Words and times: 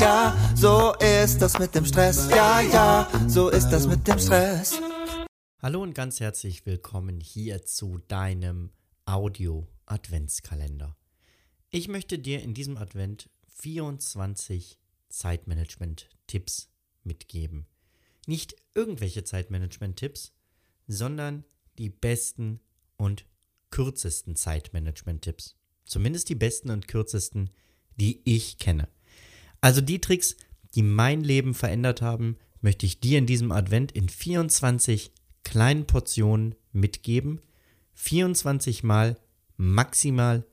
ja, 0.00 0.36
so 0.54 0.94
ist 0.94 1.38
das 1.38 1.58
mit 1.58 1.74
dem 1.74 1.84
Stress. 1.84 2.28
Ja, 2.30 2.60
ja, 2.60 3.10
so 3.28 3.48
ist 3.48 3.70
das 3.70 3.86
mit 3.86 4.06
dem 4.06 4.18
Stress. 4.18 4.80
Hallo 5.62 5.82
und 5.82 5.94
ganz 5.94 6.20
herzlich 6.20 6.66
willkommen 6.66 7.20
hier 7.20 7.64
zu 7.64 7.98
deinem 8.08 8.70
Audio-Adventskalender. 9.06 10.96
Ich 11.70 11.88
möchte 11.88 12.18
dir 12.18 12.42
in 12.42 12.54
diesem 12.54 12.76
Advent 12.76 13.30
24 13.48 14.78
Zeitmanagement-Tipps 15.08 16.68
mitgeben. 17.02 17.66
Nicht 18.26 18.56
irgendwelche 18.74 19.24
Zeitmanagement-Tipps, 19.24 20.32
sondern 20.86 21.44
die 21.78 21.88
besten 21.88 22.60
und 22.96 23.24
kürzesten 23.70 24.36
Zeitmanagement-Tipps. 24.36 25.56
Zumindest 25.84 26.28
die 26.28 26.34
besten 26.34 26.70
und 26.70 26.88
kürzesten, 26.88 27.50
die 27.96 28.20
ich 28.24 28.58
kenne. 28.58 28.88
Also 29.66 29.80
die 29.80 30.00
Tricks, 30.00 30.36
die 30.76 30.82
mein 30.82 31.24
Leben 31.24 31.52
verändert 31.52 32.00
haben, 32.00 32.36
möchte 32.60 32.86
ich 32.86 33.00
dir 33.00 33.18
in 33.18 33.26
diesem 33.26 33.50
Advent 33.50 33.90
in 33.90 34.08
24 34.08 35.10
kleinen 35.42 35.88
Portionen 35.88 36.54
mitgeben. 36.70 37.40
24 37.94 38.84
mal 38.84 39.16
maximal 39.56 40.44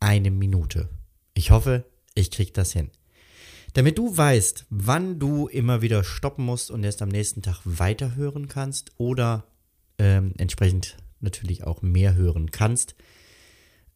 eine 0.00 0.30
Minute. 0.30 0.90
Ich 1.32 1.50
hoffe, 1.50 1.86
ich 2.14 2.30
kriege 2.30 2.52
das 2.52 2.74
hin. 2.74 2.90
Damit 3.72 3.96
du 3.96 4.14
weißt, 4.14 4.66
wann 4.68 5.18
du 5.18 5.48
immer 5.48 5.80
wieder 5.80 6.04
stoppen 6.04 6.44
musst 6.44 6.70
und 6.70 6.84
erst 6.84 7.00
am 7.00 7.08
nächsten 7.08 7.40
Tag 7.40 7.62
weiterhören 7.64 8.48
kannst 8.48 8.92
oder 8.98 9.46
ähm, 9.96 10.34
entsprechend 10.36 10.98
natürlich 11.20 11.64
auch 11.64 11.80
mehr 11.80 12.16
hören 12.16 12.50
kannst, 12.50 12.96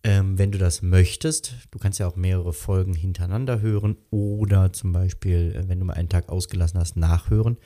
ähm, 0.04 0.38
wenn 0.38 0.50
du 0.50 0.58
das 0.58 0.82
möchtest. 0.82 1.54
Du 1.70 1.78
kannst 1.78 1.98
ja 1.98 2.06
auch 2.08 2.16
mehrere 2.16 2.52
Folgen 2.52 2.94
hintereinander 2.94 3.60
hören 3.60 3.96
oder 4.10 4.72
zum 4.72 4.92
Beispiel, 4.92 5.54
äh, 5.54 5.68
wenn 5.68 5.78
du 5.78 5.84
mal 5.84 5.94
einen 5.94 6.08
Tag 6.08 6.28
ausgelassen 6.28 6.80
hast, 6.80 6.96
nachhören, 6.96 7.56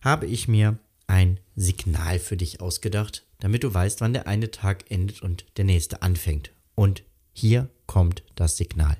habe 0.00 0.26
ich 0.26 0.48
mir 0.48 0.78
ein 1.06 1.40
Signal 1.56 2.18
für 2.18 2.36
dich 2.36 2.60
ausgedacht, 2.60 3.26
damit 3.40 3.64
du 3.64 3.74
weißt, 3.74 4.00
wann 4.00 4.12
der 4.12 4.28
eine 4.28 4.50
Tag 4.50 4.90
endet 4.90 5.22
und 5.22 5.44
der 5.56 5.64
nächste 5.64 6.02
anfängt. 6.02 6.52
Und 6.76 7.02
hier 7.32 7.68
kommt 7.86 8.22
das 8.36 8.56
Signal. 8.56 8.96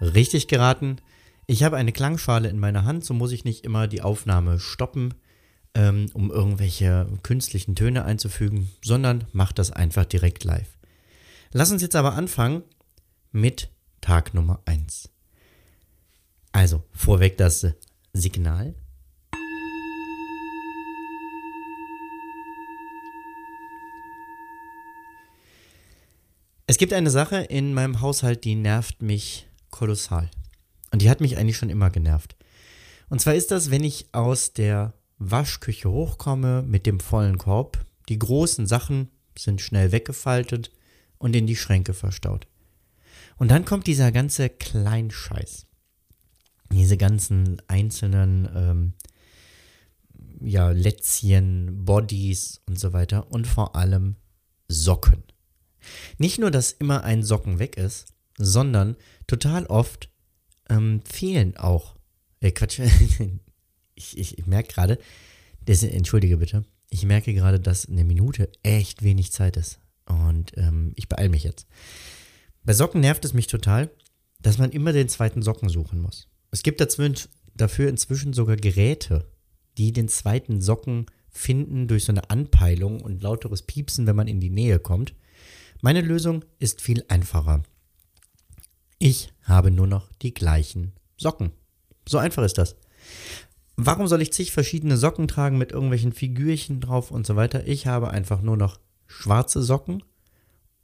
Richtig 0.00 0.48
geraten. 0.48 0.98
Ich 1.46 1.62
habe 1.62 1.76
eine 1.76 1.92
Klangschale 1.92 2.48
in 2.48 2.58
meiner 2.58 2.84
Hand, 2.84 3.04
so 3.04 3.14
muss 3.14 3.32
ich 3.32 3.44
nicht 3.44 3.64
immer 3.64 3.86
die 3.86 4.02
Aufnahme 4.02 4.58
stoppen, 4.58 5.14
ähm, 5.74 6.10
um 6.14 6.30
irgendwelche 6.30 7.06
künstlichen 7.22 7.74
Töne 7.74 8.04
einzufügen, 8.04 8.70
sondern 8.82 9.24
mache 9.32 9.54
das 9.54 9.70
einfach 9.70 10.04
direkt 10.04 10.44
live. 10.44 10.68
Lass 11.52 11.70
uns 11.70 11.82
jetzt 11.82 11.96
aber 11.96 12.14
anfangen 12.14 12.62
mit 13.32 13.70
Tag 14.00 14.34
Nummer 14.34 14.60
1. 14.64 15.08
Also, 16.52 16.84
vorweg 16.92 17.36
das 17.36 17.66
Signal. 18.12 18.74
Es 26.66 26.78
gibt 26.78 26.92
eine 26.92 27.10
Sache 27.10 27.36
in 27.36 27.74
meinem 27.74 28.00
Haushalt, 28.00 28.44
die 28.44 28.54
nervt 28.54 29.02
mich 29.02 29.46
kolossal. 29.70 30.30
Und 30.92 31.02
die 31.02 31.10
hat 31.10 31.20
mich 31.20 31.36
eigentlich 31.36 31.56
schon 31.56 31.70
immer 31.70 31.90
genervt. 31.90 32.36
Und 33.08 33.20
zwar 33.20 33.34
ist 33.34 33.50
das, 33.50 33.70
wenn 33.70 33.84
ich 33.84 34.06
aus 34.12 34.52
der 34.54 34.94
Waschküche 35.30 35.90
hochkomme 35.90 36.62
mit 36.62 36.86
dem 36.86 37.00
vollen 37.00 37.38
Korb. 37.38 37.84
Die 38.08 38.18
großen 38.18 38.66
Sachen 38.66 39.10
sind 39.38 39.60
schnell 39.60 39.92
weggefaltet 39.92 40.70
und 41.18 41.34
in 41.34 41.46
die 41.46 41.56
Schränke 41.56 41.94
verstaut. 41.94 42.46
Und 43.36 43.50
dann 43.50 43.64
kommt 43.64 43.86
dieser 43.86 44.12
ganze 44.12 44.48
Kleinscheiß. 44.48 45.66
Diese 46.72 46.96
ganzen 46.96 47.60
einzelnen 47.68 48.48
ähm, 48.54 48.92
ja, 50.40 50.70
Lätzchen, 50.70 51.84
Bodies 51.84 52.60
und 52.66 52.78
so 52.78 52.92
weiter 52.92 53.30
und 53.32 53.46
vor 53.46 53.76
allem 53.76 54.16
Socken. 54.68 55.22
Nicht 56.18 56.38
nur, 56.38 56.50
dass 56.50 56.72
immer 56.72 57.04
ein 57.04 57.22
Socken 57.22 57.58
weg 57.58 57.76
ist, 57.76 58.06
sondern 58.38 58.96
total 59.26 59.66
oft 59.66 60.10
ähm, 60.68 61.02
fehlen 61.04 61.56
auch. 61.56 61.96
Äh, 62.40 62.52
Quatsch, 62.52 62.80
ich, 63.94 64.18
ich, 64.18 64.38
ich 64.38 64.46
merke 64.46 64.72
gerade, 64.72 64.98
entschuldige 65.66 66.36
bitte, 66.36 66.64
ich 66.90 67.04
merke 67.04 67.34
gerade, 67.34 67.60
dass 67.60 67.88
eine 67.88 68.04
Minute 68.04 68.50
echt 68.62 69.02
wenig 69.02 69.32
Zeit 69.32 69.56
ist. 69.56 69.80
Und 70.06 70.52
ähm, 70.56 70.92
ich 70.96 71.08
beeile 71.08 71.28
mich 71.28 71.44
jetzt. 71.44 71.66
Bei 72.62 72.72
Socken 72.72 73.00
nervt 73.00 73.24
es 73.24 73.34
mich 73.34 73.46
total, 73.46 73.90
dass 74.40 74.58
man 74.58 74.70
immer 74.70 74.92
den 74.92 75.08
zweiten 75.08 75.42
Socken 75.42 75.68
suchen 75.68 76.00
muss. 76.00 76.28
Es 76.50 76.62
gibt 76.62 76.80
dafür 76.80 77.88
inzwischen 77.88 78.32
sogar 78.32 78.56
Geräte, 78.56 79.26
die 79.78 79.92
den 79.92 80.08
zweiten 80.08 80.60
Socken 80.60 81.06
finden 81.30 81.88
durch 81.88 82.04
so 82.04 82.12
eine 82.12 82.30
Anpeilung 82.30 83.00
und 83.00 83.22
lauteres 83.22 83.62
Piepsen, 83.62 84.06
wenn 84.06 84.16
man 84.16 84.28
in 84.28 84.40
die 84.40 84.50
Nähe 84.50 84.78
kommt. 84.78 85.14
Meine 85.82 86.00
Lösung 86.00 86.44
ist 86.58 86.80
viel 86.80 87.04
einfacher. 87.08 87.62
Ich 88.98 89.32
habe 89.42 89.70
nur 89.70 89.86
noch 89.86 90.12
die 90.22 90.32
gleichen 90.32 90.92
Socken. 91.16 91.50
So 92.08 92.18
einfach 92.18 92.44
ist 92.44 92.58
das. 92.58 92.76
Warum 93.76 94.06
soll 94.06 94.22
ich 94.22 94.32
zig 94.32 94.52
verschiedene 94.52 94.96
Socken 94.96 95.26
tragen 95.26 95.58
mit 95.58 95.72
irgendwelchen 95.72 96.12
Figürchen 96.12 96.80
drauf 96.80 97.10
und 97.10 97.26
so 97.26 97.36
weiter? 97.36 97.66
Ich 97.66 97.86
habe 97.86 98.10
einfach 98.10 98.40
nur 98.40 98.56
noch 98.56 98.78
schwarze 99.06 99.62
Socken, 99.62 100.02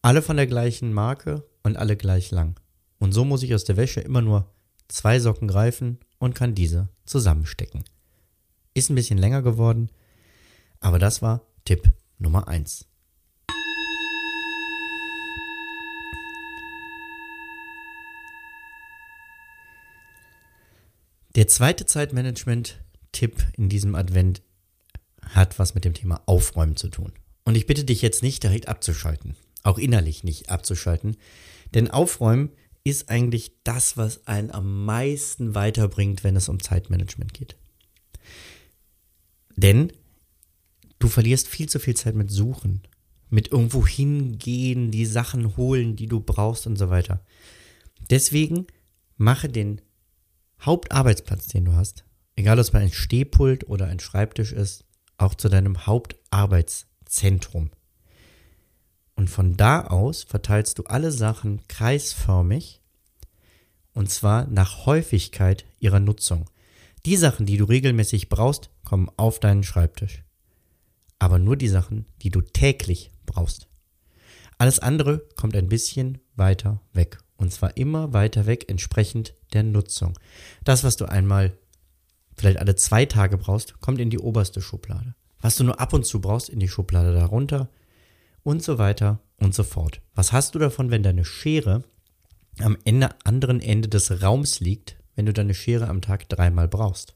alle 0.02 0.22
von 0.22 0.36
der 0.36 0.46
gleichen 0.46 0.92
Marke 0.92 1.44
und 1.62 1.76
alle 1.76 1.96
gleich 1.96 2.30
lang. 2.30 2.58
Und 2.98 3.12
so 3.12 3.24
muss 3.24 3.42
ich 3.42 3.54
aus 3.54 3.64
der 3.64 3.76
Wäsche 3.76 4.00
immer 4.00 4.22
nur 4.22 4.52
zwei 4.88 5.20
Socken 5.20 5.48
greifen 5.48 5.98
und 6.18 6.34
kann 6.34 6.54
diese 6.54 6.88
zusammenstecken. 7.04 7.84
Ist 8.74 8.90
ein 8.90 8.96
bisschen 8.96 9.18
länger 9.18 9.42
geworden, 9.42 9.90
aber 10.80 10.98
das 10.98 11.22
war 11.22 11.42
Tipp 11.64 11.92
Nummer 12.18 12.48
1. 12.48 12.89
Der 21.36 21.46
zweite 21.46 21.86
Zeitmanagement-Tipp 21.86 23.36
in 23.56 23.68
diesem 23.68 23.94
Advent 23.94 24.42
hat 25.22 25.60
was 25.60 25.74
mit 25.74 25.84
dem 25.84 25.94
Thema 25.94 26.22
Aufräumen 26.26 26.76
zu 26.76 26.88
tun. 26.88 27.12
Und 27.44 27.54
ich 27.54 27.66
bitte 27.66 27.84
dich 27.84 28.02
jetzt 28.02 28.22
nicht 28.22 28.42
direkt 28.42 28.66
abzuschalten, 28.66 29.36
auch 29.62 29.78
innerlich 29.78 30.24
nicht 30.24 30.50
abzuschalten, 30.50 31.16
denn 31.72 31.90
Aufräumen 31.90 32.50
ist 32.82 33.10
eigentlich 33.10 33.52
das, 33.62 33.96
was 33.96 34.26
einen 34.26 34.50
am 34.50 34.84
meisten 34.84 35.54
weiterbringt, 35.54 36.24
wenn 36.24 36.34
es 36.34 36.48
um 36.48 36.60
Zeitmanagement 36.60 37.32
geht. 37.32 37.56
Denn 39.56 39.92
du 40.98 41.08
verlierst 41.08 41.46
viel 41.46 41.68
zu 41.68 41.78
viel 41.78 41.94
Zeit 41.94 42.14
mit 42.14 42.30
Suchen, 42.30 42.82
mit 43.28 43.52
irgendwo 43.52 43.86
hingehen, 43.86 44.90
die 44.90 45.06
Sachen 45.06 45.56
holen, 45.56 45.94
die 45.94 46.06
du 46.06 46.18
brauchst 46.20 46.66
und 46.66 46.76
so 46.76 46.90
weiter. 46.90 47.24
Deswegen 48.08 48.66
mache 49.16 49.48
den 49.48 49.80
Hauptarbeitsplatz, 50.62 51.48
den 51.48 51.64
du 51.64 51.72
hast, 51.72 52.04
egal 52.36 52.58
ob 52.58 52.62
es 52.62 52.74
ein 52.74 52.92
Stehpult 52.92 53.68
oder 53.68 53.86
ein 53.86 54.00
Schreibtisch 54.00 54.52
ist, 54.52 54.84
auch 55.18 55.34
zu 55.34 55.48
deinem 55.48 55.86
Hauptarbeitszentrum. 55.86 57.70
Und 59.14 59.28
von 59.28 59.56
da 59.56 59.86
aus 59.86 60.22
verteilst 60.22 60.78
du 60.78 60.84
alle 60.84 61.12
Sachen 61.12 61.66
kreisförmig 61.68 62.80
und 63.92 64.10
zwar 64.10 64.46
nach 64.46 64.86
Häufigkeit 64.86 65.64
ihrer 65.78 66.00
Nutzung. 66.00 66.48
Die 67.06 67.16
Sachen, 67.16 67.46
die 67.46 67.56
du 67.56 67.64
regelmäßig 67.64 68.28
brauchst, 68.28 68.70
kommen 68.84 69.10
auf 69.16 69.40
deinen 69.40 69.62
Schreibtisch. 69.62 70.22
Aber 71.18 71.38
nur 71.38 71.56
die 71.56 71.68
Sachen, 71.68 72.06
die 72.22 72.30
du 72.30 72.40
täglich 72.40 73.10
brauchst. 73.26 73.68
Alles 74.58 74.78
andere 74.78 75.26
kommt 75.36 75.56
ein 75.56 75.68
bisschen 75.68 76.18
weiter 76.36 76.80
weg. 76.92 77.18
Und 77.40 77.50
zwar 77.52 77.76
immer 77.78 78.12
weiter 78.12 78.44
weg 78.44 78.66
entsprechend 78.68 79.34
der 79.54 79.62
Nutzung. 79.62 80.18
Das, 80.62 80.84
was 80.84 80.98
du 80.98 81.06
einmal 81.06 81.56
vielleicht 82.36 82.58
alle 82.58 82.76
zwei 82.76 83.06
Tage 83.06 83.38
brauchst, 83.38 83.80
kommt 83.80 83.98
in 83.98 84.10
die 84.10 84.18
oberste 84.18 84.60
Schublade. 84.60 85.14
Was 85.40 85.56
du 85.56 85.64
nur 85.64 85.80
ab 85.80 85.94
und 85.94 86.04
zu 86.04 86.20
brauchst, 86.20 86.50
in 86.50 86.60
die 86.60 86.68
Schublade 86.68 87.14
darunter 87.14 87.70
und 88.42 88.62
so 88.62 88.76
weiter 88.76 89.20
und 89.38 89.54
so 89.54 89.64
fort. 89.64 90.02
Was 90.14 90.32
hast 90.32 90.54
du 90.54 90.58
davon, 90.58 90.90
wenn 90.90 91.02
deine 91.02 91.24
Schere 91.24 91.82
am 92.58 92.76
Ende, 92.84 93.08
anderen 93.24 93.60
Ende 93.60 93.88
des 93.88 94.22
Raums 94.22 94.60
liegt, 94.60 94.96
wenn 95.16 95.24
du 95.24 95.32
deine 95.32 95.54
Schere 95.54 95.88
am 95.88 96.02
Tag 96.02 96.28
dreimal 96.28 96.68
brauchst? 96.68 97.14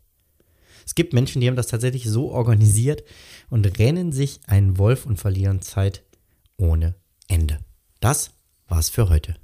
Es 0.87 0.95
gibt 0.95 1.13
Menschen, 1.13 1.43
die 1.43 1.49
haben 1.49 1.57
das 1.57 1.67
tatsächlich 1.67 2.09
so 2.09 2.31
organisiert 2.31 3.05
und 3.51 3.79
rennen 3.79 4.11
sich 4.11 4.41
einen 4.47 4.79
Wolf 4.79 5.05
und 5.05 5.19
verlieren 5.19 5.61
Zeit 5.61 6.03
ohne 6.57 6.95
Ende. 7.29 7.59
Das 8.01 8.31
war's 8.69 8.89
für 8.89 9.11
heute. 9.11 9.37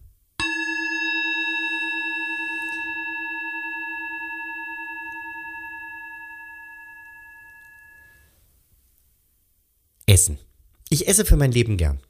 Essen. 10.10 10.38
Ich 10.88 11.06
esse 11.08 11.24
für 11.24 11.36
mein 11.36 11.52
Leben 11.52 11.76
gern. 11.76 12.00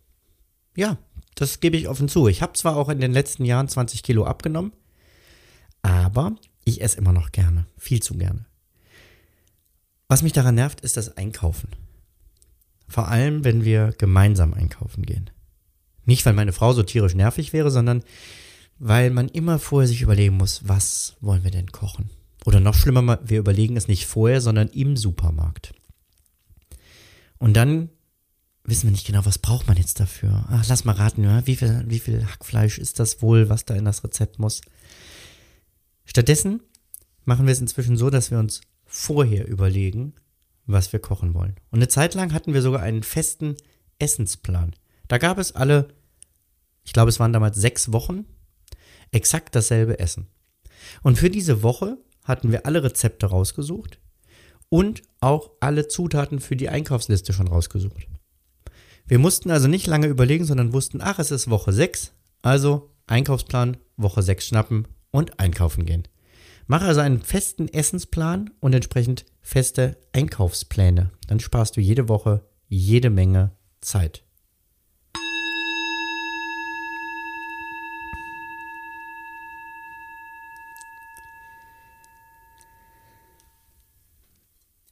Ja, 0.75 0.99
Das 1.35 1.61
gebe 1.61 1.77
ich 1.77 1.89
offen 1.89 2.09
zu. 2.09 2.29
Ich 2.29 2.43
habe 2.43 2.53
zwar 2.55 2.77
auch 2.77 2.89
in 2.89 3.01
den 3.01 3.13
letzten 3.13 3.45
Jahren 3.45 3.69
20 3.69 4.03
Kilo 4.03 4.25
abgenommen, 4.25 4.73
aber 5.81 6.37
ich 6.65 6.83
esse 6.83 6.99
immer 6.99 7.13
noch 7.13 7.33
gerne. 7.33 7.67
Viel 7.79 8.03
zu 8.03 8.15
gerne. 8.15 8.45
Was 10.09 10.23
mich 10.23 10.33
daran 10.33 10.57
nervt, 10.57 10.81
ist 10.81 10.97
das 10.97 11.17
Einkaufen. 11.17 11.69
Vor 12.89 13.09
allem, 13.09 13.45
wenn 13.45 13.65
wir 13.65 13.95
gemeinsam 13.97 14.53
einkaufen 14.53 15.07
gehen. 15.07 15.31
Nicht, 16.05 16.27
weil 16.27 16.35
meine 16.35 16.53
Frau 16.53 16.73
so 16.73 16.83
tierisch 16.83 17.15
nervig 17.15 17.53
wäre, 17.53 17.71
sondern 17.71 18.03
weil 18.79 19.11
man 19.11 19.29
immer 19.29 19.59
vorher 19.59 19.87
sich 19.87 20.03
überlegen 20.03 20.37
muss, 20.37 20.69
was 20.69 21.17
wollen 21.21 21.45
wir 21.45 21.51
denn 21.51 21.71
kochen? 21.71 22.11
Oder 22.45 22.61
noch 22.61 22.75
schlimmer, 22.75 23.21
wir 23.23 23.39
überlegen 23.39 23.77
es 23.77 23.89
nicht 23.89 24.07
vorher, 24.07 24.41
sondern 24.41 24.69
im 24.69 24.97
Supermarkt. 24.97 25.73
Und 27.41 27.55
dann 27.55 27.89
wissen 28.65 28.85
wir 28.85 28.93
nicht 28.93 29.07
genau, 29.07 29.25
was 29.25 29.39
braucht 29.39 29.67
man 29.67 29.77
jetzt 29.77 29.99
dafür. 29.99 30.45
Ach, 30.51 30.65
lass 30.69 30.85
mal 30.85 30.95
raten, 30.95 31.25
ja? 31.25 31.45
wie, 31.47 31.57
viel, 31.57 31.85
wie 31.87 31.99
viel 31.99 32.25
Hackfleisch 32.25 32.79
ist 32.79 33.01
das 33.01 33.23
wohl, 33.23 33.49
was 33.49 33.65
da 33.65 33.75
in 33.75 33.87
das 33.87 34.05
Rezept 34.05 34.39
muss. 34.39 34.61
Stattdessen 36.05 36.61
machen 37.25 37.47
wir 37.47 37.53
es 37.53 37.61
inzwischen 37.61 37.97
so, 37.97 38.11
dass 38.11 38.31
wir 38.31 38.39
uns 38.39 38.61
vorher 38.85 39.49
überlegen, 39.49 40.15
was 40.67 40.93
wir 40.93 41.01
kochen 41.01 41.35
wollen. 41.35 41.57
Und 41.71 41.79
eine 41.79 41.89
Zeit 41.89 42.15
lang 42.15 42.33
hatten 42.33 42.53
wir 42.53 42.63
sogar 42.63 42.83
einen 42.83 43.03
festen 43.03 43.57
Essensplan. 43.99 44.77
Da 45.09 45.19
gab 45.19 45.39
es 45.39 45.53
alle, 45.53 45.89
ich 46.85 46.93
glaube, 46.93 47.09
es 47.09 47.21
waren 47.21 47.33
damals 47.33 47.57
sechs 47.57 47.91
Wochen, 47.93 48.27
exakt 49.13 49.55
dasselbe 49.57 49.99
Essen. 49.99 50.27
Und 51.03 51.19
für 51.19 51.31
diese 51.31 51.63
Woche 51.63 51.97
hatten 52.25 52.53
wir 52.53 52.67
alle 52.67 52.83
Rezepte 52.85 53.27
rausgesucht 53.27 53.99
und 54.71 55.03
auch 55.21 55.51
alle 55.61 55.89
Zutaten 55.89 56.41
für 56.41 56.57
die 56.57 56.71
Einkaufsliste 56.71 57.35
schon 57.35 57.49
rausgesucht. 57.49 58.07
Wir 59.07 59.19
mussten 59.19 59.51
also 59.51 59.69
nicht 59.69 59.87
lange 59.87 60.07
überlegen, 60.07 60.47
sondern 60.47 60.73
wussten, 60.73 61.01
ach, 61.03 61.19
es 61.19 61.31
ist 61.31 61.51
Woche 61.51 61.73
6, 61.73 62.13
also 62.41 62.91
Einkaufsplan, 63.07 63.77
Woche 63.97 64.23
6 64.23 64.47
schnappen 64.47 64.89
und 65.11 65.39
einkaufen 65.39 65.85
gehen. 65.85 66.09
Mache 66.67 66.85
also 66.85 67.01
einen 67.01 67.21
festen 67.21 67.67
Essensplan 67.69 68.51
und 68.61 68.73
entsprechend 68.73 69.27
feste 69.43 69.99
Einkaufspläne. 70.13 71.11
Dann 71.27 71.41
sparst 71.41 71.77
du 71.77 71.81
jede 71.81 72.09
Woche 72.09 72.45
jede 72.69 73.11
Menge 73.11 73.51
Zeit. 73.81 74.23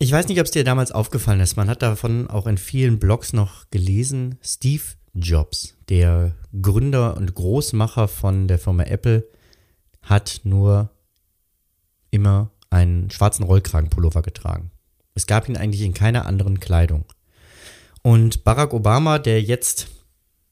Ich 0.01 0.13
weiß 0.13 0.29
nicht, 0.29 0.39
ob 0.39 0.47
es 0.47 0.53
dir 0.53 0.63
damals 0.63 0.93
aufgefallen 0.93 1.41
ist. 1.41 1.57
Man 1.57 1.69
hat 1.69 1.83
davon 1.83 2.29
auch 2.29 2.47
in 2.47 2.57
vielen 2.57 3.01
Blogs 3.01 3.33
noch 3.33 3.69
gelesen. 3.71 4.39
Steve 4.43 4.85
Jobs, 5.13 5.75
der 5.89 6.37
Gründer 6.63 7.17
und 7.17 7.35
Großmacher 7.35 8.07
von 8.07 8.47
der 8.47 8.61
Firma 8.61 8.85
Apple, 8.85 9.29
hat 10.03 10.43
nur 10.45 10.91
immer 12.13 12.53
einen 12.71 13.11
schwarzen 13.11 13.43
Rollkragenpullover 13.43 14.23
getragen. 14.23 14.71
Es 15.15 15.27
gab 15.27 15.49
ihn 15.49 15.57
eigentlich 15.57 15.83
in 15.83 15.95
keiner 15.95 16.27
anderen 16.27 16.61
Kleidung. 16.61 17.05
Und 18.03 18.45
Barack 18.45 18.73
Obama, 18.73 19.19
der 19.19 19.43
jetzt 19.43 19.89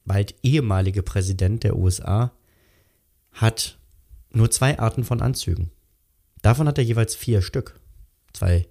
bald 0.03 0.35
ehemalige 0.43 1.03
Präsident 1.03 1.63
der 1.63 1.77
USA, 1.77 2.33
hat 3.31 3.77
nur 4.31 4.51
zwei 4.51 4.77
Arten 4.77 5.05
von 5.05 5.21
Anzügen. 5.21 5.71
Davon 6.41 6.67
hat 6.67 6.77
er 6.77 6.83
jeweils 6.83 7.15
vier 7.15 7.41
Stück. 7.41 7.79
Zwei, 8.33 8.67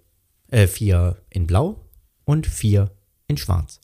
äh, 0.50 0.66
vier 0.66 1.16
in 1.30 1.46
Blau 1.46 1.80
und 2.24 2.46
vier 2.46 2.90
in 3.28 3.36
Schwarz. 3.36 3.80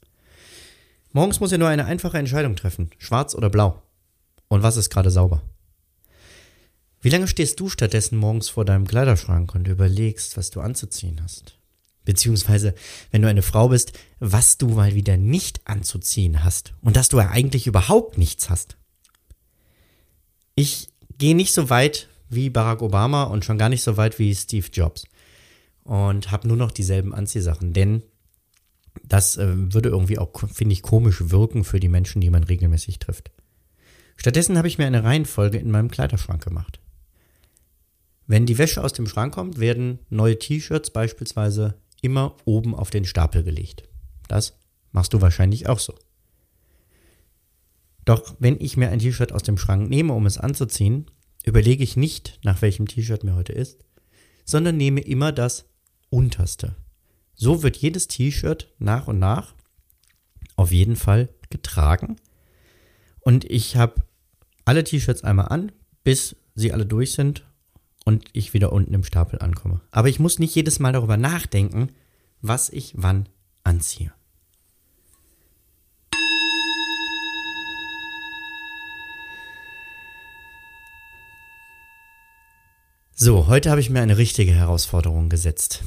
Morgens 1.12 1.41
muss 1.41 1.53
er 1.53 1.59
nur 1.59 1.69
eine 1.69 1.85
einfache 1.85 2.19
Entscheidung 2.19 2.56
treffen: 2.56 2.91
Schwarz 2.99 3.35
oder 3.35 3.50
Blau. 3.50 3.82
Und 4.49 4.62
was 4.62 4.76
ist 4.76 4.91
gerade 4.91 5.11
sauber? 5.11 5.43
Wie 7.00 7.09
lange 7.09 7.26
stehst 7.26 7.59
du 7.59 7.69
stattdessen 7.69 8.17
morgens 8.17 8.49
vor 8.49 8.64
deinem 8.64 8.87
Kleiderschrank 8.87 9.55
und 9.55 9.67
überlegst, 9.67 10.37
was 10.37 10.50
du 10.50 10.61
anzuziehen 10.61 11.20
hast? 11.23 11.59
Beziehungsweise, 12.05 12.75
wenn 13.11 13.23
du 13.23 13.29
eine 13.29 13.43
Frau 13.43 13.69
bist, 13.69 13.93
was 14.20 14.59
du 14.59 14.69
mal 14.69 14.94
wieder 14.94 15.17
nicht 15.17 15.61
anzuziehen 15.64 16.44
hast 16.44 16.75
und 16.81 16.97
dass 16.97 17.09
du 17.09 17.19
ja 17.19 17.31
eigentlich 17.31 17.67
überhaupt 17.67 18.19
nichts 18.19 18.50
hast. 18.50 18.76
Ich 20.55 20.88
gehe 21.19 21.35
nicht 21.35 21.55
so 21.55 21.70
weit 21.70 22.09
wie 22.29 22.50
Barack 22.50 22.82
Obama 22.82 23.25
und 23.25 23.44
schon 23.44 23.59
gar 23.59 23.69
nicht 23.69 23.82
so 23.82 23.97
weit 23.97 24.19
wie 24.19 24.35
Steve 24.35 24.67
Jobs 24.73 25.05
und 25.84 26.31
habe 26.31 26.49
nur 26.49 26.56
noch 26.56 26.70
dieselben 26.70 27.14
Anziehsachen, 27.14 27.73
denn 27.73 28.02
das 29.05 29.37
äh, 29.37 29.73
würde 29.73 29.88
irgendwie 29.88 30.19
auch, 30.19 30.31
finde 30.52 30.73
ich, 30.73 30.82
komisch 30.82 31.31
wirken 31.31 31.64
für 31.64 31.81
die 31.81 31.88
Menschen, 31.88 32.20
die 32.20 32.31
man 32.31 32.44
regelmäßig 32.44 32.99
trifft. 32.99 33.31
Stattdessen 34.17 34.56
habe 34.58 34.69
ich 34.69 34.79
mir 34.79 34.87
eine 34.87 35.05
Reihenfolge 35.05 35.58
in 35.58 35.70
meinem 35.70 35.90
Kleiderschrank 35.90 36.44
gemacht. 36.44 36.81
Wenn 38.26 38.46
die 38.46 38.58
Wäsche 38.58 38.84
aus 38.84 38.93
dem 38.93 39.06
Schrank 39.06 39.34
kommt, 39.34 39.58
werden 39.58 39.99
neue 40.11 40.38
T-Shirts 40.38 40.90
beispielsweise 40.90 41.75
immer 42.02 42.37
oben 42.44 42.75
auf 42.75 42.90
den 42.90 43.05
Stapel 43.05 43.43
gelegt. 43.43 43.88
Das 44.28 44.58
machst 44.93 45.12
du 45.12 45.20
wahrscheinlich 45.20 45.69
auch 45.69 45.78
so. 45.78 45.94
Doch 48.05 48.35
wenn 48.38 48.61
ich 48.61 48.76
mir 48.76 48.90
ein 48.90 48.99
T-Shirt 48.99 49.32
aus 49.32 49.43
dem 49.43 49.58
Schrank 49.58 49.88
nehme, 49.88 50.12
um 50.12 50.26
es 50.26 50.38
anzuziehen, 50.38 51.06
überlege 51.44 51.82
ich 51.82 51.96
nicht, 51.96 52.38
nach 52.44 52.62
welchem 52.62 52.87
T-Shirt 52.87 53.25
mir 53.25 53.35
heute 53.35 53.52
ist, 53.52 53.85
sondern 54.44 54.76
nehme 54.76 55.00
immer 55.00 55.32
das 55.32 55.67
unterste. 56.12 56.76
So 57.35 57.62
wird 57.62 57.76
jedes 57.79 58.06
T-Shirt 58.06 58.69
nach 58.79 59.09
und 59.09 59.19
nach 59.19 59.55
auf 60.56 60.70
jeden 60.70 60.97
Fall 60.97 61.31
getragen. 61.50 62.17
Und 63.20 63.44
ich 63.44 63.76
habe 63.76 64.03
alle 64.64 64.85
T-Shirts 64.85 65.25
einmal 65.25 65.49
an, 65.49 65.73
bis 66.05 66.37
sie 66.55 66.73
alle 66.73 66.87
durch 66.87 67.12
sind 67.12 67.44
und 68.05 68.25
ich 68.32 68.53
wieder 68.53 68.73
unten 68.73 68.94
im 68.94 69.05
Stapel 69.05 69.38
ankomme. 69.41 69.81
Aber 69.91 70.09
ich 70.09 70.20
muss 70.20 70.38
nicht 70.38 70.55
jedes 70.55 70.79
Mal 70.79 70.93
darüber 70.93 71.17
nachdenken, 71.17 71.91
was 72.41 72.69
ich 72.69 72.93
wann 72.97 73.29
anziehe. 73.64 74.12
So, 83.14 83.47
heute 83.47 83.70
habe 83.70 83.81
ich 83.81 83.88
mir 83.88 84.03
eine 84.03 84.19
richtige 84.19 84.53
Herausforderung 84.53 85.29
gesetzt. 85.29 85.85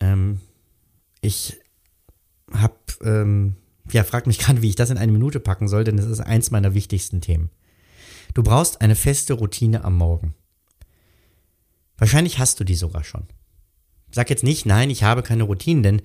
Ähm, 0.00 0.40
ich 1.20 1.58
habe, 2.52 2.74
ähm, 3.02 3.56
ja, 3.90 4.04
frag 4.04 4.26
mich 4.26 4.38
gerade, 4.38 4.62
wie 4.62 4.68
ich 4.68 4.76
das 4.76 4.90
in 4.90 4.98
eine 4.98 5.12
Minute 5.12 5.40
packen 5.40 5.68
soll, 5.68 5.84
denn 5.84 5.98
es 5.98 6.06
ist 6.06 6.20
eins 6.20 6.50
meiner 6.50 6.74
wichtigsten 6.74 7.20
Themen. 7.20 7.50
Du 8.34 8.42
brauchst 8.42 8.80
eine 8.80 8.94
feste 8.94 9.34
Routine 9.34 9.84
am 9.84 9.96
Morgen. 9.96 10.34
Wahrscheinlich 11.96 12.38
hast 12.38 12.60
du 12.60 12.64
die 12.64 12.76
sogar 12.76 13.04
schon. 13.04 13.24
Sag 14.10 14.30
jetzt 14.30 14.44
nicht, 14.44 14.66
nein, 14.66 14.90
ich 14.90 15.02
habe 15.02 15.22
keine 15.22 15.42
Routinen, 15.42 15.82
denn 15.82 16.02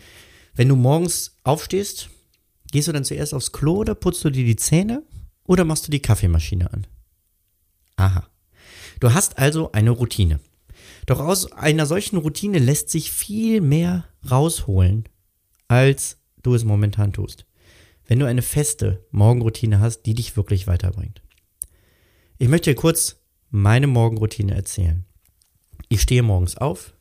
wenn 0.56 0.68
du 0.68 0.76
morgens 0.76 1.38
aufstehst, 1.44 2.10
gehst 2.72 2.88
du 2.88 2.92
dann 2.92 3.06
zuerst 3.06 3.34
aufs 3.34 3.52
Klo 3.52 3.78
oder 3.78 3.96
putzt 3.96 4.24
du 4.26 4.30
dir 4.30 4.44
die 4.44 4.56
Zähne 4.56 5.04
oder 5.46 5.64
machst 5.66 5.88
du 5.88 5.92
die 5.92 6.02
Kaffeemaschine 6.02 6.72
an? 6.74 6.88
Aha. 7.96 8.28
Du 9.00 9.14
hast 9.14 9.38
also 9.38 9.72
eine 9.72 9.92
Routine. 9.92 10.40
Doch 11.06 11.20
aus 11.20 11.52
einer 11.52 11.86
solchen 11.86 12.18
Routine 12.18 12.60
lässt 12.60 12.90
sich 12.90 13.12
viel 13.12 13.62
mehr 13.62 14.06
rausholen, 14.30 15.10
als 15.68 16.18
du 16.42 16.54
es 16.54 16.64
momentan 16.64 17.14
tust. 17.14 17.46
Wenn 18.06 18.20
du 18.20 18.26
eine 18.26 18.42
feste 18.42 19.06
Morgenroutine 19.12 19.80
hast, 19.80 20.04
die 20.04 20.14
dich 20.14 20.36
wirklich 20.36 20.68
weiterbringt. 20.68 21.22
Ich 22.38 22.50
möchte 22.50 22.72
dir 22.72 22.76
kurz 22.76 23.22
meine 23.50 23.88
Morgenroutine 23.88 24.54
erzählen. 24.56 25.06
Ich 25.90 26.02
stehe 26.02 26.24
morgens 26.24 26.58
auf, 26.58 26.94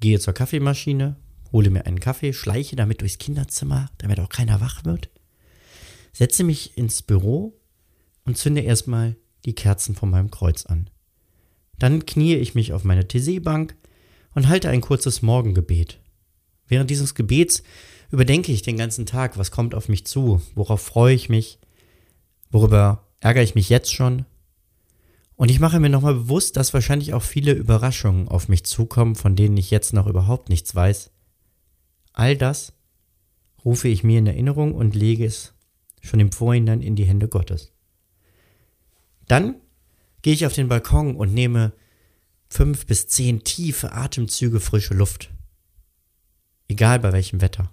gehe 0.00 0.18
zur 0.18 0.34
Kaffeemaschine, 0.34 1.16
hole 1.52 1.70
mir 1.70 1.86
einen 1.86 2.00
Kaffee, 2.00 2.32
schleiche 2.32 2.76
damit 2.76 3.00
durchs 3.00 3.18
Kinderzimmer, 3.18 3.90
damit 3.98 4.20
auch 4.20 4.28
keiner 4.28 4.60
wach 4.60 4.84
wird, 4.84 5.10
setze 6.12 6.44
mich 6.44 6.76
ins 6.76 7.02
Büro 7.02 7.58
und 8.24 8.36
zünde 8.36 8.60
erstmal 8.60 9.16
die 9.44 9.54
Kerzen 9.54 9.94
von 9.94 10.10
meinem 10.10 10.30
Kreuz 10.30 10.66
an. 10.66 10.90
Dann 11.78 12.06
kniee 12.06 12.36
ich 12.36 12.54
mich 12.54 12.72
auf 12.72 12.84
meine 12.84 13.06
TC-Bank 13.06 13.76
und 14.34 14.48
halte 14.48 14.68
ein 14.68 14.80
kurzes 14.80 15.22
Morgengebet. 15.22 16.00
Während 16.66 16.90
dieses 16.90 17.14
Gebets 17.14 17.62
überdenke 18.10 18.52
ich 18.52 18.62
den 18.62 18.76
ganzen 18.76 19.06
Tag, 19.06 19.38
was 19.38 19.50
kommt 19.50 19.74
auf 19.74 19.88
mich 19.88 20.06
zu, 20.06 20.42
worauf 20.54 20.80
freue 20.80 21.14
ich 21.14 21.28
mich, 21.28 21.58
worüber 22.50 23.06
ärgere 23.20 23.42
ich 23.42 23.54
mich 23.54 23.68
jetzt 23.68 23.92
schon 23.92 24.24
und 25.38 25.52
ich 25.52 25.60
mache 25.60 25.78
mir 25.78 25.88
nochmal 25.88 26.14
bewusst, 26.14 26.56
dass 26.56 26.74
wahrscheinlich 26.74 27.14
auch 27.14 27.22
viele 27.22 27.52
Überraschungen 27.52 28.26
auf 28.26 28.48
mich 28.48 28.64
zukommen, 28.64 29.14
von 29.14 29.36
denen 29.36 29.56
ich 29.56 29.70
jetzt 29.70 29.92
noch 29.92 30.08
überhaupt 30.08 30.48
nichts 30.48 30.74
weiß. 30.74 31.12
All 32.12 32.36
das 32.36 32.72
rufe 33.64 33.86
ich 33.86 34.02
mir 34.02 34.18
in 34.18 34.26
Erinnerung 34.26 34.74
und 34.74 34.96
lege 34.96 35.24
es 35.24 35.54
schon 36.00 36.18
im 36.18 36.32
Vorhinein 36.32 36.82
in 36.82 36.96
die 36.96 37.04
Hände 37.04 37.28
Gottes. 37.28 37.72
Dann 39.28 39.54
gehe 40.22 40.34
ich 40.34 40.46
auf 40.46 40.52
den 40.52 40.68
Balkon 40.68 41.16
und 41.16 41.32
nehme 41.32 41.72
fünf 42.48 42.86
bis 42.86 43.06
zehn 43.06 43.44
tiefe 43.44 43.92
Atemzüge 43.92 44.60
frische 44.60 44.94
Luft. 44.94 45.30
Egal 46.68 46.98
bei 47.00 47.12
welchem 47.12 47.40
Wetter. 47.40 47.72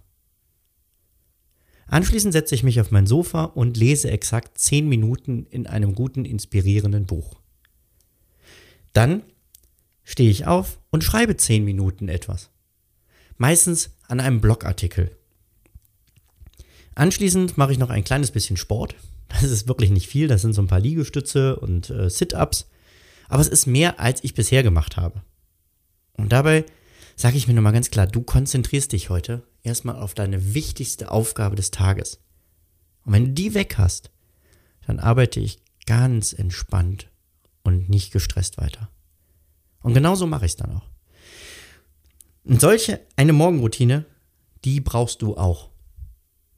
Anschließend 1.88 2.34
setze 2.34 2.56
ich 2.56 2.64
mich 2.64 2.82
auf 2.82 2.92
mein 2.92 3.06
Sofa 3.06 3.44
und 3.44 3.78
lese 3.78 4.10
exakt 4.10 4.58
10 4.58 4.90
Minuten 4.90 5.46
in 5.50 5.68
einem 5.68 5.94
guten, 5.94 6.26
inspirierenden 6.26 7.06
Buch. 7.06 7.36
Dann 8.94 9.24
stehe 10.04 10.32
ich 10.32 10.48
auf 10.48 10.80
und 10.90 11.04
schreibe 11.04 11.38
10 11.38 11.64
Minuten 11.64 12.10
etwas. 12.10 12.50
Meistens 13.38 13.92
an 14.08 14.20
einem 14.20 14.42
Blogartikel. 14.42 15.16
Anschließend 16.96 17.58
mache 17.58 17.74
ich 17.74 17.78
noch 17.78 17.90
ein 17.90 18.04
kleines 18.04 18.32
bisschen 18.32 18.58
Sport. 18.58 18.96
Das 19.28 19.44
ist 19.44 19.68
wirklich 19.68 19.90
nicht 19.90 20.08
viel, 20.08 20.28
das 20.28 20.42
sind 20.42 20.54
so 20.54 20.62
ein 20.62 20.68
paar 20.68 20.80
Liegestütze 20.80 21.58
und 21.58 21.90
äh, 21.90 22.10
Sit-ups. 22.10 22.70
Aber 23.28 23.42
es 23.42 23.48
ist 23.48 23.66
mehr, 23.66 24.00
als 24.00 24.24
ich 24.24 24.34
bisher 24.34 24.64
gemacht 24.64 24.98
habe. 24.98 25.24
Und 26.18 26.32
dabei 26.32 26.66
sage 27.16 27.38
ich 27.38 27.48
mir 27.48 27.54
nochmal 27.54 27.74
ganz 27.74 27.92
klar, 27.92 28.08
du 28.08 28.22
konzentrierst 28.22 28.92
dich 28.92 29.10
heute 29.10 29.44
erstmal 29.64 29.96
auf 29.96 30.14
deine 30.14 30.54
wichtigste 30.54 31.12
Aufgabe 31.12 31.56
des 31.56 31.72
Tages. 31.72 32.20
Und 33.04 33.14
wenn 33.14 33.26
du 33.26 33.32
die 33.32 33.54
weg 33.54 33.78
hast, 33.78 34.12
dann 34.86 35.00
arbeite 35.00 35.40
ich 35.40 35.60
ganz 35.86 36.34
entspannt 36.34 37.10
und 37.64 37.90
nicht 37.90 38.12
gestresst 38.12 38.58
weiter. 38.58 38.90
Und 39.82 39.94
genauso 39.94 40.28
mache 40.28 40.46
ich 40.46 40.54
es 40.54 40.58
dann 40.58 40.72
auch. 40.72 40.88
Und 42.44 42.62
solche, 42.62 43.02
eine 43.16 43.34
Morgenroutine, 43.34 44.06
die 44.64 44.80
brauchst 44.82 45.22
du 45.22 45.36
auch. 45.38 45.70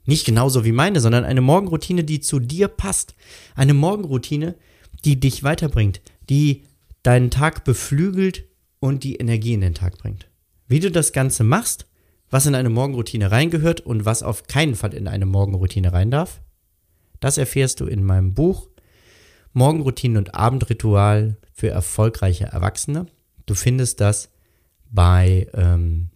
Nicht 0.07 0.25
genauso 0.25 0.63
wie 0.63 0.71
meine, 0.71 1.01
sondern 1.01 1.25
eine 1.25 1.41
Morgenroutine, 1.41 2.05
die 2.05 2.21
zu 2.21 2.39
dir 2.39 2.69
passt. 2.69 3.13
Eine 3.55 3.73
Morgenroutine, 3.73 4.55
die 5.03 5.19
dich 5.19 5.43
weiterbringt, 5.43 6.01
die 6.29 6.63
deinen 7.03 7.29
Tag 7.29 7.65
beflügelt 7.65 8.45
und 8.79 9.03
die 9.03 9.17
Energie 9.17 9.53
in 9.53 9.61
den 9.61 9.75
Tag 9.75 9.97
bringt. 9.97 10.29
Wie 10.67 10.79
du 10.79 10.89
das 10.89 11.11
Ganze 11.11 11.43
machst, 11.43 11.87
was 12.29 12.45
in 12.45 12.55
eine 12.55 12.69
Morgenroutine 12.69 13.31
reingehört 13.31 13.81
und 13.81 14.05
was 14.05 14.23
auf 14.23 14.47
keinen 14.47 14.75
Fall 14.75 14.93
in 14.93 15.09
eine 15.09 15.25
Morgenroutine 15.25 15.91
rein 15.91 16.09
darf, 16.09 16.41
das 17.19 17.37
erfährst 17.37 17.81
du 17.81 17.85
in 17.85 18.03
meinem 18.03 18.33
Buch 18.33 18.69
Morgenroutine 19.51 20.19
und 20.19 20.35
Abendritual 20.35 21.35
für 21.51 21.69
erfolgreiche 21.69 22.45
Erwachsene. 22.45 23.07
Du 23.45 23.55
findest 23.55 23.99
das 23.99 24.29
bei 24.89 25.47
ähm, 25.53 26.11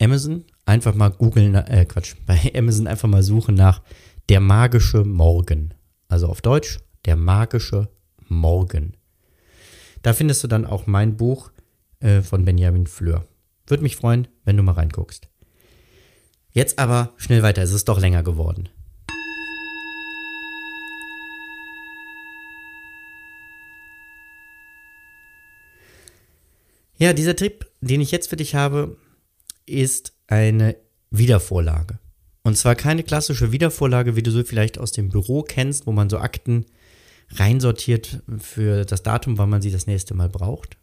Amazon. 0.00 0.44
Einfach 0.64 0.94
mal 0.94 1.10
googeln, 1.10 1.54
äh, 1.54 1.84
Quatsch, 1.86 2.14
bei 2.26 2.52
Amazon 2.54 2.86
einfach 2.86 3.08
mal 3.08 3.22
suchen 3.22 3.54
nach 3.54 3.82
der 4.28 4.40
magische 4.40 5.04
Morgen. 5.04 5.74
Also 6.08 6.28
auf 6.28 6.40
Deutsch, 6.40 6.78
der 7.04 7.16
magische 7.16 7.88
Morgen. 8.28 8.96
Da 10.02 10.12
findest 10.12 10.42
du 10.42 10.48
dann 10.48 10.66
auch 10.66 10.86
mein 10.86 11.16
Buch 11.16 11.50
äh, 12.00 12.22
von 12.22 12.44
Benjamin 12.44 12.86
Fleur. 12.86 13.26
Würde 13.66 13.82
mich 13.82 13.96
freuen, 13.96 14.28
wenn 14.44 14.56
du 14.56 14.62
mal 14.62 14.72
reinguckst. 14.72 15.28
Jetzt 16.50 16.78
aber 16.78 17.12
schnell 17.16 17.42
weiter, 17.42 17.62
es 17.62 17.72
ist 17.72 17.88
doch 17.88 17.98
länger 17.98 18.22
geworden. 18.22 18.68
Ja, 26.96 27.12
dieser 27.12 27.34
Tipp, 27.34 27.68
den 27.80 28.00
ich 28.00 28.12
jetzt 28.12 28.28
für 28.28 28.36
dich 28.36 28.54
habe, 28.54 28.96
ist 29.66 30.11
eine 30.32 30.76
Wiedervorlage. 31.10 31.98
Und 32.42 32.56
zwar 32.56 32.74
keine 32.74 33.02
klassische 33.02 33.52
Wiedervorlage, 33.52 34.16
wie 34.16 34.22
du 34.22 34.30
so 34.30 34.42
vielleicht 34.42 34.78
aus 34.78 34.92
dem 34.92 35.10
Büro 35.10 35.42
kennst, 35.42 35.86
wo 35.86 35.92
man 35.92 36.08
so 36.08 36.18
Akten 36.18 36.64
reinsortiert 37.30 38.22
für 38.38 38.84
das 38.84 39.02
Datum, 39.02 39.38
wann 39.38 39.50
man 39.50 39.62
sie 39.62 39.70
das 39.70 39.86
nächste 39.86 40.14
Mal 40.14 40.28
braucht, 40.28 40.78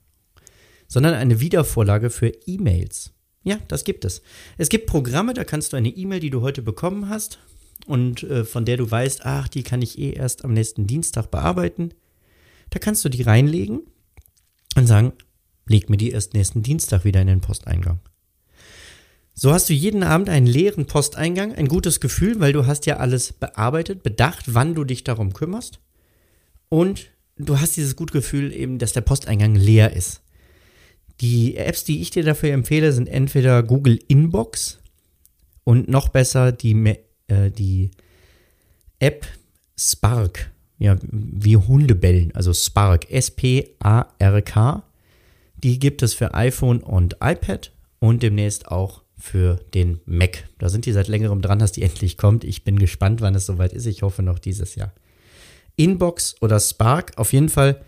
sondern 0.87 1.15
eine 1.15 1.39
Wiedervorlage 1.39 2.11
für 2.11 2.31
E-Mails. 2.45 3.11
Ja, 3.43 3.57
das 3.67 3.83
gibt 3.83 4.05
es. 4.05 4.21
Es 4.57 4.69
gibt 4.69 4.87
Programme, 4.87 5.33
da 5.33 5.43
kannst 5.43 5.73
du 5.73 5.77
eine 5.77 5.89
E-Mail, 5.89 6.19
die 6.19 6.29
du 6.29 6.41
heute 6.41 6.61
bekommen 6.61 7.09
hast 7.09 7.39
und 7.87 8.23
äh, 8.23 8.45
von 8.45 8.65
der 8.65 8.77
du 8.77 8.89
weißt, 8.89 9.25
ach, 9.25 9.47
die 9.47 9.63
kann 9.63 9.81
ich 9.81 9.97
eh 9.97 10.11
erst 10.11 10.45
am 10.45 10.53
nächsten 10.53 10.85
Dienstag 10.85 11.31
bearbeiten. 11.31 11.93
Da 12.69 12.79
kannst 12.79 13.03
du 13.03 13.09
die 13.09 13.23
reinlegen 13.23 13.81
und 14.75 14.87
sagen, 14.87 15.13
leg 15.67 15.89
mir 15.89 15.97
die 15.97 16.11
erst 16.11 16.33
nächsten 16.33 16.61
Dienstag 16.61 17.03
wieder 17.03 17.21
in 17.21 17.27
den 17.27 17.41
Posteingang. 17.41 17.99
So 19.41 19.53
hast 19.53 19.69
du 19.69 19.73
jeden 19.73 20.03
Abend 20.03 20.27
einen 20.27 20.47
leeren 20.47 20.85
Posteingang, 20.85 21.55
ein 21.55 21.69
gutes 21.69 22.01
Gefühl, 22.01 22.41
weil 22.41 22.51
du 22.51 22.65
hast 22.65 22.85
ja 22.87 22.97
alles 22.97 23.31
bearbeitet, 23.31 24.03
bedacht, 24.03 24.53
wann 24.53 24.75
du 24.75 24.83
dich 24.83 25.05
darum 25.05 25.31
kümmerst. 25.31 25.79
Und 26.67 27.11
du 27.37 27.57
hast 27.57 27.77
dieses 27.77 27.95
gute 27.95 28.11
Gefühl 28.11 28.51
eben, 28.51 28.79
dass 28.79 28.91
der 28.91 28.99
Posteingang 28.99 29.55
leer 29.55 29.93
ist. 29.93 30.21
Die 31.21 31.55
Apps, 31.55 31.85
die 31.85 32.01
ich 32.01 32.09
dir 32.09 32.23
dafür 32.23 32.51
empfehle, 32.51 32.91
sind 32.91 33.07
entweder 33.07 33.63
Google 33.63 34.01
Inbox 34.09 34.79
und 35.63 35.87
noch 35.87 36.09
besser 36.09 36.51
die, 36.51 36.97
äh, 37.27 37.49
die 37.49 37.91
App 38.99 39.25
Spark. 39.77 40.51
Ja, 40.79 40.97
wie 41.01 41.55
Hundebellen, 41.55 42.35
also 42.35 42.53
Spark, 42.53 43.09
S-P-A-R-K. 43.09 44.83
Die 45.63 45.79
gibt 45.79 46.03
es 46.03 46.13
für 46.13 46.33
iPhone 46.33 46.81
und 46.81 47.15
iPad 47.21 47.71
und 47.99 48.21
demnächst 48.21 48.67
auch 48.67 49.03
für 49.19 49.59
den 49.73 49.99
Mac. 50.05 50.47
Da 50.57 50.69
sind 50.69 50.85
die 50.85 50.91
seit 50.91 51.07
längerem 51.07 51.41
dran, 51.41 51.59
dass 51.59 51.71
die 51.71 51.81
endlich 51.83 52.17
kommt. 52.17 52.43
Ich 52.43 52.63
bin 52.63 52.79
gespannt, 52.79 53.21
wann 53.21 53.35
es 53.35 53.45
soweit 53.45 53.73
ist. 53.73 53.85
Ich 53.85 54.01
hoffe 54.01 54.23
noch 54.23 54.39
dieses 54.39 54.75
Jahr. 54.75 54.93
Inbox 55.75 56.35
oder 56.41 56.59
Spark, 56.59 57.17
auf 57.17 57.31
jeden 57.31 57.49
Fall 57.49 57.81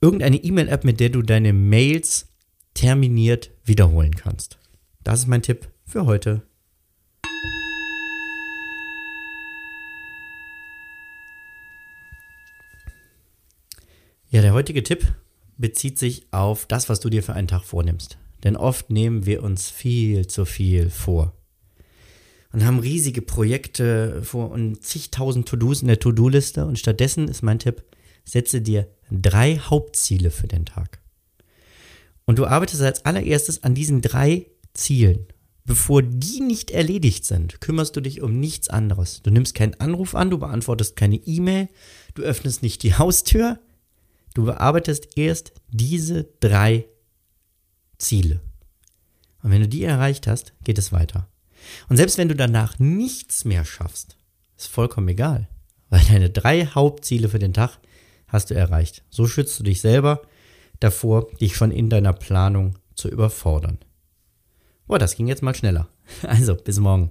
irgendeine 0.00 0.36
E-Mail-App, 0.36 0.84
mit 0.84 1.00
der 1.00 1.08
du 1.08 1.22
deine 1.22 1.52
Mails 1.52 2.28
terminiert 2.74 3.50
wiederholen 3.64 4.14
kannst. 4.14 4.58
Das 5.02 5.20
ist 5.20 5.26
mein 5.26 5.42
Tipp 5.42 5.68
für 5.86 6.04
heute. 6.04 6.42
Ja, 14.28 14.42
der 14.42 14.52
heutige 14.52 14.82
Tipp 14.82 15.14
bezieht 15.56 15.98
sich 15.98 16.26
auf 16.32 16.66
das, 16.66 16.88
was 16.90 17.00
du 17.00 17.08
dir 17.08 17.22
für 17.22 17.32
einen 17.32 17.48
Tag 17.48 17.64
vornimmst. 17.64 18.18
Denn 18.46 18.56
oft 18.56 18.90
nehmen 18.90 19.26
wir 19.26 19.42
uns 19.42 19.70
viel 19.70 20.28
zu 20.28 20.44
viel 20.44 20.88
vor 20.88 21.34
und 22.52 22.64
haben 22.64 22.78
riesige 22.78 23.20
Projekte 23.20 24.22
vor 24.22 24.52
und 24.52 24.84
zigtausend 24.84 25.48
To-Dos 25.48 25.82
in 25.82 25.88
der 25.88 25.98
To-Do-Liste. 25.98 26.64
Und 26.64 26.78
stattdessen 26.78 27.26
ist 27.26 27.42
mein 27.42 27.58
Tipp, 27.58 27.82
setze 28.24 28.62
dir 28.62 28.86
drei 29.10 29.58
Hauptziele 29.58 30.30
für 30.30 30.46
den 30.46 30.64
Tag. 30.64 31.00
Und 32.24 32.38
du 32.38 32.46
arbeitest 32.46 32.82
als 32.82 33.04
allererstes 33.04 33.64
an 33.64 33.74
diesen 33.74 34.00
drei 34.00 34.46
Zielen. 34.74 35.26
Bevor 35.64 36.02
die 36.02 36.40
nicht 36.40 36.70
erledigt 36.70 37.24
sind, 37.24 37.60
kümmerst 37.60 37.96
du 37.96 38.00
dich 38.00 38.22
um 38.22 38.38
nichts 38.38 38.70
anderes. 38.70 39.22
Du 39.24 39.32
nimmst 39.32 39.56
keinen 39.56 39.74
Anruf 39.80 40.14
an, 40.14 40.30
du 40.30 40.38
beantwortest 40.38 40.94
keine 40.94 41.16
E-Mail, 41.16 41.66
du 42.14 42.22
öffnest 42.22 42.62
nicht 42.62 42.84
die 42.84 42.94
Haustür. 42.94 43.58
Du 44.34 44.44
bearbeitest 44.44 45.18
erst 45.18 45.52
diese 45.72 46.28
drei 46.38 46.86
Ziele. 47.98 48.40
Und 49.42 49.50
wenn 49.50 49.60
du 49.60 49.68
die 49.68 49.84
erreicht 49.84 50.26
hast, 50.26 50.54
geht 50.64 50.78
es 50.78 50.92
weiter. 50.92 51.28
Und 51.88 51.96
selbst 51.96 52.18
wenn 52.18 52.28
du 52.28 52.34
danach 52.34 52.78
nichts 52.78 53.44
mehr 53.44 53.64
schaffst, 53.64 54.16
ist 54.56 54.68
vollkommen 54.68 55.08
egal, 55.08 55.48
weil 55.88 56.04
deine 56.04 56.30
drei 56.30 56.66
Hauptziele 56.66 57.28
für 57.28 57.38
den 57.38 57.54
Tag 57.54 57.78
hast 58.28 58.50
du 58.50 58.54
erreicht. 58.54 59.04
So 59.10 59.26
schützt 59.26 59.58
du 59.58 59.62
dich 59.62 59.80
selber 59.80 60.22
davor, 60.80 61.28
dich 61.40 61.56
schon 61.56 61.70
in 61.70 61.90
deiner 61.90 62.12
Planung 62.12 62.78
zu 62.94 63.08
überfordern. 63.08 63.78
Boah, 64.86 64.98
das 64.98 65.16
ging 65.16 65.26
jetzt 65.26 65.42
mal 65.42 65.54
schneller. 65.54 65.88
Also, 66.22 66.54
bis 66.54 66.78
morgen. 66.78 67.10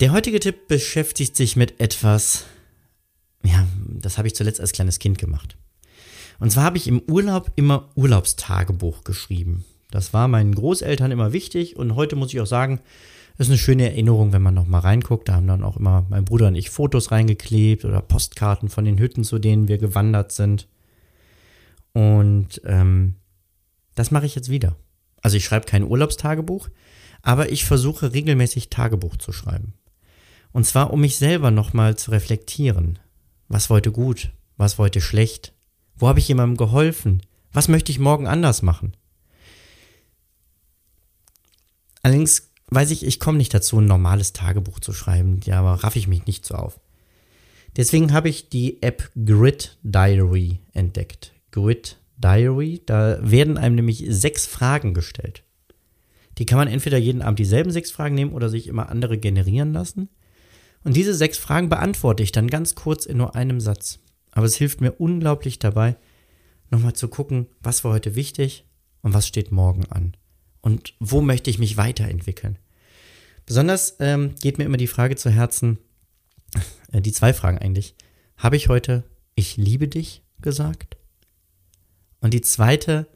Der 0.00 0.12
heutige 0.12 0.40
Tipp 0.40 0.68
beschäftigt 0.68 1.36
sich 1.36 1.54
mit 1.54 1.80
etwas, 1.80 2.46
ja, 3.44 3.66
das 3.88 4.18
habe 4.18 4.28
ich 4.28 4.34
zuletzt 4.34 4.60
als 4.60 4.72
kleines 4.72 4.98
Kind 4.98 5.18
gemacht. 5.18 5.56
Und 6.40 6.50
zwar 6.50 6.64
habe 6.64 6.76
ich 6.76 6.88
im 6.88 7.00
Urlaub 7.02 7.52
immer 7.56 7.90
Urlaubstagebuch 7.94 9.04
geschrieben. 9.04 9.64
Das 9.90 10.12
war 10.12 10.26
meinen 10.26 10.54
Großeltern 10.54 11.12
immer 11.12 11.32
wichtig 11.32 11.76
und 11.76 11.94
heute 11.94 12.16
muss 12.16 12.32
ich 12.32 12.40
auch 12.40 12.46
sagen, 12.46 12.80
ist 13.38 13.48
eine 13.48 13.58
schöne 13.58 13.84
Erinnerung, 13.84 14.32
wenn 14.32 14.42
man 14.42 14.54
noch 14.54 14.66
mal 14.66 14.78
reinguckt. 14.78 15.28
Da 15.28 15.34
haben 15.34 15.46
dann 15.46 15.64
auch 15.64 15.76
immer 15.76 16.06
mein 16.08 16.24
Bruder 16.24 16.48
und 16.48 16.54
ich 16.54 16.70
Fotos 16.70 17.10
reingeklebt 17.10 17.84
oder 17.84 18.00
Postkarten 18.00 18.68
von 18.68 18.84
den 18.84 18.98
Hütten, 18.98 19.24
zu 19.24 19.38
denen 19.38 19.66
wir 19.66 19.78
gewandert 19.78 20.32
sind. 20.32 20.68
Und 21.92 22.60
ähm, 22.64 23.16
das 23.94 24.10
mache 24.10 24.26
ich 24.26 24.34
jetzt 24.34 24.50
wieder. 24.50 24.76
Also 25.20 25.36
ich 25.36 25.44
schreibe 25.44 25.66
kein 25.66 25.84
Urlaubstagebuch, 25.84 26.68
aber 27.22 27.50
ich 27.50 27.64
versuche 27.64 28.12
regelmäßig 28.12 28.70
Tagebuch 28.70 29.16
zu 29.16 29.32
schreiben. 29.32 29.74
Und 30.52 30.64
zwar, 30.64 30.92
um 30.92 31.00
mich 31.00 31.16
selber 31.16 31.50
nochmal 31.50 31.96
zu 31.96 32.12
reflektieren. 32.12 33.00
Was 33.54 33.70
wollte 33.70 33.92
gut? 33.92 34.32
Was 34.56 34.80
wollte 34.80 35.00
schlecht? 35.00 35.52
Wo 35.94 36.08
habe 36.08 36.18
ich 36.18 36.26
jemandem 36.26 36.56
geholfen? 36.56 37.22
Was 37.52 37.68
möchte 37.68 37.92
ich 37.92 38.00
morgen 38.00 38.26
anders 38.26 38.62
machen? 38.62 38.96
Allerdings 42.02 42.50
weiß 42.70 42.90
ich, 42.90 43.06
ich 43.06 43.20
komme 43.20 43.38
nicht 43.38 43.54
dazu, 43.54 43.78
ein 43.78 43.84
normales 43.84 44.32
Tagebuch 44.32 44.80
zu 44.80 44.92
schreiben. 44.92 45.38
Ja, 45.44 45.60
aber 45.60 45.84
raff 45.84 45.94
ich 45.94 46.08
mich 46.08 46.26
nicht 46.26 46.44
so 46.44 46.56
auf. 46.56 46.80
Deswegen 47.76 48.12
habe 48.12 48.28
ich 48.28 48.48
die 48.48 48.82
App 48.82 49.08
Grid 49.24 49.78
Diary 49.84 50.58
entdeckt. 50.72 51.32
Grid 51.52 51.98
Diary. 52.16 52.82
Da 52.84 53.20
werden 53.22 53.56
einem 53.56 53.76
nämlich 53.76 54.04
sechs 54.08 54.46
Fragen 54.46 54.94
gestellt. 54.94 55.44
Die 56.38 56.44
kann 56.46 56.58
man 56.58 56.66
entweder 56.66 56.98
jeden 56.98 57.22
Abend 57.22 57.38
dieselben 57.38 57.70
sechs 57.70 57.92
Fragen 57.92 58.16
nehmen 58.16 58.32
oder 58.32 58.48
sich 58.48 58.66
immer 58.66 58.88
andere 58.88 59.16
generieren 59.16 59.72
lassen. 59.72 60.08
Und 60.84 60.94
diese 60.94 61.14
sechs 61.14 61.38
Fragen 61.38 61.68
beantworte 61.68 62.22
ich 62.22 62.30
dann 62.30 62.48
ganz 62.48 62.74
kurz 62.74 63.06
in 63.06 63.16
nur 63.16 63.34
einem 63.34 63.60
Satz. 63.60 63.98
Aber 64.32 64.46
es 64.46 64.56
hilft 64.56 64.80
mir 64.80 64.92
unglaublich 64.92 65.58
dabei, 65.58 65.96
nochmal 66.70 66.92
zu 66.92 67.08
gucken, 67.08 67.46
was 67.60 67.84
war 67.84 67.92
heute 67.92 68.14
wichtig 68.14 68.66
und 69.02 69.14
was 69.14 69.26
steht 69.26 69.50
morgen 69.50 69.86
an. 69.86 70.16
Und 70.60 70.94
wo 71.00 71.20
möchte 71.20 71.50
ich 71.50 71.58
mich 71.58 71.76
weiterentwickeln. 71.76 72.58
Besonders 73.46 73.96
ähm, 74.00 74.34
geht 74.40 74.58
mir 74.58 74.64
immer 74.64 74.76
die 74.76 74.86
Frage 74.86 75.16
zu 75.16 75.30
Herzen, 75.30 75.78
äh, 76.92 77.00
die 77.00 77.12
zwei 77.12 77.32
Fragen 77.34 77.58
eigentlich. 77.58 77.94
Habe 78.36 78.56
ich 78.56 78.68
heute 78.68 79.04
Ich 79.34 79.56
liebe 79.56 79.88
dich 79.88 80.22
gesagt? 80.40 80.96
Und 82.20 82.34
die 82.34 82.40
zweite 82.40 83.06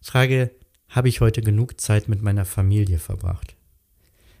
Frage, 0.00 0.52
habe 0.88 1.08
ich 1.08 1.20
heute 1.20 1.40
genug 1.40 1.80
Zeit 1.80 2.08
mit 2.08 2.22
meiner 2.22 2.44
Familie 2.44 2.98
verbracht? 2.98 3.56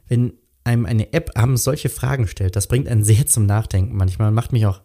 Wenn 0.06 0.34
einem 0.66 0.84
eine 0.84 1.12
App 1.12 1.30
abends 1.34 1.64
solche 1.64 1.88
Fragen 1.88 2.26
stellt, 2.26 2.56
das 2.56 2.66
bringt 2.66 2.88
einen 2.88 3.04
sehr 3.04 3.26
zum 3.26 3.46
Nachdenken 3.46 3.96
manchmal 3.96 4.28
und 4.28 4.34
macht 4.34 4.52
mich 4.52 4.66
auch, 4.66 4.80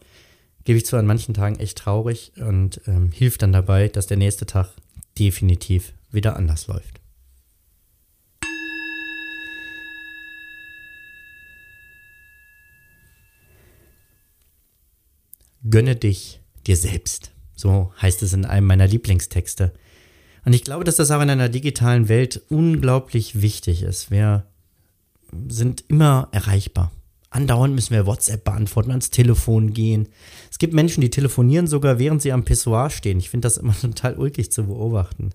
gebe 0.63 0.77
ich 0.77 0.85
zu, 0.85 0.95
an 0.95 1.05
manchen 1.05 1.33
Tagen 1.33 1.59
echt 1.59 1.79
traurig 1.79 2.31
und 2.37 2.81
ähm, 2.87 3.11
hilft 3.11 3.41
dann 3.41 3.51
dabei, 3.51 3.87
dass 3.87 4.07
der 4.07 4.17
nächste 4.17 4.45
Tag 4.45 4.69
definitiv 5.17 5.93
wieder 6.11 6.35
anders 6.35 6.67
läuft. 6.67 7.01
Gönne 15.69 15.95
dich 15.95 16.39
dir 16.65 16.75
selbst. 16.75 17.31
So 17.55 17.91
heißt 18.01 18.23
es 18.23 18.33
in 18.33 18.45
einem 18.45 18.65
meiner 18.65 18.87
Lieblingstexte. 18.87 19.73
Und 20.43 20.53
ich 20.53 20.63
glaube, 20.63 20.83
dass 20.83 20.95
das 20.95 21.11
auch 21.11 21.21
in 21.21 21.29
einer 21.29 21.49
digitalen 21.49 22.09
Welt 22.09 22.41
unglaublich 22.49 23.41
wichtig 23.41 23.83
ist. 23.83 24.09
Wir 24.09 24.47
sind 25.47 25.85
immer 25.87 26.29
erreichbar. 26.31 26.91
Andauernd 27.29 27.73
müssen 27.73 27.93
wir 27.93 28.05
WhatsApp 28.05 28.43
beantworten, 28.43 28.91
ans 28.91 29.09
Telefon 29.09 29.73
gehen. 29.73 30.09
Es 30.51 30.59
gibt 30.59 30.73
Menschen, 30.73 30.99
die 30.99 31.09
telefonieren 31.09 31.65
sogar, 31.65 31.97
während 31.97 32.21
sie 32.21 32.33
am 32.33 32.43
Pissoir 32.43 32.89
stehen. 32.89 33.19
Ich 33.19 33.29
finde 33.29 33.45
das 33.45 33.57
immer 33.57 33.75
total 33.81 34.17
ulkig 34.17 34.51
zu 34.51 34.65
beobachten. 34.65 35.31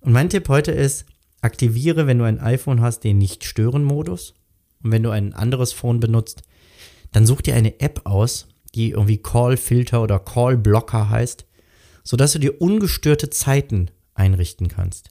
Und 0.00 0.12
mein 0.12 0.30
Tipp 0.30 0.48
heute 0.48 0.72
ist, 0.72 1.06
aktiviere, 1.42 2.06
wenn 2.06 2.18
du 2.18 2.24
ein 2.24 2.40
iPhone 2.40 2.80
hast, 2.80 3.00
den 3.00 3.18
Nicht-Stören-Modus. 3.18 4.34
Und 4.82 4.90
wenn 4.90 5.02
du 5.02 5.10
ein 5.10 5.32
anderes 5.32 5.72
Phone 5.72 6.00
benutzt, 6.00 6.42
dann 7.12 7.26
such 7.26 7.42
dir 7.42 7.54
eine 7.54 7.80
App 7.80 8.02
aus, 8.04 8.48
die 8.74 8.90
irgendwie 8.90 9.18
Call-Filter 9.18 10.02
oder 10.02 10.18
Call-Blocker 10.18 11.08
heißt, 11.08 11.46
sodass 12.02 12.32
du 12.32 12.40
dir 12.40 12.60
ungestörte 12.60 13.30
Zeiten 13.30 13.90
einrichten 14.14 14.68
kannst. 14.68 15.10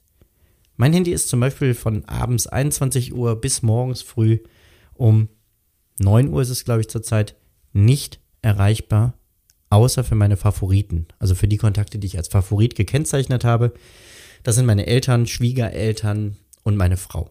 Mein 0.80 0.94
Handy 0.94 1.12
ist 1.12 1.28
zum 1.28 1.40
Beispiel 1.40 1.74
von 1.74 2.06
abends 2.06 2.46
21 2.46 3.12
Uhr 3.12 3.38
bis 3.38 3.60
morgens 3.60 4.00
früh 4.00 4.38
um 4.94 5.28
9 5.98 6.30
Uhr 6.30 6.40
ist 6.40 6.48
es, 6.48 6.64
glaube 6.64 6.80
ich, 6.80 6.88
zurzeit 6.88 7.36
nicht 7.74 8.18
erreichbar, 8.40 9.12
außer 9.68 10.04
für 10.04 10.14
meine 10.14 10.38
Favoriten. 10.38 11.06
Also 11.18 11.34
für 11.34 11.48
die 11.48 11.58
Kontakte, 11.58 11.98
die 11.98 12.06
ich 12.06 12.16
als 12.16 12.28
Favorit 12.28 12.76
gekennzeichnet 12.76 13.44
habe. 13.44 13.74
Das 14.42 14.54
sind 14.54 14.64
meine 14.64 14.86
Eltern, 14.86 15.26
Schwiegereltern 15.26 16.38
und 16.62 16.78
meine 16.78 16.96
Frau. 16.96 17.30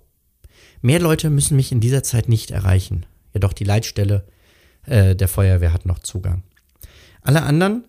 Mehr 0.84 1.00
Leute 1.00 1.32
müssen 1.32 1.56
mich 1.56 1.72
in 1.72 1.80
dieser 1.80 2.04
Zeit 2.04 2.30
nicht 2.30 2.52
erreichen. 2.52 3.08
Jedoch 3.34 3.54
die 3.54 3.64
Leitstelle 3.64 4.28
äh, 4.86 5.16
der 5.16 5.28
Feuerwehr 5.28 5.74
hat 5.74 5.88
noch 5.88 5.98
Zugang. 5.98 6.44
Alle 7.24 7.42
anderen 7.42 7.86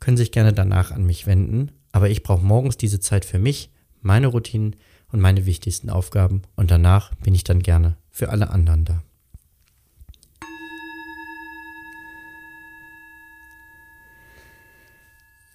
können 0.00 0.16
sich 0.16 0.32
gerne 0.32 0.52
danach 0.52 0.90
an 0.90 1.06
mich 1.06 1.28
wenden, 1.28 1.70
aber 1.92 2.10
ich 2.10 2.24
brauche 2.24 2.44
morgens 2.44 2.76
diese 2.76 2.98
Zeit 2.98 3.24
für 3.24 3.38
mich, 3.38 3.70
meine 4.00 4.26
Routinen 4.26 4.74
und 5.14 5.20
meine 5.20 5.46
wichtigsten 5.46 5.88
Aufgaben 5.88 6.42
und 6.56 6.70
danach 6.70 7.14
bin 7.14 7.34
ich 7.34 7.44
dann 7.44 7.62
gerne 7.62 7.96
für 8.10 8.28
alle 8.28 8.50
anderen 8.50 8.84
da. 8.84 9.02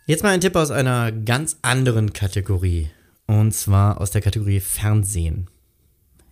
Jetzt 0.07 0.23
mal 0.23 0.29
ein 0.29 0.41
Tipp 0.41 0.55
aus 0.55 0.71
einer 0.71 1.11
ganz 1.11 1.57
anderen 1.61 2.13
Kategorie. 2.13 2.89
Und 3.27 3.51
zwar 3.53 4.01
aus 4.01 4.09
der 4.09 4.21
Kategorie 4.21 4.59
Fernsehen. 4.59 5.51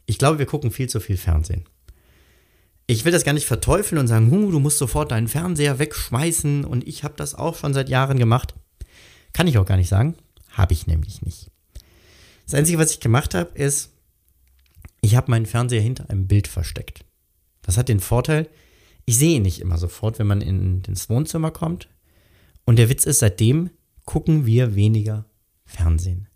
Ich 0.08 0.18
glaube, 0.18 0.40
wir 0.40 0.48
gucken 0.48 0.72
viel 0.72 0.90
zu 0.90 1.00
viel 1.00 1.18
Fernsehen 1.18 1.66
ich 2.88 3.04
will 3.04 3.12
das 3.12 3.26
gar 3.26 3.34
nicht 3.34 3.46
verteufeln 3.46 4.00
und 4.00 4.08
sagen, 4.08 4.32
du 4.32 4.60
musst 4.60 4.78
sofort 4.78 5.12
deinen 5.12 5.28
Fernseher 5.28 5.78
wegschmeißen 5.78 6.64
und 6.64 6.88
ich 6.88 7.04
habe 7.04 7.16
das 7.18 7.36
auch 7.36 7.56
schon 7.56 7.74
seit 7.74 7.90
Jahren 7.90 8.18
gemacht. 8.18 8.56
Kann 9.34 9.48
ich 9.48 9.58
auch 9.58 9.66
gar 9.66 9.78
nicht 9.78 9.90
sagen. 9.90 10.16
Habe 10.52 10.74
ich 10.74 10.88
nämlich 10.88 11.22
nicht. 11.22 11.52
Das 12.48 12.56
Einzige, 12.56 12.80
was 12.80 12.92
ich 12.92 13.02
gemacht 13.02 13.36
habe, 13.36 13.52
ist, 13.56 13.92
ich 15.02 15.16
habe 15.16 15.30
meinen 15.30 15.46
Fernseher 15.46 15.82
hinter 15.82 16.10
einem 16.10 16.28
Bild 16.28 16.48
versteckt. 16.48 17.04
Das 17.62 17.78
hat 17.78 17.90
den 17.90 18.00
Vorteil, 18.00 18.48
ich 19.06 19.18
sehe 19.18 19.36
ihn 19.36 19.44
nicht 19.44 19.60
immer 19.60 19.78
sofort, 19.78 20.18
wenn 20.18 20.28
man 20.28 20.42
in 20.42 20.82
ins 20.88 21.10
Wohnzimmer 21.10 21.52
kommt. 21.52 21.90
Und 22.66 22.78
der 22.80 22.90
Witz 22.90 23.06
ist, 23.06 23.20
seitdem 23.20 23.70
gucken 24.06 24.46
wir 24.46 24.76
weniger 24.76 25.26
Fernsehen. 25.66 26.30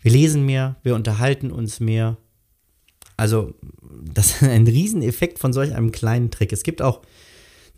Wir 0.00 0.12
lesen 0.12 0.44
mehr, 0.44 0.76
wir 0.82 0.94
unterhalten 0.94 1.50
uns 1.50 1.80
mehr, 1.80 2.18
also, 3.16 3.54
das 4.02 4.32
ist 4.32 4.42
ein 4.42 4.66
Rieseneffekt 4.66 5.38
von 5.38 5.54
solch 5.54 5.74
einem 5.74 5.92
kleinen 5.92 6.30
Trick. 6.30 6.52
Es 6.52 6.62
gibt 6.62 6.82
auch 6.82 7.02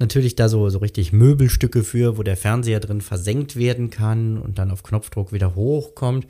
natürlich 0.00 0.34
da 0.34 0.48
so, 0.48 0.70
so 0.70 0.78
richtig 0.78 1.12
Möbelstücke 1.12 1.84
für, 1.84 2.18
wo 2.18 2.24
der 2.24 2.36
Fernseher 2.36 2.80
drin 2.80 3.00
versenkt 3.00 3.54
werden 3.54 3.90
kann 3.90 4.38
und 4.38 4.58
dann 4.58 4.72
auf 4.72 4.82
Knopfdruck 4.82 5.32
wieder 5.32 5.54
hochkommt. 5.54 6.26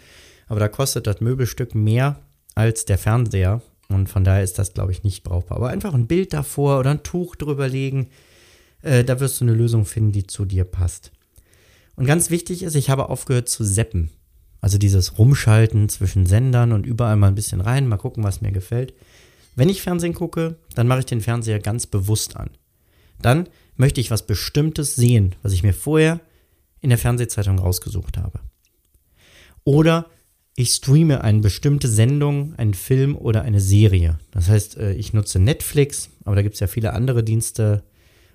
Aber 0.46 0.60
da 0.60 0.68
kostet 0.68 1.06
das 1.06 1.20
Möbelstück 1.20 1.74
mehr 1.74 2.20
als 2.54 2.84
der 2.84 2.98
Fernseher. 2.98 3.62
Und 3.88 4.08
von 4.08 4.24
daher 4.24 4.42
ist 4.42 4.58
das, 4.58 4.74
glaube 4.74 4.92
ich, 4.92 5.02
nicht 5.02 5.22
brauchbar. 5.24 5.58
Aber 5.58 5.68
einfach 5.68 5.94
ein 5.94 6.06
Bild 6.06 6.32
davor 6.32 6.78
oder 6.78 6.90
ein 6.90 7.02
Tuch 7.02 7.36
drüber 7.36 7.68
legen, 7.68 8.08
äh, 8.82 9.04
da 9.04 9.20
wirst 9.20 9.40
du 9.40 9.44
eine 9.44 9.54
Lösung 9.54 9.84
finden, 9.84 10.12
die 10.12 10.26
zu 10.26 10.44
dir 10.44 10.64
passt. 10.64 11.12
Und 11.96 12.06
ganz 12.06 12.30
wichtig 12.30 12.62
ist, 12.62 12.74
ich 12.74 12.90
habe 12.90 13.08
aufgehört 13.08 13.48
zu 13.48 13.64
seppen. 13.64 14.10
Also 14.60 14.78
dieses 14.78 15.18
Rumschalten 15.18 15.88
zwischen 15.88 16.26
Sendern 16.26 16.72
und 16.72 16.86
überall 16.86 17.16
mal 17.16 17.28
ein 17.28 17.34
bisschen 17.34 17.60
rein, 17.60 17.86
mal 17.86 17.98
gucken, 17.98 18.24
was 18.24 18.40
mir 18.40 18.52
gefällt. 18.52 18.94
Wenn 19.56 19.68
ich 19.68 19.82
Fernsehen 19.82 20.14
gucke, 20.14 20.56
dann 20.74 20.88
mache 20.88 21.00
ich 21.00 21.06
den 21.06 21.20
Fernseher 21.20 21.60
ganz 21.60 21.86
bewusst 21.86 22.36
an. 22.36 22.50
Dann 23.20 23.48
möchte 23.76 24.00
ich 24.00 24.10
was 24.10 24.26
Bestimmtes 24.26 24.96
sehen, 24.96 25.34
was 25.42 25.52
ich 25.52 25.62
mir 25.62 25.74
vorher 25.74 26.20
in 26.80 26.90
der 26.90 26.98
Fernsehzeitung 26.98 27.58
rausgesucht 27.58 28.18
habe. 28.18 28.40
Oder 29.64 30.06
ich 30.56 30.72
streame 30.72 31.22
eine 31.22 31.40
bestimmte 31.40 31.88
Sendung, 31.88 32.54
einen 32.56 32.74
Film 32.74 33.16
oder 33.16 33.42
eine 33.42 33.60
Serie. 33.60 34.18
Das 34.30 34.48
heißt, 34.48 34.76
äh, 34.76 34.92
ich 34.92 35.12
nutze 35.12 35.40
Netflix, 35.40 36.10
aber 36.24 36.36
da 36.36 36.42
gibt 36.42 36.54
es 36.54 36.60
ja 36.60 36.68
viele 36.68 36.92
andere 36.92 37.24
Dienste, 37.24 37.82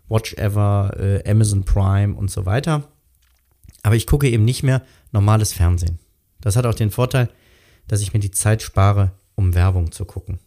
Watch 0.10 0.34
Ever, 0.34 0.96
äh, 1.00 1.30
Amazon 1.30 1.64
Prime 1.64 2.16
und 2.16 2.30
so 2.30 2.46
weiter. 2.46 2.92
Aber 3.84 3.96
ich 3.96 4.06
gucke 4.06 4.30
eben 4.30 4.44
nicht 4.44 4.64
mehr 4.64 4.84
normales 5.12 5.54
Fernsehen. 5.54 6.00
Das 6.42 6.58
hat 6.58 6.66
auch 6.66 6.76
den 6.76 6.92
Vorteil, 6.92 7.30
dass 7.88 8.02
ich 8.02 8.14
mir 8.14 8.20
die 8.20 8.32
Zeit 8.32 8.62
spare, 8.62 9.14
um 9.36 9.56
Werbung 9.56 9.92
zu 9.92 10.04
gucken. 10.04 10.40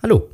Hallo, 0.00 0.28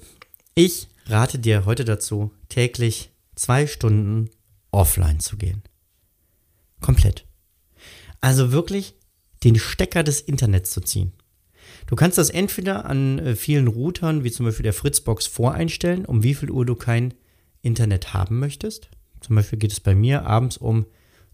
ich 0.54 0.88
rate 1.10 1.38
dir 1.38 1.64
heute 1.64 1.84
dazu, 1.84 2.32
täglich 2.48 3.10
zwei 3.34 3.66
Stunden 3.66 4.30
offline 4.70 5.20
zu 5.20 5.36
gehen. 5.36 5.62
Komplett. 6.80 7.26
Also 8.20 8.52
wirklich 8.52 8.94
den 9.44 9.58
Stecker 9.58 10.02
des 10.02 10.20
Internets 10.20 10.70
zu 10.70 10.80
ziehen. 10.80 11.12
Du 11.86 11.96
kannst 11.96 12.18
das 12.18 12.30
entweder 12.30 12.84
an 12.84 13.18
äh, 13.18 13.36
vielen 13.36 13.68
Routern, 13.68 14.24
wie 14.24 14.30
zum 14.30 14.46
Beispiel 14.46 14.64
der 14.64 14.72
Fritzbox, 14.72 15.26
voreinstellen, 15.26 16.04
um 16.04 16.22
wie 16.22 16.34
viel 16.34 16.50
Uhr 16.50 16.66
du 16.66 16.74
kein 16.74 17.14
Internet 17.62 18.14
haben 18.14 18.38
möchtest. 18.38 18.90
Zum 19.20 19.36
Beispiel 19.36 19.58
geht 19.58 19.72
es 19.72 19.80
bei 19.80 19.94
mir 19.94 20.26
abends 20.26 20.56
um 20.56 20.86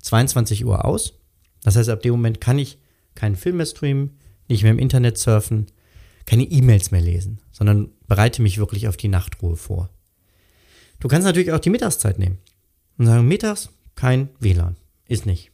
22 0.02 0.64
Uhr 0.64 0.84
aus. 0.84 1.14
Das 1.62 1.76
heißt, 1.76 1.88
ab 1.88 2.02
dem 2.02 2.12
Moment 2.12 2.40
kann 2.40 2.58
ich 2.58 2.78
keinen 3.14 3.36
Film 3.36 3.56
mehr 3.56 3.66
streamen, 3.66 4.18
nicht 4.48 4.62
mehr 4.62 4.72
im 4.72 4.78
Internet 4.78 5.18
surfen, 5.18 5.66
keine 6.26 6.44
E-Mails 6.44 6.90
mehr 6.90 7.00
lesen, 7.00 7.40
sondern 7.52 7.90
bereite 8.06 8.42
mich 8.42 8.58
wirklich 8.58 8.88
auf 8.88 8.96
die 8.96 9.08
Nachtruhe 9.08 9.56
vor. 9.56 9.88
Du 11.00 11.08
kannst 11.08 11.24
natürlich 11.24 11.52
auch 11.52 11.60
die 11.60 11.70
Mittagszeit 11.70 12.18
nehmen 12.18 12.38
und 12.98 13.06
sagen, 13.06 13.28
mittags 13.28 13.70
kein 13.94 14.28
WLAN. 14.40 14.76
Ist 15.08 15.24
nicht. 15.24 15.50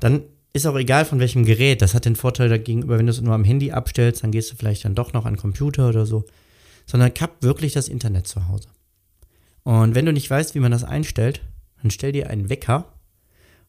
Dann 0.00 0.22
ist 0.52 0.66
auch 0.66 0.76
egal 0.76 1.04
von 1.04 1.20
welchem 1.20 1.44
Gerät. 1.44 1.80
Das 1.80 1.94
hat 1.94 2.04
den 2.04 2.16
Vorteil 2.16 2.48
dagegenüber, 2.48 2.98
wenn 2.98 3.06
du 3.06 3.12
es 3.12 3.20
nur 3.20 3.34
am 3.34 3.44
Handy 3.44 3.72
abstellst, 3.72 4.22
dann 4.22 4.32
gehst 4.32 4.50
du 4.50 4.56
vielleicht 4.56 4.84
dann 4.84 4.94
doch 4.94 5.12
noch 5.12 5.26
an 5.26 5.36
Computer 5.36 5.88
oder 5.88 6.06
so. 6.06 6.24
Sondern 6.86 7.14
kapp 7.14 7.42
wirklich 7.42 7.72
das 7.72 7.88
Internet 7.88 8.26
zu 8.26 8.48
Hause. 8.48 8.68
Und 9.62 9.94
wenn 9.94 10.06
du 10.06 10.12
nicht 10.12 10.30
weißt, 10.30 10.54
wie 10.54 10.60
man 10.60 10.72
das 10.72 10.84
einstellt, 10.84 11.42
dann 11.82 11.90
stell 11.90 12.12
dir 12.12 12.30
einen 12.30 12.48
Wecker 12.48 12.92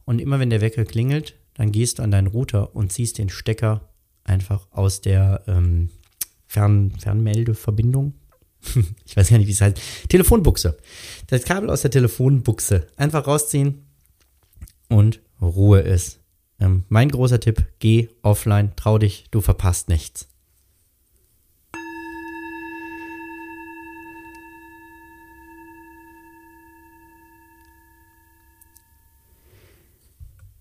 und 0.06 0.20
immer 0.20 0.40
wenn 0.40 0.50
der 0.50 0.62
Wecker 0.62 0.86
klingelt, 0.86 1.36
dann 1.56 1.72
gehst 1.72 2.00
du 2.00 2.04
an 2.04 2.12
deinen 2.12 2.28
Router 2.28 2.76
und 2.76 2.92
ziehst 2.92 3.18
den 3.18 3.30
Stecker 3.30 3.90
einfach 4.28 4.68
aus 4.72 5.02
der 5.02 5.44
ähm, 5.48 5.90
Fern 6.46 6.92
Fernmeldeverbindung. 7.00 8.14
ich 9.06 9.18
weiß 9.18 9.30
gar 9.30 9.38
nicht, 9.38 9.48
wie 9.48 9.52
es 9.52 9.62
heißt, 9.62 9.80
Telefonbuchse. 10.10 10.78
Das 11.28 11.44
Kabel 11.44 11.70
aus 11.70 11.82
der 11.82 11.92
Telefonbuchse 11.92 12.88
einfach 12.96 13.28
rausziehen 13.28 13.86
und 14.90 15.22
Ruhe 15.42 15.80
ist. 15.80 16.20
Ähm, 16.60 16.84
mein 16.90 17.10
großer 17.10 17.40
Tipp, 17.40 17.66
geh 17.80 18.10
offline, 18.22 18.72
trau 18.76 18.98
dich, 18.98 19.26
du 19.32 19.42
verpasst 19.42 19.90
nichts. 19.90 20.28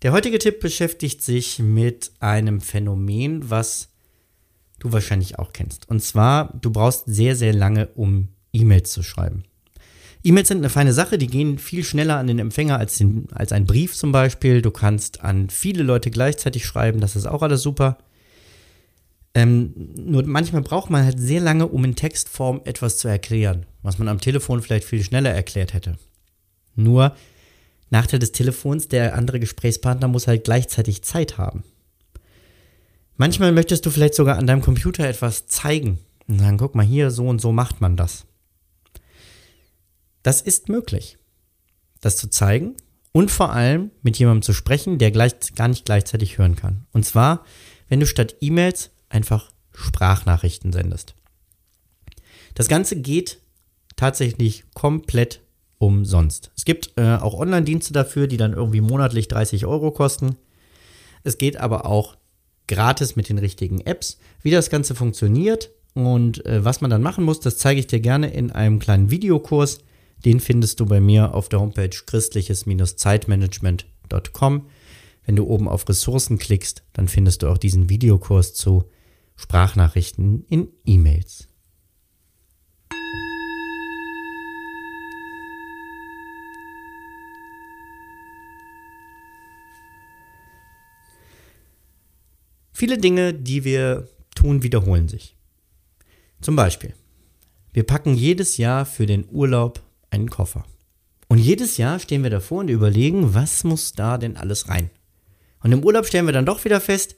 Der 0.03 0.13
heutige 0.13 0.39
Tipp 0.39 0.61
beschäftigt 0.61 1.23
sich 1.23 1.59
mit 1.59 2.13
einem 2.21 2.61
Phänomen, 2.61 3.51
was 3.51 3.89
du 4.79 4.93
wahrscheinlich 4.93 5.39
auch 5.39 5.53
kennst. 5.53 5.89
Und 5.89 6.03
zwar, 6.03 6.53
du 6.61 6.71
brauchst 6.71 7.05
sehr, 7.07 7.35
sehr 7.35 7.55
lange, 7.55 7.89
um 7.95 8.29
E-Mails 8.53 8.93
zu 8.93 9.03
schreiben. 9.03 9.45
E-Mails 10.23 10.49
sind 10.49 10.59
eine 10.59 10.71
feine 10.71 10.93
Sache, 10.93 11.19
die 11.19 11.29
gehen 11.29 11.59
viel 11.59 11.85
schneller 11.85 12.19
an 12.19 12.27
den 12.27 12.39
Empfänger 12.39 12.79
als, 12.79 12.99
den, 12.99 13.29
als 13.33 13.53
ein 13.53 13.65
Brief 13.65 13.95
zum 13.95 14.13
Beispiel. 14.13 14.61
Du 14.61 14.71
kannst 14.71 15.23
an 15.23 15.51
viele 15.51 15.83
Leute 15.83 16.11
gleichzeitig 16.11 16.67
schreiben, 16.67 17.01
das 17.01 17.17
ist 17.17 17.27
auch 17.27 17.43
alles 17.43 17.63
super. 17.63 17.99
Ähm, 19.35 19.73
nur 19.97 20.25
manchmal 20.27 20.63
braucht 20.63 20.91
man 20.91 21.05
halt 21.05 21.21
sehr 21.21 21.41
lange, 21.41 21.67
um 21.67 21.85
in 21.85 21.95
Textform 21.95 22.63
etwas 22.65 22.97
zu 22.97 23.07
erklären, 23.07 23.67
was 23.83 23.99
man 23.99 24.09
am 24.09 24.21
Telefon 24.21 24.63
vielleicht 24.63 24.87
viel 24.87 25.05
schneller 25.05 25.31
erklärt 25.31 25.75
hätte. 25.75 25.97
Nur 26.75 27.15
Nachteil 27.91 28.19
des 28.19 28.33
Telefons, 28.33 28.89
der 28.89 29.15
andere 29.15 29.41
Gesprächspartner 29.41 30.09
muss 30.09 30.27
halt 30.27 30.45
gleichzeitig 30.45 31.03
Zeit 31.03 31.39
haben. 31.39 31.65
Manchmal 33.17 33.53
möchtest 33.53 33.87
du 33.87 33.91
vielleicht 33.91 34.15
sogar 34.15 34.37
an 34.37 34.47
deinem 34.47 34.63
Computer 34.63 35.07
etwas 35.09 35.47
zeigen 35.47 35.99
und 36.29 36.39
sagen, 36.39 36.59
guck 36.59 36.75
mal 36.75 36.85
hier, 36.85 37.11
so 37.11 37.29
und 37.29 37.41
so 37.41 37.53
macht 37.53 37.81
man 37.81 37.97
das. 37.97 38.27
Das 40.23 40.41
ist 40.41 40.69
möglich, 40.69 41.19
das 42.01 42.17
zu 42.17 42.29
zeigen 42.29 42.75
und 43.13 43.31
vor 43.31 43.53
allem 43.53 43.91
mit 44.03 44.19
jemandem 44.19 44.43
zu 44.43 44.53
sprechen, 44.53 44.99
der 44.99 45.11
gleich, 45.11 45.33
gar 45.55 45.69
nicht 45.69 45.85
gleichzeitig 45.85 46.37
hören 46.37 46.57
kann. 46.57 46.87
Und 46.93 47.07
zwar, 47.07 47.45
wenn 47.89 48.01
du 48.01 48.07
statt 48.07 48.37
E-Mails 48.41 48.91
einfach 49.09 49.51
Sprachnachrichten 49.73 50.73
sendest. 50.73 51.15
Das 52.55 52.69
Ganze 52.69 52.97
geht 52.97 53.39
tatsächlich 53.95 54.65
komplett 54.75 55.41
umsonst. 55.79 56.51
Es 56.57 56.65
gibt 56.65 56.93
äh, 56.97 57.17
auch 57.17 57.35
Online-Dienste 57.35 57.93
dafür, 57.93 58.27
die 58.27 58.37
dann 58.37 58.53
irgendwie 58.53 58.81
monatlich 58.81 59.29
30 59.29 59.67
Euro 59.67 59.91
kosten. 59.91 60.37
Es 61.23 61.39
geht 61.39 61.59
aber 61.59 61.87
auch 61.87 62.17
gratis 62.67 63.17
mit 63.17 63.29
den 63.29 63.39
richtigen 63.39 63.81
Apps. 63.81 64.19
Wie 64.43 64.51
das 64.51 64.71
Ganze 64.71 64.95
funktioniert 64.95 65.71
und 65.95 66.45
äh, 66.47 66.65
was 66.65 66.81
man 66.81 66.91
dann 66.91 67.03
machen 67.03 67.25
muss, 67.25 67.41
das 67.41 67.59
zeige 67.59 67.81
ich 67.81 67.87
dir 67.87 68.01
gerne 68.01 68.33
in 68.33 68.53
einem 68.53 68.79
kleinen 68.79 69.11
Videokurs. 69.11 69.81
Den 70.25 70.41
findest 70.41 70.81
du 70.81 70.87
bei 70.87 71.01
mir 71.01 71.35
auf 71.35 71.49
der 71.49 71.61
Homepage 71.61 71.91
christliches-zeitmanagement.com. 71.91 74.67
Wenn 75.25 75.37
du 75.37 75.47
oben 75.47 75.69
auf 75.69 75.89
Ressourcen 75.89 76.39
klickst, 76.39 76.83
dann 76.93 77.09
findest 77.09 77.43
du 77.43 77.49
auch 77.49 77.59
diesen 77.59 77.91
Videokurs 77.91 78.55
zu 78.55 78.85
Sprachnachrichten 79.37 80.45
in 80.49 80.69
E-Mails. 80.85 81.49
Viele 92.79 92.99
Dinge, 92.99 93.33
die 93.33 93.65
wir 93.65 94.07
tun, 94.35 94.63
wiederholen 94.63 95.09
sich. 95.09 95.35
Zum 96.43 96.57
Beispiel, 96.57 96.93
wir 97.73 97.85
packen 97.85 98.15
jedes 98.15 98.59
Jahr 98.59 98.85
für 98.85 99.07
den 99.07 99.25
Urlaub 99.31 99.81
einen 100.11 100.29
Koffer. 100.29 100.67
Und 101.27 101.39
jedes 101.39 101.79
Jahr 101.79 101.99
stehen 102.01 102.23
wir 102.23 102.29
davor 102.29 102.59
und 102.59 102.69
überlegen, 102.69 103.33
was 103.33 103.65
muss 103.65 103.95
da 103.95 104.19
denn 104.19 104.37
alles 104.37 104.69
rein? 104.69 104.91
Und 105.63 105.73
im 105.73 105.83
Urlaub 105.83 106.05
stellen 106.05 106.27
wir 106.27 106.35
dann 106.35 106.45
doch 106.45 106.67
wieder 106.67 106.83
fest, 106.83 107.17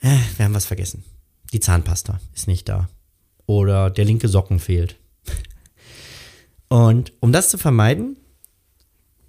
äh, 0.00 0.18
wir 0.36 0.46
haben 0.46 0.54
was 0.54 0.66
vergessen. 0.66 1.04
Die 1.52 1.60
Zahnpasta 1.60 2.20
ist 2.34 2.48
nicht 2.48 2.68
da. 2.68 2.88
Oder 3.46 3.90
der 3.90 4.06
linke 4.06 4.26
Socken 4.26 4.58
fehlt. 4.58 4.96
Und 6.68 7.12
um 7.20 7.30
das 7.30 7.48
zu 7.48 7.58
vermeiden, 7.58 8.16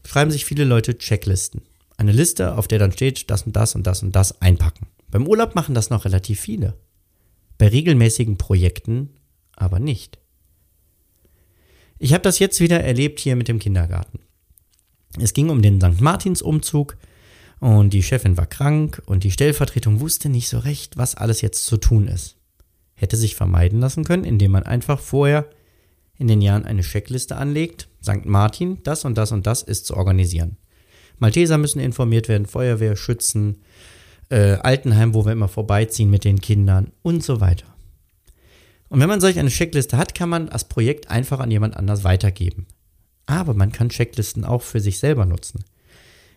schreiben 0.07 0.31
sich 0.31 0.45
viele 0.45 0.63
Leute 0.63 0.97
Checklisten. 0.97 1.61
Eine 1.97 2.13
Liste, 2.13 2.55
auf 2.57 2.67
der 2.67 2.79
dann 2.79 2.93
steht, 2.93 3.29
das 3.29 3.43
und 3.43 3.55
das 3.55 3.75
und 3.75 3.85
das 3.85 4.01
und 4.01 4.15
das 4.15 4.41
einpacken. 4.41 4.87
Beim 5.13 5.27
Urlaub 5.27 5.53
machen 5.53 5.75
das 5.75 5.91
noch 5.91 6.05
relativ 6.05 6.39
viele. 6.39 6.75
Bei 7.59 7.67
regelmäßigen 7.67 8.39
Projekten 8.39 9.11
aber 9.55 9.77
nicht. 9.77 10.17
Ich 11.99 12.13
habe 12.13 12.23
das 12.23 12.39
jetzt 12.39 12.59
wieder 12.59 12.83
erlebt 12.83 13.19
hier 13.19 13.35
mit 13.35 13.47
dem 13.47 13.59
Kindergarten. 13.59 14.21
Es 15.19 15.33
ging 15.33 15.51
um 15.51 15.61
den 15.61 15.79
St. 15.79 16.01
Martins-Umzug 16.01 16.97
und 17.59 17.93
die 17.93 18.01
Chefin 18.01 18.37
war 18.37 18.47
krank 18.47 19.03
und 19.05 19.23
die 19.23 19.29
Stellvertretung 19.29 19.99
wusste 19.99 20.29
nicht 20.29 20.49
so 20.49 20.57
recht, 20.57 20.97
was 20.97 21.13
alles 21.13 21.41
jetzt 21.41 21.67
zu 21.67 21.77
tun 21.77 22.07
ist. 22.07 22.37
Hätte 22.95 23.15
sich 23.15 23.35
vermeiden 23.35 23.81
lassen 23.81 24.05
können, 24.05 24.23
indem 24.23 24.49
man 24.49 24.63
einfach 24.63 24.99
vorher 24.99 25.47
in 26.17 26.27
den 26.27 26.41
Jahren 26.41 26.65
eine 26.65 26.81
Checkliste 26.81 27.35
anlegt. 27.35 27.87
St. 28.01 28.25
Martin, 28.25 28.81
das 28.81 29.05
und 29.05 29.15
das 29.15 29.31
und 29.31 29.45
das 29.45 29.61
ist 29.61 29.85
zu 29.85 29.95
organisieren. 29.95 30.57
Malteser 31.19 31.59
müssen 31.59 31.79
informiert 31.79 32.29
werden, 32.29 32.47
Feuerwehr, 32.47 32.95
Schützen, 32.95 33.61
äh, 34.29 34.53
Altenheim, 34.53 35.13
wo 35.13 35.25
wir 35.25 35.31
immer 35.31 35.47
vorbeiziehen 35.47 36.09
mit 36.09 36.23
den 36.23 36.41
Kindern 36.41 36.91
und 37.01 37.23
so 37.23 37.39
weiter. 37.41 37.65
Und 38.89 38.99
wenn 38.99 39.09
man 39.09 39.21
solch 39.21 39.39
eine 39.39 39.49
Checkliste 39.49 39.97
hat, 39.97 40.13
kann 40.13 40.29
man 40.29 40.49
das 40.49 40.65
Projekt 40.65 41.09
einfach 41.09 41.39
an 41.39 41.49
jemand 41.51 41.75
anders 41.75 42.03
weitergeben. 42.03 42.67
Aber 43.25 43.53
man 43.53 43.71
kann 43.71 43.89
Checklisten 43.89 44.45
auch 44.45 44.61
für 44.61 44.79
sich 44.79 44.99
selber 44.99 45.25
nutzen. 45.25 45.63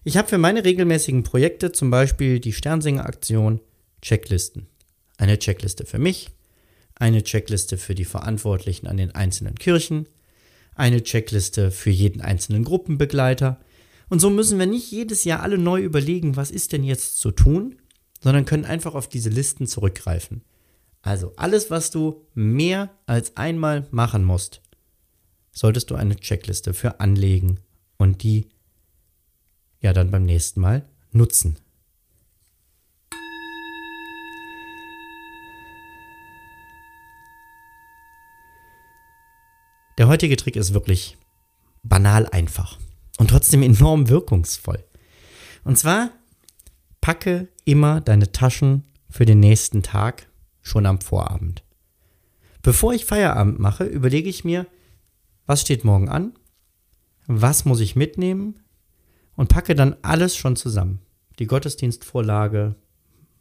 Ich 0.05 0.17
habe 0.17 0.29
für 0.29 0.39
meine 0.39 0.65
regelmäßigen 0.65 1.23
Projekte 1.23 1.73
zum 1.73 1.91
Beispiel 1.91 2.39
die 2.39 2.53
Sternsinger-Aktion 2.53 3.61
Checklisten. 4.03 4.69
Eine 5.19 5.39
Checkliste 5.39 5.85
für 5.85 5.99
mich, 5.99 6.31
eine 6.95 7.23
Checkliste 7.25 7.77
für 7.77 7.95
die 7.95 8.05
Verantwortlichen 8.05 8.87
an 8.87 8.97
den 8.97 9.15
einzelnen 9.15 9.57
Kirchen, 9.57 10.07
eine 10.77 11.03
Checkliste 11.03 11.71
für 11.71 11.91
jeden 11.91 12.21
einzelnen 12.21 12.65
Gruppenbegleiter. 12.65 13.59
Und 14.09 14.21
so 14.21 14.31
müssen 14.31 14.59
wir 14.59 14.67
nicht 14.67 14.91
jedes 14.91 15.25
Jahr 15.25 15.43
alle 15.43 15.59
neu 15.59 15.83
überlegen, 15.83 16.37
was 16.37 16.51
ist 16.51 16.73
denn 16.73 16.85
jetzt 16.85 17.19
zu 17.19 17.33
tun, 17.33 17.77
sondern 18.23 18.45
können 18.45 18.65
einfach 18.65 18.95
auf 18.95 19.09
diese 19.09 19.31
Listen 19.31 19.67
zurückgreifen. 19.67 20.43
Also 21.03 21.33
alles, 21.37 21.71
was 21.71 21.91
du 21.91 22.27
mehr 22.35 22.91
als 23.07 23.37
einmal 23.37 23.87
machen 23.91 24.25
musst, 24.25 24.63
solltest 25.53 25.91
du 25.91 25.97
eine 25.97 26.17
Checkliste 26.17 26.73
für 26.75 27.01
anlegen 27.01 27.61
und 27.97 28.23
die 28.23 28.49
ja 29.81 29.93
dann 29.93 30.11
beim 30.11 30.25
nächsten 30.25 30.61
Mal 30.61 30.89
nutzen. 31.13 31.59
Der 39.99 40.09
heutige 40.09 40.37
Trick 40.37 40.57
ist 40.57 40.75
wirklich 40.75 41.17
banal 41.83 42.27
einfach 42.27 42.79
und 43.19 43.31
trotzdem 43.31 43.63
enorm 43.63 44.09
wirkungsvoll. 44.09 44.85
Und 45.65 45.79
zwar 45.79 46.11
packe 47.01 47.49
immer 47.65 48.01
deine 48.01 48.33
Taschen 48.33 48.85
für 49.09 49.25
den 49.25 49.41
nächsten 49.41 49.83
Tag 49.83 50.29
schon 50.63 50.87
am 50.87 51.01
Vorabend. 51.01 51.63
Bevor 52.63 52.93
ich 52.93 53.05
Feierabend 53.05 53.59
mache, 53.59 53.85
überlege 53.85 54.29
ich 54.29 54.45
mir, 54.45 54.67
was 55.47 55.61
steht 55.61 55.85
morgen 55.85 56.09
an, 56.09 56.33
was 57.27 57.65
muss 57.65 57.81
ich 57.81 57.97
mitnehmen 57.97 58.61
und 59.37 59.49
packe 59.49 59.75
dann 59.75 59.97
alles 60.03 60.37
schon 60.37 60.57
zusammen. 60.57 61.01
Die 61.39 61.47
Gottesdienstvorlage, 61.47 62.75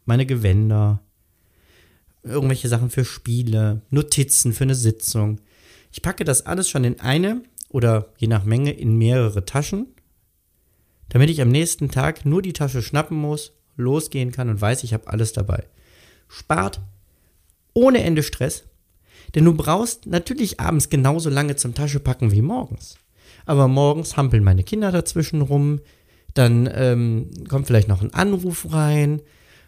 meine 0.04 0.26
Gewänder, 0.26 1.02
irgendwelche 2.22 2.68
Sachen 2.68 2.90
für 2.90 3.04
Spiele, 3.04 3.82
Notizen 3.90 4.52
für 4.52 4.64
eine 4.64 4.74
Sitzung. 4.74 5.40
Ich 5.92 6.02
packe 6.02 6.24
das 6.24 6.46
alles 6.46 6.68
schon 6.68 6.84
in 6.84 7.00
eine 7.00 7.42
oder 7.68 8.12
je 8.18 8.28
nach 8.28 8.44
Menge 8.44 8.72
in 8.72 8.96
mehrere 8.96 9.44
Taschen, 9.44 9.86
damit 11.08 11.30
ich 11.30 11.40
am 11.40 11.48
nächsten 11.48 11.90
Tag 11.90 12.24
nur 12.24 12.42
die 12.42 12.52
Tasche 12.52 12.82
schnappen 12.82 13.16
muss 13.16 13.52
losgehen 13.76 14.32
kann 14.32 14.48
und 14.48 14.60
weiß, 14.60 14.84
ich 14.84 14.94
habe 14.94 15.06
alles 15.08 15.32
dabei. 15.32 15.64
Spart 16.28 16.80
ohne 17.74 18.02
Ende 18.02 18.22
Stress, 18.22 18.64
denn 19.34 19.44
du 19.44 19.54
brauchst 19.54 20.06
natürlich 20.06 20.60
abends 20.60 20.88
genauso 20.88 21.28
lange 21.28 21.56
zum 21.56 21.74
Taschepacken 21.74 22.32
wie 22.32 22.42
morgens. 22.42 22.96
Aber 23.44 23.68
morgens 23.68 24.16
hampeln 24.16 24.42
meine 24.42 24.64
Kinder 24.64 24.90
dazwischen 24.90 25.42
rum, 25.42 25.80
dann 26.34 26.68
ähm, 26.72 27.30
kommt 27.48 27.66
vielleicht 27.66 27.88
noch 27.88 28.02
ein 28.02 28.14
Anruf 28.14 28.66
rein 28.72 29.22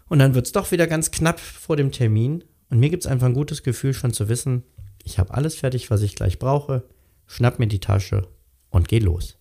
und 0.09 0.19
dann 0.19 0.35
wird 0.35 0.47
es 0.47 0.53
doch 0.53 0.71
wieder 0.73 0.87
ganz 0.87 1.11
knapp 1.11 1.39
vor 1.39 1.77
dem 1.77 1.93
Termin. 1.93 2.45
Und 2.71 2.81
mir 2.81 2.91
gibt 2.91 3.05
es 3.05 3.11
einfach 3.11 3.27
ein 3.27 3.35
gutes 3.35 3.63
Gefühl 3.63 3.95
schon 3.95 4.13
zu 4.13 4.29
wissen, 4.29 4.65
ich 5.05 5.19
habe 5.19 5.33
alles 5.33 5.55
fertig, 5.55 5.91
was 5.91 6.03
ich 6.03 6.17
gleich 6.17 6.39
brauche, 6.39 6.83
schnapp 7.29 7.61
mir 7.61 7.69
die 7.69 7.79
Tasche 7.79 8.27
und 8.71 8.89
geh 8.89 8.99
los. 8.99 9.39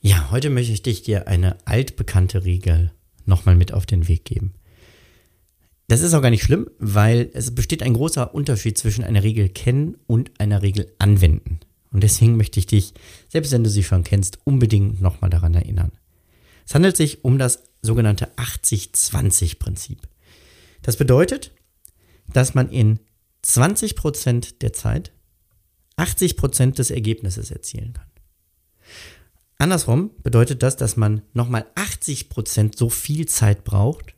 Ja, 0.00 0.30
heute 0.30 0.50
möchte 0.50 0.90
ich 0.90 1.02
dir 1.02 1.28
eine 1.28 1.56
altbekannte 1.66 2.44
Regel 2.44 2.92
nochmal 3.26 3.56
mit 3.56 3.72
auf 3.72 3.86
den 3.86 4.06
Weg 4.06 4.24
geben. 4.24 4.54
Das 5.88 6.00
ist 6.00 6.14
auch 6.14 6.22
gar 6.22 6.30
nicht 6.30 6.42
schlimm, 6.42 6.70
weil 6.78 7.30
es 7.34 7.54
besteht 7.54 7.82
ein 7.82 7.94
großer 7.94 8.34
Unterschied 8.34 8.78
zwischen 8.78 9.04
einer 9.04 9.22
Regel 9.22 9.48
kennen 9.48 9.96
und 10.06 10.38
einer 10.38 10.62
Regel 10.62 10.92
anwenden. 10.98 11.60
Und 11.90 12.02
deswegen 12.02 12.36
möchte 12.36 12.58
ich 12.58 12.66
dich, 12.66 12.94
selbst 13.28 13.52
wenn 13.52 13.64
du 13.64 13.70
sie 13.70 13.82
schon 13.82 14.04
kennst, 14.04 14.38
unbedingt 14.44 15.00
nochmal 15.00 15.30
daran 15.30 15.54
erinnern. 15.54 15.92
Es 16.66 16.74
handelt 16.74 16.96
sich 16.96 17.24
um 17.24 17.38
das 17.38 17.62
sogenannte 17.84 18.32
80-20-Prinzip. 18.36 19.98
Das 20.82 20.96
bedeutet, 20.96 21.52
dass 22.32 22.54
man 22.54 22.70
in 22.70 23.00
20% 23.44 24.58
der 24.60 24.72
Zeit 24.72 25.12
80% 25.96 26.74
des 26.74 26.90
Ergebnisses 26.90 27.50
erzielen 27.50 27.92
kann. 27.92 28.06
Andersrum 29.58 30.10
bedeutet 30.22 30.62
das, 30.62 30.76
dass 30.76 30.96
man 30.96 31.22
nochmal 31.32 31.66
80% 31.76 32.76
so 32.76 32.88
viel 32.90 33.26
Zeit 33.26 33.64
braucht, 33.64 34.14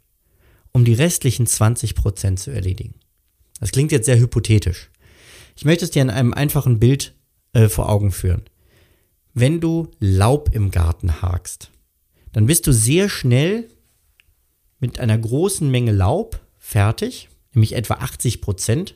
um 0.72 0.84
die 0.84 0.94
restlichen 0.94 1.46
20% 1.46 2.36
zu 2.36 2.50
erledigen. 2.50 2.94
Das 3.60 3.72
klingt 3.72 3.92
jetzt 3.92 4.06
sehr 4.06 4.18
hypothetisch. 4.18 4.90
Ich 5.56 5.64
möchte 5.64 5.84
es 5.84 5.90
dir 5.90 6.02
in 6.02 6.10
einem 6.10 6.34
einfachen 6.34 6.78
Bild 6.78 7.14
äh, 7.52 7.68
vor 7.68 7.88
Augen 7.88 8.12
führen. 8.12 8.42
Wenn 9.34 9.60
du 9.60 9.90
Laub 9.98 10.54
im 10.54 10.70
Garten 10.70 11.20
hakst, 11.22 11.70
dann 12.36 12.46
bist 12.46 12.66
du 12.66 12.72
sehr 12.72 13.08
schnell 13.08 13.68
mit 14.78 15.00
einer 15.00 15.18
großen 15.18 15.70
Menge 15.70 15.92
Laub 15.92 16.40
fertig, 16.58 17.28
nämlich 17.52 17.74
etwa 17.74 17.94
80% 17.94 18.94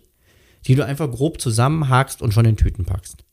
die 0.67 0.75
du 0.75 0.85
einfach 0.85 1.11
grob 1.11 1.41
zusammenhakst 1.41 2.23
und 2.23 2.35
schon 2.35 2.45
in 2.45 2.57
Tüten 2.57 2.85
packst. 2.85 3.25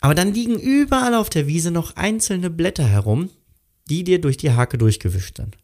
Aber 0.00 0.14
dann 0.14 0.32
liegen 0.32 0.58
überall 0.58 1.14
auf 1.14 1.30
der 1.30 1.46
Wiese 1.46 1.70
noch 1.70 1.96
einzelne 1.96 2.50
Blätter 2.50 2.86
herum, 2.86 3.30
die 3.88 4.04
dir 4.04 4.20
durch 4.20 4.36
die 4.36 4.52
Hake 4.52 4.78
durchgewischt 4.78 5.38
sind. 5.38 5.56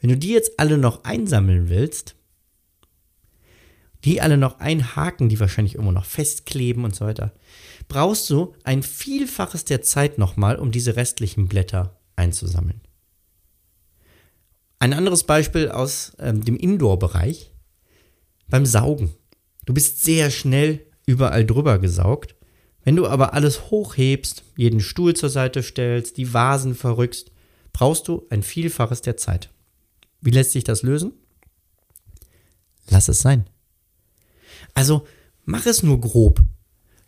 Wenn 0.00 0.10
du 0.10 0.16
die 0.16 0.30
jetzt 0.30 0.58
alle 0.58 0.78
noch 0.78 1.04
einsammeln 1.04 1.68
willst, 1.68 2.14
die 4.04 4.20
alle 4.20 4.36
noch 4.36 4.58
einhaken, 4.58 5.28
die 5.28 5.38
wahrscheinlich 5.38 5.74
irgendwo 5.74 5.92
noch 5.92 6.06
festkleben 6.06 6.84
und 6.84 6.94
so 6.94 7.04
weiter, 7.04 7.32
brauchst 7.88 8.28
du 8.30 8.54
ein 8.64 8.82
Vielfaches 8.82 9.64
der 9.64 9.82
Zeit 9.82 10.18
nochmal, 10.18 10.56
um 10.56 10.72
diese 10.72 10.96
restlichen 10.96 11.46
Blätter 11.46 12.00
einzusammeln. 12.16 12.80
Ein 14.78 14.92
anderes 14.92 15.24
Beispiel 15.24 15.70
aus 15.70 16.12
ähm, 16.18 16.44
dem 16.44 16.56
Indoor-Bereich. 16.56 17.52
Beim 18.48 18.66
Saugen. 18.66 19.14
Du 19.64 19.72
bist 19.72 20.02
sehr 20.02 20.30
schnell 20.30 20.84
überall 21.06 21.46
drüber 21.46 21.78
gesaugt 21.78 22.34
wenn 22.84 22.96
du 22.96 23.06
aber 23.06 23.34
alles 23.34 23.70
hochhebst, 23.70 24.42
jeden 24.56 24.80
Stuhl 24.80 25.14
zur 25.14 25.30
Seite 25.30 25.62
stellst, 25.62 26.16
die 26.16 26.34
Vasen 26.34 26.74
verrückst, 26.74 27.30
brauchst 27.72 28.08
du 28.08 28.26
ein 28.30 28.42
Vielfaches 28.42 29.02
der 29.02 29.16
Zeit. 29.16 29.50
Wie 30.20 30.30
lässt 30.30 30.52
sich 30.52 30.64
das 30.64 30.82
lösen? 30.82 31.12
Lass 32.88 33.08
es 33.08 33.20
sein. 33.20 33.48
Also 34.74 35.06
mach 35.44 35.66
es 35.66 35.82
nur 35.82 36.00
grob. 36.00 36.42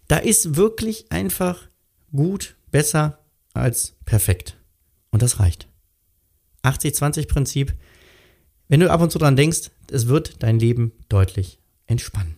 Da 0.07 0.19
ist 0.19 0.57
wirklich 0.57 1.11
einfach 1.11 1.69
gut, 2.15 2.57
besser 2.71 3.19
als 3.53 3.95
perfekt. 4.05 4.57
Und 5.15 5.23
das 5.23 5.39
reicht. 5.39 5.69
80-20-Prinzip. 6.65 7.73
Wenn 8.67 8.81
du 8.81 8.91
ab 8.91 9.01
und 9.01 9.13
zu 9.13 9.19
dran 9.21 9.37
denkst, 9.37 9.71
es 9.89 10.09
wird 10.09 10.43
dein 10.43 10.59
Leben 10.59 10.91
deutlich 11.09 11.61
entspannen. 11.87 12.35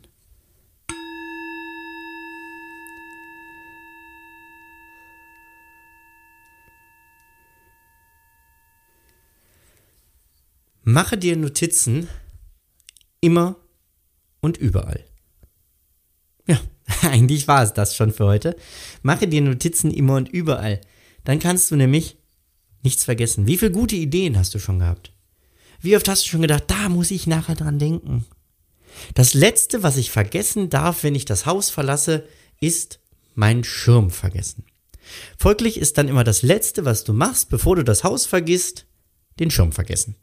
Mache 10.82 11.16
dir 11.16 11.34
Notizen 11.38 12.10
immer 13.22 13.56
und 14.40 14.58
überall. 14.58 15.02
Ja, 16.46 16.60
eigentlich 17.00 17.48
war 17.48 17.62
es 17.62 17.72
das 17.72 17.96
schon 17.96 18.12
für 18.12 18.26
heute. 18.26 18.54
Mache 19.00 19.26
dir 19.26 19.40
Notizen 19.40 19.90
immer 19.90 20.16
und 20.16 20.28
überall. 20.28 20.82
Dann 21.24 21.38
kannst 21.38 21.70
du 21.70 21.76
nämlich 21.76 22.18
nichts 22.86 23.04
vergessen. 23.04 23.48
Wie 23.48 23.58
viele 23.58 23.72
gute 23.72 23.96
Ideen 23.96 24.38
hast 24.38 24.54
du 24.54 24.60
schon 24.60 24.78
gehabt? 24.78 25.12
Wie 25.80 25.96
oft 25.96 26.08
hast 26.08 26.24
du 26.24 26.28
schon 26.28 26.42
gedacht, 26.42 26.64
da 26.68 26.88
muss 26.88 27.10
ich 27.10 27.26
nachher 27.26 27.56
dran 27.56 27.80
denken? 27.80 28.24
Das 29.14 29.34
Letzte, 29.34 29.82
was 29.82 29.96
ich 29.96 30.12
vergessen 30.12 30.70
darf, 30.70 31.02
wenn 31.02 31.16
ich 31.16 31.24
das 31.24 31.46
Haus 31.46 31.68
verlasse, 31.68 32.26
ist 32.60 33.00
mein 33.34 33.64
Schirm 33.64 34.10
vergessen. 34.10 34.64
Folglich 35.36 35.78
ist 35.78 35.98
dann 35.98 36.08
immer 36.08 36.22
das 36.22 36.42
Letzte, 36.42 36.84
was 36.84 37.02
du 37.02 37.12
machst, 37.12 37.50
bevor 37.50 37.74
du 37.74 37.82
das 37.82 38.04
Haus 38.04 38.24
vergisst, 38.24 38.86
den 39.40 39.50
Schirm 39.50 39.72
vergessen. 39.72 40.14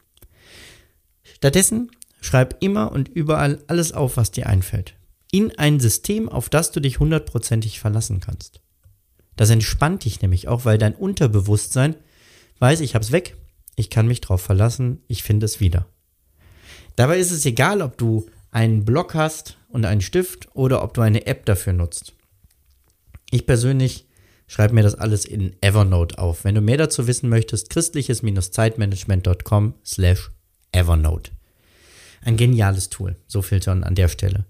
Stattdessen 1.36 1.90
schreib 2.22 2.56
immer 2.62 2.92
und 2.92 3.08
überall 3.08 3.62
alles 3.66 3.92
auf, 3.92 4.16
was 4.16 4.30
dir 4.30 4.46
einfällt. 4.46 4.94
In 5.30 5.56
ein 5.58 5.80
System, 5.80 6.30
auf 6.30 6.48
das 6.48 6.72
du 6.72 6.80
dich 6.80 6.98
hundertprozentig 6.98 7.78
verlassen 7.78 8.20
kannst. 8.20 8.60
Das 9.36 9.50
entspannt 9.50 10.04
dich 10.04 10.22
nämlich 10.22 10.48
auch, 10.48 10.64
weil 10.64 10.78
dein 10.78 10.94
Unterbewusstsein 10.94 11.96
weiß, 12.58 12.80
ich 12.80 12.94
hab's 12.94 13.12
weg, 13.12 13.36
ich 13.76 13.90
kann 13.90 14.06
mich 14.06 14.20
drauf 14.20 14.40
verlassen, 14.40 15.02
ich 15.08 15.22
finde 15.22 15.46
es 15.46 15.60
wieder. 15.60 15.86
Dabei 16.96 17.18
ist 17.18 17.30
es 17.30 17.44
egal, 17.44 17.82
ob 17.82 17.98
du 17.98 18.26
einen 18.50 18.84
Block 18.84 19.14
hast 19.14 19.58
und 19.68 19.84
einen 19.84 20.00
Stift 20.00 20.48
oder 20.54 20.82
ob 20.82 20.94
du 20.94 21.00
eine 21.00 21.26
App 21.26 21.44
dafür 21.44 21.72
nutzt. 21.72 22.12
Ich 23.30 23.46
persönlich 23.46 24.06
schreibe 24.46 24.74
mir 24.74 24.84
das 24.84 24.94
alles 24.94 25.24
in 25.24 25.56
Evernote 25.60 26.18
auf. 26.18 26.44
Wenn 26.44 26.54
du 26.54 26.60
mehr 26.60 26.76
dazu 26.76 27.08
wissen 27.08 27.28
möchtest, 27.28 27.70
christliches-zeitmanagement.com 27.70 29.74
slash 29.84 30.30
Evernote. 30.70 31.32
Ein 32.22 32.36
geniales 32.36 32.90
Tool. 32.90 33.16
So 33.26 33.42
schon 33.42 33.82
an 33.82 33.96
der 33.96 34.08
Stelle. 34.08 34.46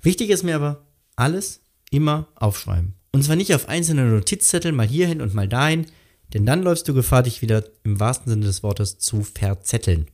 Wichtig 0.00 0.30
ist 0.30 0.42
mir 0.42 0.56
aber, 0.56 0.86
alles 1.14 1.60
immer 1.90 2.28
aufschreiben. 2.34 2.94
Und 3.12 3.22
zwar 3.22 3.36
nicht 3.36 3.54
auf 3.54 3.68
einzelne 3.68 4.04
Notizzettel, 4.04 4.72
mal 4.72 4.86
hierhin 4.86 5.20
und 5.20 5.34
mal 5.34 5.48
dahin, 5.48 5.86
denn 6.32 6.46
dann 6.46 6.62
läufst 6.62 6.88
du 6.88 6.94
Gefahr, 6.94 7.22
dich 7.22 7.42
wieder 7.42 7.64
im 7.84 8.00
wahrsten 8.00 8.30
Sinne 8.30 8.46
des 8.46 8.62
Wortes 8.62 8.98
zu 8.98 9.22
verzetteln. 9.22 10.06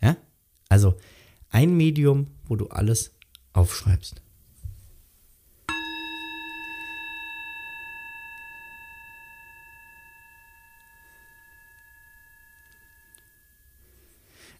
Ja? 0.00 0.16
Also 0.68 0.94
ein 1.50 1.76
Medium, 1.76 2.28
wo 2.46 2.56
du 2.56 2.68
alles 2.68 3.12
aufschreibst. 3.52 4.22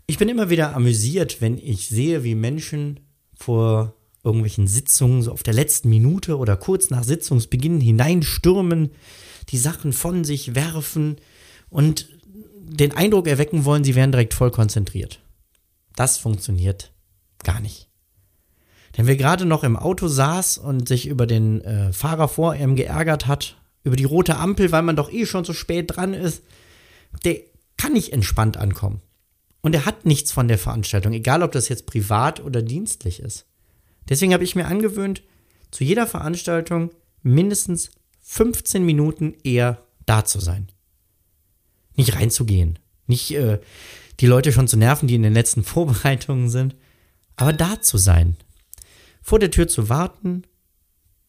Ich 0.07 0.19
bin 0.19 0.29
immer 0.29 0.51
wieder 0.51 0.77
amüsiert, 0.77 1.41
wenn 1.41 1.57
ich 1.57 1.89
sehe, 1.89 2.23
wie 2.23 2.35
Menschen 2.35 3.01
vor 3.35 3.95
irgendwelchen 4.25 4.67
Sitzungen 4.67 5.23
so 5.23 5.33
auf 5.33 5.43
der 5.43 5.55
letzten 5.55 5.89
Minute 5.89 6.37
oder 6.37 6.57
kurz 6.57 6.91
nach 6.91 7.03
Sitzungsbeginn 7.03 7.81
hineinstürmen, 7.81 8.91
die 9.49 9.59
Sachen 9.59 9.93
von 9.93 10.25
sich 10.25 10.55
werfen 10.55 11.17
und 11.69 12.09
den 12.55 12.93
Eindruck 12.93 13.29
erwecken 13.29 13.65
wollen, 13.65 13.85
sie 13.85 13.95
wären 13.95 14.13
direkt 14.13 14.35
voll 14.35 14.51
konzentriert. 14.51 15.21
Das 15.95 16.19
funktioniert 16.19 16.93
gar 17.43 17.61
nicht. 17.61 17.89
Denn 18.97 19.07
wer 19.07 19.17
gerade 19.17 19.47
noch 19.47 19.65
im 19.65 19.77
Auto 19.77 20.09
saß 20.09 20.59
und 20.59 20.87
sich 20.87 21.07
über 21.07 21.27
den 21.27 21.63
äh, 21.63 21.93
Fahrer 21.93 22.29
vor 22.29 22.55
ihm 22.55 22.77
geärgert 22.77 23.27
hat, 23.27 23.57
über 23.85 23.97
die 23.97 24.05
rote 24.05 24.37
Ampel, 24.37 24.71
weil 24.71 24.83
man 24.83 24.97
doch 24.97 25.11
eh 25.11 25.27
schon 25.27 25.45
so 25.45 25.53
spät 25.53 25.97
dran 25.97 26.15
ist, 26.15 26.43
der 27.25 27.41
kann 27.77 27.95
nicht 27.95 28.13
entspannt 28.13 28.57
ankommen. 28.57 29.01
Und 29.61 29.75
er 29.75 29.87
hat 29.87 30.05
nichts 30.07 30.33
von 30.33 30.49
der 30.49 30.59
Veranstaltung, 30.59 31.13
egal 31.13 31.43
ob 31.43 31.53
das 31.53 31.69
jetzt 31.69 31.87
privat 31.87 32.41
oder 32.41 32.63
dienstlich 32.63 33.21
ist. 33.21 33.47
Deswegen 34.09 34.35
habe 34.35 34.45
ich 34.45 34.57
mir 34.57 34.67
angewöhnt, 34.67 35.23
zu 35.71 35.85
jeder 35.85 36.07
Veranstaltung 36.07 36.91
mindestens 37.23 37.91
15 38.23 38.85
Minuten 38.85 39.35
eher 39.45 39.83
da 40.07 40.25
zu 40.25 40.41
sein. 40.41 40.69
Nicht 41.95 42.15
reinzugehen, 42.15 42.79
nicht 43.07 43.33
äh, 43.33 43.61
die 44.21 44.27
Leute 44.27 44.53
schon 44.53 44.69
zu 44.69 44.77
nerven, 44.77 45.09
die 45.09 45.17
in 45.17 45.23
den 45.23 45.35
letzten 45.35 45.65
Vorbereitungen 45.65 46.49
sind, 46.49 46.77
aber 47.37 47.53
da 47.53 47.81
zu 47.81 47.99
sein. 47.99 48.37
Vor 49.21 49.39
der 49.39 49.51
Tür 49.51 49.69
zu 49.69 49.89
warten. 49.89 50.43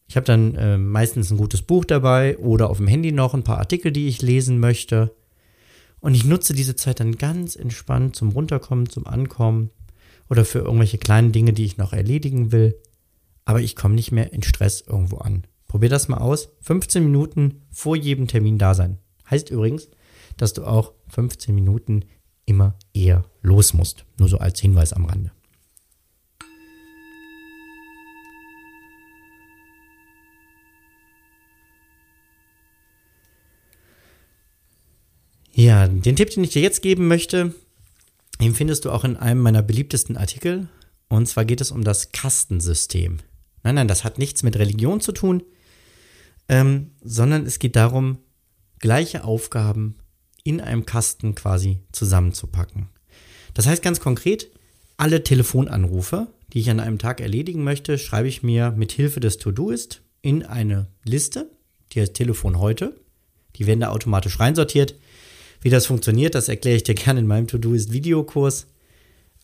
Ich 0.06 0.16
habe 0.16 0.26
dann 0.26 0.54
äh, 0.54 0.78
meistens 0.78 1.30
ein 1.30 1.36
gutes 1.36 1.62
Buch 1.62 1.84
dabei 1.84 2.36
oder 2.38 2.70
auf 2.70 2.78
dem 2.78 2.88
Handy 2.88 3.12
noch 3.12 3.34
ein 3.34 3.44
paar 3.44 3.58
Artikel, 3.58 3.92
die 3.92 4.08
ich 4.08 4.22
lesen 4.22 4.58
möchte. 4.58 5.14
Und 6.00 6.14
ich 6.14 6.24
nutze 6.24 6.52
diese 6.52 6.76
Zeit 6.76 7.00
dann 7.00 7.16
ganz 7.16 7.56
entspannt 7.56 8.14
zum 8.14 8.30
Runterkommen, 8.30 8.90
zum 8.90 9.06
Ankommen 9.06 9.70
oder 10.28 10.44
für 10.44 10.58
irgendwelche 10.58 10.98
kleinen 10.98 11.32
Dinge, 11.32 11.52
die 11.52 11.64
ich 11.64 11.78
noch 11.78 11.92
erledigen 11.92 12.52
will. 12.52 12.78
Aber 13.44 13.60
ich 13.60 13.76
komme 13.76 13.94
nicht 13.94 14.12
mehr 14.12 14.32
in 14.32 14.42
Stress 14.42 14.82
irgendwo 14.82 15.18
an. 15.18 15.46
Probier 15.74 15.88
das 15.88 16.06
mal 16.06 16.18
aus. 16.18 16.50
15 16.60 17.02
Minuten 17.02 17.62
vor 17.72 17.96
jedem 17.96 18.28
Termin 18.28 18.58
da 18.58 18.74
sein. 18.74 18.98
Heißt 19.28 19.50
übrigens, 19.50 19.88
dass 20.36 20.52
du 20.52 20.64
auch 20.64 20.92
15 21.08 21.52
Minuten 21.52 22.04
immer 22.46 22.78
eher 22.92 23.24
los 23.42 23.74
musst. 23.74 24.04
Nur 24.16 24.28
so 24.28 24.38
als 24.38 24.60
Hinweis 24.60 24.92
am 24.92 25.04
Rande. 25.04 25.32
Ja, 35.54 35.88
den 35.88 36.14
Tipp, 36.14 36.30
den 36.30 36.44
ich 36.44 36.50
dir 36.50 36.62
jetzt 36.62 36.82
geben 36.82 37.08
möchte, 37.08 37.52
den 38.40 38.54
findest 38.54 38.84
du 38.84 38.92
auch 38.92 39.02
in 39.02 39.16
einem 39.16 39.40
meiner 39.40 39.62
beliebtesten 39.62 40.16
Artikel. 40.16 40.68
Und 41.08 41.26
zwar 41.26 41.44
geht 41.44 41.60
es 41.60 41.72
um 41.72 41.82
das 41.82 42.12
Kastensystem. 42.12 43.18
Nein, 43.64 43.74
nein, 43.74 43.88
das 43.88 44.04
hat 44.04 44.18
nichts 44.18 44.44
mit 44.44 44.56
Religion 44.56 45.00
zu 45.00 45.10
tun, 45.10 45.42
ähm, 46.48 46.90
sondern 47.02 47.46
es 47.46 47.58
geht 47.58 47.76
darum, 47.76 48.18
gleiche 48.78 49.24
Aufgaben 49.24 49.96
in 50.42 50.60
einem 50.60 50.86
Kasten 50.86 51.34
quasi 51.34 51.78
zusammenzupacken. 51.92 52.88
Das 53.54 53.66
heißt 53.66 53.82
ganz 53.82 54.00
konkret, 54.00 54.50
alle 54.96 55.24
Telefonanrufe, 55.24 56.28
die 56.52 56.60
ich 56.60 56.70
an 56.70 56.80
einem 56.80 56.98
Tag 56.98 57.20
erledigen 57.20 57.64
möchte, 57.64 57.98
schreibe 57.98 58.28
ich 58.28 58.42
mir 58.42 58.72
mit 58.72 58.92
Hilfe 58.92 59.20
des 59.20 59.38
To-Do-Ist 59.38 60.02
in 60.22 60.44
eine 60.44 60.86
Liste, 61.04 61.50
die 61.92 62.00
heißt 62.00 62.14
Telefon 62.14 62.58
heute. 62.58 62.94
Die 63.56 63.66
werden 63.66 63.80
da 63.80 63.90
automatisch 63.90 64.38
reinsortiert. 64.38 64.94
Wie 65.60 65.70
das 65.70 65.86
funktioniert, 65.86 66.34
das 66.34 66.48
erkläre 66.48 66.76
ich 66.76 66.82
dir 66.82 66.94
gerne 66.94 67.20
in 67.20 67.26
meinem 67.26 67.46
To-Do-Ist-Videokurs. 67.46 68.66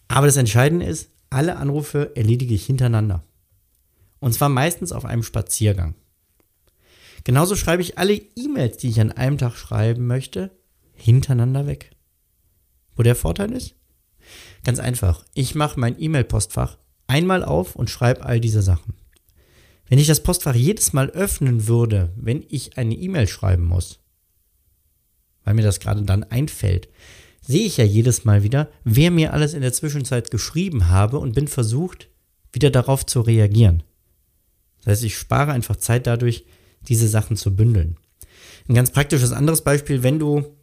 Aber 0.09 0.27
das 0.27 0.37
Entscheidende 0.37 0.87
ist, 0.87 1.11
alle 1.31 1.57
Anrufe 1.57 2.13
erledige 2.15 2.55
ich 2.55 2.67
hintereinander. 2.67 3.23
Und 4.19 4.35
zwar 4.35 4.49
meistens 4.49 4.93
auf 4.93 5.05
einem 5.05 5.23
Spaziergang. 5.23 5.95
Genauso 7.25 7.57
schreibe 7.57 7.83
ich 7.83 7.99
alle 7.99 8.15
E-Mails, 8.15 8.79
die 8.79 8.89
ich 8.89 9.01
an 9.01 9.13
einem 9.13 9.39
Tag 9.39 9.57
schreiben 9.57 10.07
möchte, 10.07 10.51
hintereinander 10.95 11.67
weg. 11.67 11.91
Wo 12.97 13.03
der 13.03 13.17
Vorteil 13.17 13.53
ist? 13.53 13.75
Ganz 14.65 14.79
einfach. 14.79 15.25
Ich 15.35 15.55
mache 15.55 15.79
mein 15.79 16.01
E-Mail-Postfach 16.01 16.79
einmal 17.07 17.45
auf 17.45 17.77
und 17.77 17.91
schreibe 17.91 18.25
all 18.25 18.41
diese 18.41 18.63
Sachen. 18.63 18.95
Wenn 19.89 19.99
ich 19.99 20.07
das 20.07 20.23
Postfach 20.23 20.55
jedes 20.55 20.93
Mal 20.93 21.11
öffnen 21.11 21.67
würde, 21.67 22.13
wenn 22.15 22.45
ich 22.49 22.79
eine 22.79 22.95
E-Mail 22.95 23.27
schreiben 23.27 23.65
muss, 23.65 23.99
weil 25.45 25.55
mir 25.55 25.63
das 25.63 25.81
gerade 25.81 26.03
dann 26.03 26.23
einfällt, 26.23 26.89
sehe 27.41 27.67
ich 27.67 27.79
ja 27.79 27.85
jedes 27.85 28.25
Mal 28.25 28.43
wieder, 28.45 28.71
wer 28.85 29.11
mir 29.11 29.33
alles 29.33 29.55
in 29.55 29.63
der 29.63 29.73
Zwischenzeit 29.73 30.31
geschrieben 30.31 30.89
habe 30.89 31.19
und 31.19 31.35
bin 31.35 31.49
versucht, 31.49 32.09
wieder 32.53 32.71
darauf 32.71 33.05
zu 33.05 33.21
reagieren. 33.21 33.83
Das 34.79 34.93
heißt, 34.93 35.05
ich 35.05 35.17
spare 35.19 35.53
einfach 35.53 35.77
Zeit 35.77 36.07
dadurch, 36.07 36.45
diese 36.89 37.09
Sachen 37.09 37.37
zu 37.37 37.55
bündeln. 37.55 37.97
Ein 38.69 38.75
ganz 38.75 38.91
praktisches 38.91 39.33
anderes 39.33 39.63
Beispiel, 39.63 40.03
wenn 40.03 40.19
du 40.19 40.57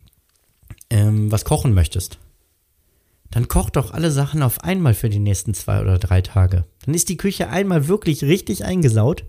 ähm, 0.90 1.32
was 1.32 1.46
kochen 1.46 1.74
möchtest, 1.74 2.20
dann 3.32 3.48
koch 3.48 3.70
doch 3.70 3.92
alle 3.92 4.12
Sachen 4.12 4.42
auf 4.42 4.64
einmal 4.64 4.94
für 4.94 5.10
die 5.10 5.20
nächsten 5.20 5.54
zwei 5.54 5.82
oder 5.82 6.00
drei 6.00 6.22
Tage. 6.22 6.66
Dann 6.86 6.96
ist 6.96 7.10
die 7.10 7.18
Küche 7.18 7.50
einmal 7.50 7.88
wirklich 7.88 8.24
richtig 8.24 8.64
eingesaut. 8.64 9.26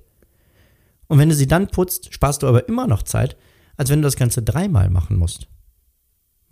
Und 1.09 1.18
wenn 1.18 1.29
du 1.29 1.35
sie 1.35 1.48
dann 1.48 1.68
putzt, 1.68 2.14
sparst 2.14 2.42
du 2.42 2.46
aber 2.46 2.68
immer 2.68 2.87
noch 2.87 3.03
Zeit, 3.03 3.37
als 3.77 3.90
wenn 3.90 4.01
du 4.01 4.07
das 4.07 4.16
Ganze 4.16 4.42
dreimal 4.42 4.90
machen 4.90 5.16
musst. 5.16 5.48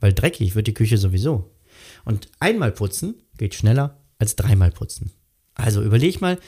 Weil 0.01 0.13
dreckig 0.13 0.55
wird 0.55 0.67
die 0.67 0.75
Küche 0.75 0.99
sowieso. 0.99 1.53
Und 2.05 2.29
einmal 2.41 2.73
putzen 2.73 3.23
geht 3.39 3.55
schneller 3.55 4.03
als 4.19 4.35
dreimal 4.35 4.71
putzen. 4.71 5.13
Also 5.55 5.83
überleg 5.83 6.21
mal, 6.21 6.39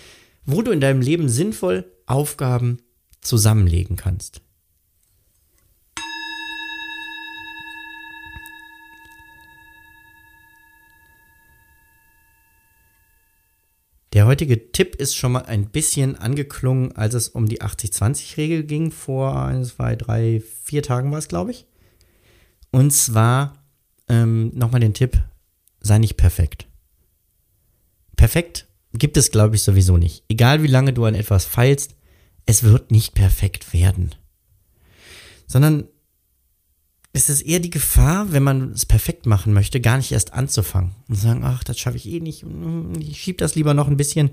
wo 0.44 0.62
du 0.62 0.70
in 0.70 0.80
deinem 0.80 1.00
Leben 1.00 1.28
sinnvoll 1.28 1.84
Aufgaben 2.06 2.78
zusammenlegen 3.28 3.96
kannst. 3.96 4.40
Der 14.14 14.26
heutige 14.26 14.72
Tipp 14.72 14.96
ist 14.96 15.14
schon 15.14 15.32
mal 15.32 15.44
ein 15.44 15.66
bisschen 15.66 16.16
angeklungen, 16.16 16.90
als 16.96 17.14
es 17.14 17.28
um 17.28 17.46
die 17.46 17.60
80-20-Regel 17.60 18.64
ging. 18.64 18.90
Vor 18.90 19.40
1, 19.40 19.76
2, 19.76 19.96
3, 19.96 20.42
4 20.64 20.82
Tagen 20.82 21.12
war 21.12 21.18
es, 21.18 21.28
glaube 21.28 21.50
ich. 21.50 21.66
Und 22.70 22.92
zwar 22.92 23.62
ähm, 24.08 24.50
nochmal 24.54 24.80
den 24.80 24.94
Tipp, 24.94 25.22
sei 25.80 25.98
nicht 25.98 26.16
perfekt. 26.16 26.66
Perfekt 28.16 28.66
gibt 28.92 29.16
es, 29.16 29.30
glaube 29.30 29.56
ich, 29.56 29.62
sowieso 29.62 29.98
nicht. 29.98 30.24
Egal 30.28 30.62
wie 30.62 30.68
lange 30.68 30.92
du 30.92 31.04
an 31.04 31.14
etwas 31.14 31.44
feilst, 31.44 31.94
es 32.48 32.62
wird 32.62 32.90
nicht 32.90 33.12
perfekt 33.14 33.74
werden. 33.74 34.14
Sondern 35.46 35.84
es 37.12 37.28
ist 37.28 37.42
eher 37.42 37.60
die 37.60 37.68
Gefahr, 37.68 38.32
wenn 38.32 38.42
man 38.42 38.72
es 38.72 38.86
perfekt 38.86 39.26
machen 39.26 39.52
möchte, 39.52 39.82
gar 39.82 39.98
nicht 39.98 40.12
erst 40.12 40.32
anzufangen 40.32 40.94
und 41.08 41.16
sagen, 41.16 41.44
ach, 41.44 41.62
das 41.62 41.78
schaffe 41.78 41.98
ich 41.98 42.08
eh 42.08 42.20
nicht, 42.20 42.46
ich 42.98 43.20
schiebe 43.20 43.36
das 43.36 43.54
lieber 43.54 43.74
noch 43.74 43.86
ein 43.86 43.98
bisschen. 43.98 44.30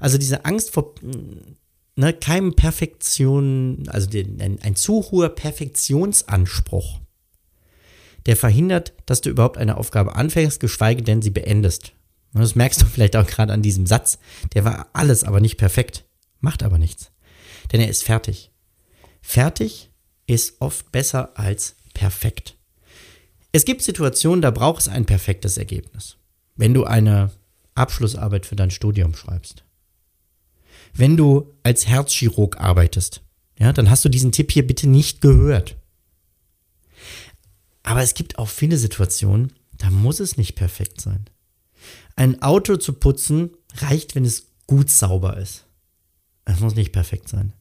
Also 0.00 0.16
diese 0.16 0.46
Angst 0.46 0.72
vor 0.72 0.94
ne, 1.94 2.14
keinem 2.14 2.54
Perfektion, 2.54 3.84
also 3.88 4.08
den, 4.08 4.40
ein, 4.40 4.58
ein 4.62 4.74
zu 4.74 5.02
hoher 5.10 5.28
Perfektionsanspruch, 5.28 7.00
der 8.24 8.36
verhindert, 8.36 8.94
dass 9.04 9.20
du 9.20 9.28
überhaupt 9.28 9.58
eine 9.58 9.76
Aufgabe 9.76 10.14
anfängst, 10.14 10.58
geschweige 10.58 11.02
denn 11.02 11.20
sie 11.20 11.30
beendest. 11.30 11.92
Und 12.32 12.40
das 12.40 12.54
merkst 12.54 12.80
du 12.80 12.86
vielleicht 12.86 13.14
auch 13.14 13.26
gerade 13.26 13.52
an 13.52 13.60
diesem 13.60 13.84
Satz. 13.84 14.18
Der 14.54 14.64
war 14.64 14.88
alles 14.94 15.22
aber 15.22 15.40
nicht 15.40 15.58
perfekt, 15.58 16.06
macht 16.40 16.62
aber 16.62 16.78
nichts. 16.78 17.11
Denn 17.70 17.80
er 17.80 17.88
ist 17.88 18.02
fertig. 18.02 18.50
Fertig 19.20 19.90
ist 20.26 20.60
oft 20.60 20.90
besser 20.90 21.38
als 21.38 21.76
perfekt. 21.94 22.56
Es 23.52 23.64
gibt 23.64 23.82
Situationen, 23.82 24.42
da 24.42 24.50
braucht 24.50 24.80
es 24.80 24.88
ein 24.88 25.04
perfektes 25.04 25.58
Ergebnis. 25.58 26.16
Wenn 26.56 26.74
du 26.74 26.84
eine 26.84 27.30
Abschlussarbeit 27.74 28.46
für 28.46 28.56
dein 28.56 28.70
Studium 28.70 29.14
schreibst. 29.14 29.64
Wenn 30.94 31.16
du 31.16 31.54
als 31.62 31.86
Herzchirurg 31.86 32.58
arbeitest, 32.58 33.22
ja, 33.58 33.72
dann 33.72 33.88
hast 33.88 34.04
du 34.04 34.08
diesen 34.08 34.32
Tipp 34.32 34.50
hier 34.52 34.66
bitte 34.66 34.88
nicht 34.88 35.20
gehört. 35.20 35.76
Aber 37.82 38.02
es 38.02 38.14
gibt 38.14 38.38
auch 38.38 38.48
viele 38.48 38.76
Situationen, 38.76 39.52
da 39.78 39.90
muss 39.90 40.20
es 40.20 40.36
nicht 40.36 40.54
perfekt 40.54 41.00
sein. 41.00 41.24
Ein 42.14 42.42
Auto 42.42 42.76
zu 42.76 42.92
putzen 42.92 43.50
reicht, 43.76 44.14
wenn 44.14 44.24
es 44.24 44.46
gut 44.66 44.90
sauber 44.90 45.36
ist. 45.38 45.66
Es 46.44 46.60
muss 46.60 46.74
nicht 46.74 46.92
perfekt 46.92 47.28
sein. 47.28 47.52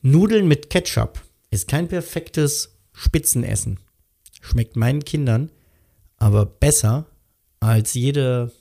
Nudeln 0.00 0.48
mit 0.48 0.70
Ketchup 0.70 1.22
ist 1.50 1.68
kein 1.68 1.88
perfektes 1.88 2.76
Spitzenessen. 2.92 3.78
Schmeckt 4.40 4.76
meinen 4.76 5.04
Kindern 5.04 5.50
aber 6.22 6.46
besser 6.46 7.06
als 7.58 7.94
jede 7.94 8.52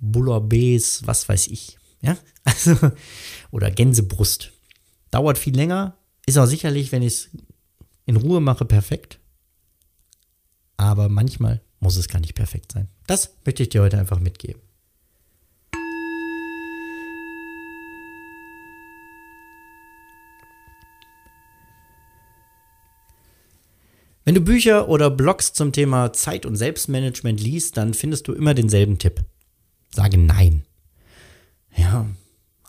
Bouillabaisse, 0.00 1.06
was 1.06 1.28
weiß 1.28 1.48
ich. 1.48 1.78
Ja, 2.00 2.16
also, 2.44 2.74
oder 3.50 3.70
Gänsebrust. 3.70 4.52
Dauert 5.10 5.36
viel 5.36 5.54
länger, 5.54 5.96
ist 6.24 6.38
auch 6.38 6.46
sicherlich, 6.46 6.90
wenn 6.90 7.02
ich 7.02 7.12
es 7.14 7.30
in 8.06 8.16
Ruhe 8.16 8.40
mache, 8.40 8.64
perfekt. 8.64 9.18
Aber 10.78 11.10
manchmal 11.10 11.60
muss 11.80 11.96
es 11.96 12.08
gar 12.08 12.20
nicht 12.20 12.34
perfekt 12.34 12.72
sein. 12.72 12.88
Das 13.06 13.36
möchte 13.44 13.62
ich 13.62 13.68
dir 13.68 13.82
heute 13.82 13.98
einfach 13.98 14.18
mitgeben. 14.18 14.62
Wenn 24.24 24.36
du 24.36 24.40
Bücher 24.40 24.88
oder 24.88 25.10
Blogs 25.10 25.52
zum 25.52 25.72
Thema 25.72 26.12
Zeit- 26.12 26.46
und 26.46 26.56
Selbstmanagement 26.56 27.40
liest, 27.40 27.76
dann 27.76 27.92
findest 27.92 28.28
du 28.28 28.32
immer 28.32 28.54
denselben 28.54 28.98
Tipp. 28.98 29.24
Sage 29.94 30.16
Nein. 30.16 30.64
Ja, 31.76 32.06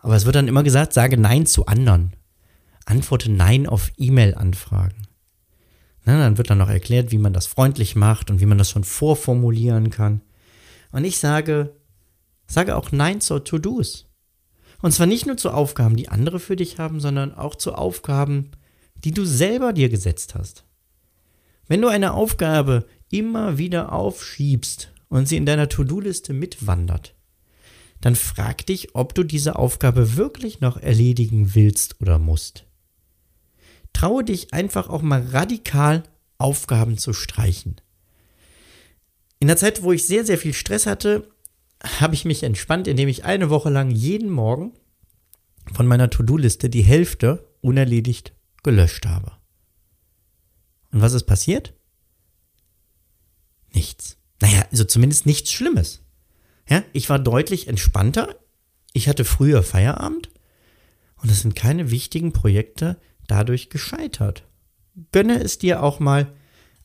aber 0.02 0.16
es 0.16 0.26
wird 0.26 0.36
dann 0.36 0.48
immer 0.48 0.63
gesagt, 0.63 0.94
sage 0.94 1.18
Nein 1.18 1.46
zu 1.46 1.66
anderen. 1.68 2.13
Antworte 2.86 3.32
Nein 3.32 3.68
auf 3.68 3.92
E-Mail-Anfragen. 3.98 5.08
dann 6.06 6.38
wird 6.38 6.50
dann 6.50 6.58
noch 6.58 6.70
erklärt, 6.70 7.12
wie 7.12 7.18
man 7.18 7.34
das 7.34 7.46
freundlich 7.46 7.96
macht 7.96 8.32
und 8.32 8.42
wie 8.42 8.46
man 8.46 8.58
das 8.58 8.70
schon 8.70 8.84
vorformulieren 8.84 9.89
kann. 9.89 10.22
Und 10.92 11.06
ich 11.06 11.18
sage, 11.18 11.76
sage 12.48 12.76
auch 12.76 12.92
Nein 12.92 13.22
zur 13.22 13.44
To-Dos. 13.44 14.08
Und 14.82 14.92
zwar 14.92 15.08
nicht 15.08 15.26
nur 15.26 15.38
zu 15.38 15.52
Aufgaben, 15.52 15.96
die 15.96 16.10
andere 16.10 16.39
für 16.39 16.58
dich 16.58 16.78
haben, 16.78 17.00
sondern 17.00 17.34
auch 17.34 17.56
zu 17.56 17.74
Aufgaben, 17.74 18.52
die 18.96 19.12
du 19.12 19.24
selber 19.24 19.72
dir 19.72 19.88
gesetzt 19.88 20.36
hast. 20.36 20.66
Wenn 21.68 21.82
du 21.82 21.88
eine 21.88 22.14
Aufgabe 22.14 22.86
immer 23.09 23.57
wieder 23.57 23.93
aufschiebst 23.93 24.91
und 25.09 25.28
sie 25.28 25.38
in 25.38 25.45
deiner 25.45 25.70
To-Do-Liste 25.70 26.34
mitwandert, 26.34 27.16
dann 28.01 28.16
frag 28.16 28.66
dich, 28.66 28.95
ob 28.95 29.16
du 29.16 29.24
diese 29.24 29.55
Aufgabe 29.55 30.18
wirklich 30.18 30.59
noch 30.59 30.78
erledigen 30.78 31.55
willst 31.55 32.01
oder 32.01 32.20
musst. 32.20 32.66
Traue 33.93 34.24
dich 34.24 34.53
einfach 34.53 34.89
auch 34.89 35.01
mal 35.01 35.22
radikal 35.22 36.03
Aufgaben 36.38 36.97
zu 36.97 37.14
streichen. 37.14 37.80
In 39.39 39.47
der 39.47 39.57
Zeit, 39.57 39.84
wo 39.84 39.93
ich 39.93 40.05
sehr, 40.05 40.26
sehr 40.26 40.38
viel 40.38 40.53
Stress 40.53 40.86
hatte, 40.86 41.30
habe 41.99 42.16
ich 42.16 42.26
mich 42.26 42.43
entspannt, 42.43 42.88
indem 42.88 43.07
ich 43.07 43.24
eine 43.24 43.49
Woche 43.49 43.70
lang 43.70 43.91
jeden 43.91 44.30
Morgen 44.30 44.74
von 45.74 45.88
meiner 45.88 46.09
To-Do-Liste 46.09 46.70
die 46.70 46.82
Hälfte 46.82 47.47
unerledigt 47.61 48.34
gelöscht 48.64 49.05
habe. 49.05 49.34
Und 50.94 51.02
was 51.02 51.14
ist 51.14 51.26
passiert? 51.26 51.74
Nichts. 53.74 54.18
Naja, 54.39 54.66
also 54.72 54.84
zumindest 54.84 55.26
nichts 55.26 55.52
Schlimmes. 55.52 56.02
Ja, 56.70 56.84
ich 56.94 57.10
war 57.10 57.20
deutlich 57.20 57.68
entspannter. 57.68 58.36
Ich 58.94 59.10
hatte 59.10 59.26
früher 59.26 59.64
Feierabend. 59.64 60.30
Und 61.22 61.32
es 61.32 61.41
sind 61.41 61.56
keine 61.56 61.89
wichtigen 61.89 62.32
Projekte 62.32 63.00
dadurch 63.28 63.70
gescheitert. 63.70 64.44
Gönne 65.12 65.41
es 65.41 65.58
dir 65.58 65.82
auch 65.82 66.00
mal, 66.00 66.32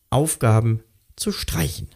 Aufgaben 0.09 0.83
zu 1.17 1.31
streichen. 1.31 1.89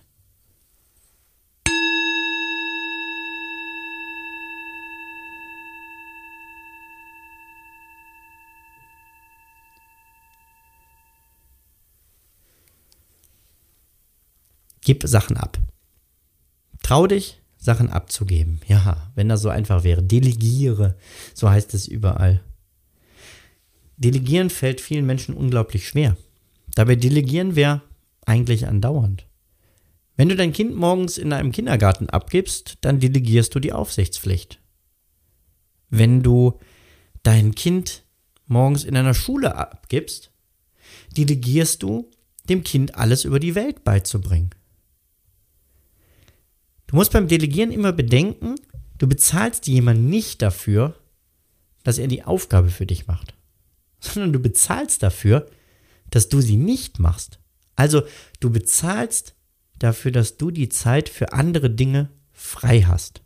Gib 14.83 15.05
Sachen 15.07 15.37
ab. 15.37 15.59
Trau 16.83 17.07
dich, 17.07 17.41
Sachen 17.57 17.89
abzugeben. 17.89 18.61
Ja, 18.67 19.13
wenn 19.15 19.29
das 19.29 19.41
so 19.41 19.49
einfach 19.49 19.85
wäre. 19.85 20.03
Delegiere, 20.03 20.97
so 21.35 21.49
heißt 21.49 21.75
es 21.75 21.87
überall. 21.87 22.43
Delegieren 23.97 24.51
fällt 24.51 24.81
vielen 24.81 25.07
Menschen 25.07 25.35
unglaublich 25.35 25.87
schwer. 25.87 26.17
Dabei 26.75 26.97
delegieren 26.97 27.55
wir 27.55 27.83
eigentlich 28.27 28.67
andauernd. 28.67 29.27
Wenn 30.17 30.29
du 30.29 30.37
dein 30.37 30.53
Kind 30.53 30.75
morgens 30.75 31.19
in 31.19 31.33
einem 31.33 31.53
Kindergarten 31.53 32.11
abgibst, 32.11 32.79
dann 32.81 32.99
delegierst 32.99 33.55
du 33.55 33.61
die 33.61 33.73
Aufsichtspflicht. 33.73 34.61
Wenn 35.89 36.23
du 36.23 36.59
dein 37.23 37.55
Kind 37.55 38.03
morgens 38.47 38.85
in 38.85 38.97
einer 38.97 39.15
Schule 39.15 39.55
abgibst, 39.55 40.33
delegierst 41.17 41.83
du 41.83 42.11
dem 42.49 42.65
Kind 42.65 42.97
alles 42.97 43.25
über 43.25 43.39
die 43.39 43.55
Welt 43.55 43.85
beizubringen. 43.85 44.51
Du 46.93 46.97
musst 46.97 47.13
beim 47.13 47.27
Delegieren 47.27 47.73
immer 47.73 47.91
bedenken, 47.91 48.57
du 48.99 49.09
bezahlst 49.09 49.67
jemanden 49.67 50.11
nicht 50.11 50.43
dafür, 50.43 50.95
dass 51.85 51.97
er 51.97 52.07
die 52.07 52.23
Aufgabe 52.23 52.69
für 52.69 52.85
dich 52.85 53.07
macht, 53.07 53.33
sondern 53.99 54.35
du 54.35 54.39
bezahlst 54.39 55.03
dafür, 55.03 55.49
dass 56.11 56.29
du 56.29 56.43
sie 56.43 56.59
nicht 56.59 56.99
machst. 56.99 57.39
Also 57.77 58.03
du 58.41 58.51
bezahlst 58.51 59.35
dafür, 59.79 60.13
dass 60.13 60.37
du 60.37 60.51
die 60.51 60.69
Zeit 60.69 61.09
für 61.09 61.33
andere 61.33 61.71
Dinge 61.71 62.11
frei 62.31 62.83
hast. 62.83 63.23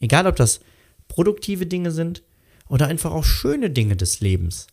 Egal 0.00 0.26
ob 0.26 0.34
das 0.34 0.58
produktive 1.06 1.66
Dinge 1.66 1.92
sind 1.92 2.24
oder 2.68 2.88
einfach 2.88 3.12
auch 3.12 3.24
schöne 3.24 3.70
Dinge 3.70 3.94
des 3.94 4.18
Lebens. 4.18 4.66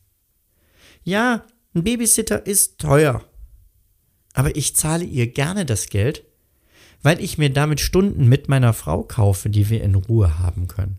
Ja, 1.03 1.45
ein 1.75 1.83
Babysitter 1.83 2.47
ist 2.47 2.79
teuer, 2.79 3.23
aber 4.33 4.55
ich 4.55 4.75
zahle 4.75 5.05
ihr 5.05 5.27
gerne 5.27 5.67
das 5.67 5.89
Geld, 5.89 6.25
weil 7.05 7.21
ich 7.21 7.37
mir 7.37 7.51
damit 7.51 7.81
Stunden 7.81 8.27
mit 8.27 8.49
meiner 8.49 8.73
Frau 8.73 9.03
kaufe, 9.03 9.51
die 9.51 9.69
wir 9.69 9.83
in 9.83 9.93
Ruhe 9.93 10.39
haben 10.39 10.67
können. 10.67 10.97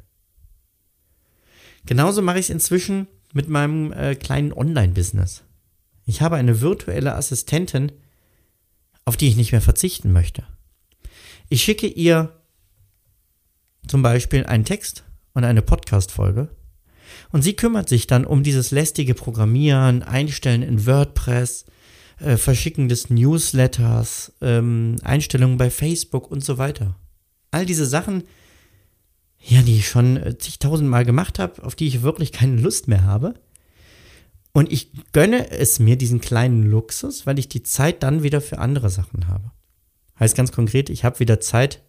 Genauso 1.84 2.22
mache 2.22 2.38
ich 2.38 2.46
es 2.46 2.50
inzwischen 2.50 3.08
mit 3.32 3.48
meinem 3.48 3.92
äh, 3.92 4.14
kleinen 4.14 4.52
Online-Business. 4.52 5.42
Ich 6.04 6.22
habe 6.22 6.36
eine 6.36 6.60
virtuelle 6.60 7.16
Assistentin, 7.16 7.90
auf 9.04 9.16
die 9.16 9.26
ich 9.26 9.36
nicht 9.36 9.50
mehr 9.50 9.60
verzichten 9.60 10.12
möchte. 10.12 10.44
Ich 11.48 11.64
schicke 11.64 11.88
ihr 11.88 12.40
zum 13.88 14.02
Beispiel 14.02 14.46
einen 14.46 14.64
Text 14.64 15.02
und 15.34 15.42
eine 15.42 15.60
Podcast-Folge 15.60 16.50
und 17.32 17.42
sie 17.42 17.56
kümmert 17.56 17.88
sich 17.88 18.06
dann 18.06 18.24
um 18.24 18.44
dieses 18.44 18.70
lästige 18.70 19.14
Programmieren, 19.14 20.04
Einstellen 20.04 20.62
in 20.62 20.86
WordPress, 20.86 21.64
äh, 22.20 22.36
Verschicken 22.36 22.88
des 22.88 23.10
Newsletters, 23.10 24.32
ähm, 24.40 24.96
Einstellungen 25.02 25.58
bei 25.58 25.70
Facebook 25.70 26.30
und 26.30 26.42
so 26.42 26.58
weiter. 26.58 26.96
All 27.50 27.66
diese 27.66 27.86
Sachen, 27.86 28.24
ja, 29.40 29.62
die 29.62 29.76
ich 29.76 29.88
schon 29.88 30.16
äh, 30.16 30.38
zigtausendmal 30.38 31.04
gemacht 31.04 31.38
habe, 31.38 31.62
auf 31.62 31.74
die 31.74 31.86
ich 31.86 32.02
wirklich 32.02 32.32
keine 32.32 32.60
Lust 32.60 32.88
mehr 32.88 33.04
habe. 33.04 33.34
Und 34.52 34.72
ich 34.72 34.90
gönne 35.12 35.50
es 35.50 35.78
mir, 35.78 35.96
diesen 35.96 36.22
kleinen 36.22 36.62
Luxus, 36.62 37.26
weil 37.26 37.38
ich 37.38 37.48
die 37.48 37.62
Zeit 37.62 38.02
dann 38.02 38.22
wieder 38.22 38.40
für 38.40 38.58
andere 38.58 38.88
Sachen 38.88 39.28
habe. 39.28 39.50
Heißt 40.18 40.34
ganz 40.34 40.50
konkret, 40.50 40.88
ich 40.88 41.04
habe 41.04 41.20
wieder 41.20 41.40
Zeit, 41.40 41.82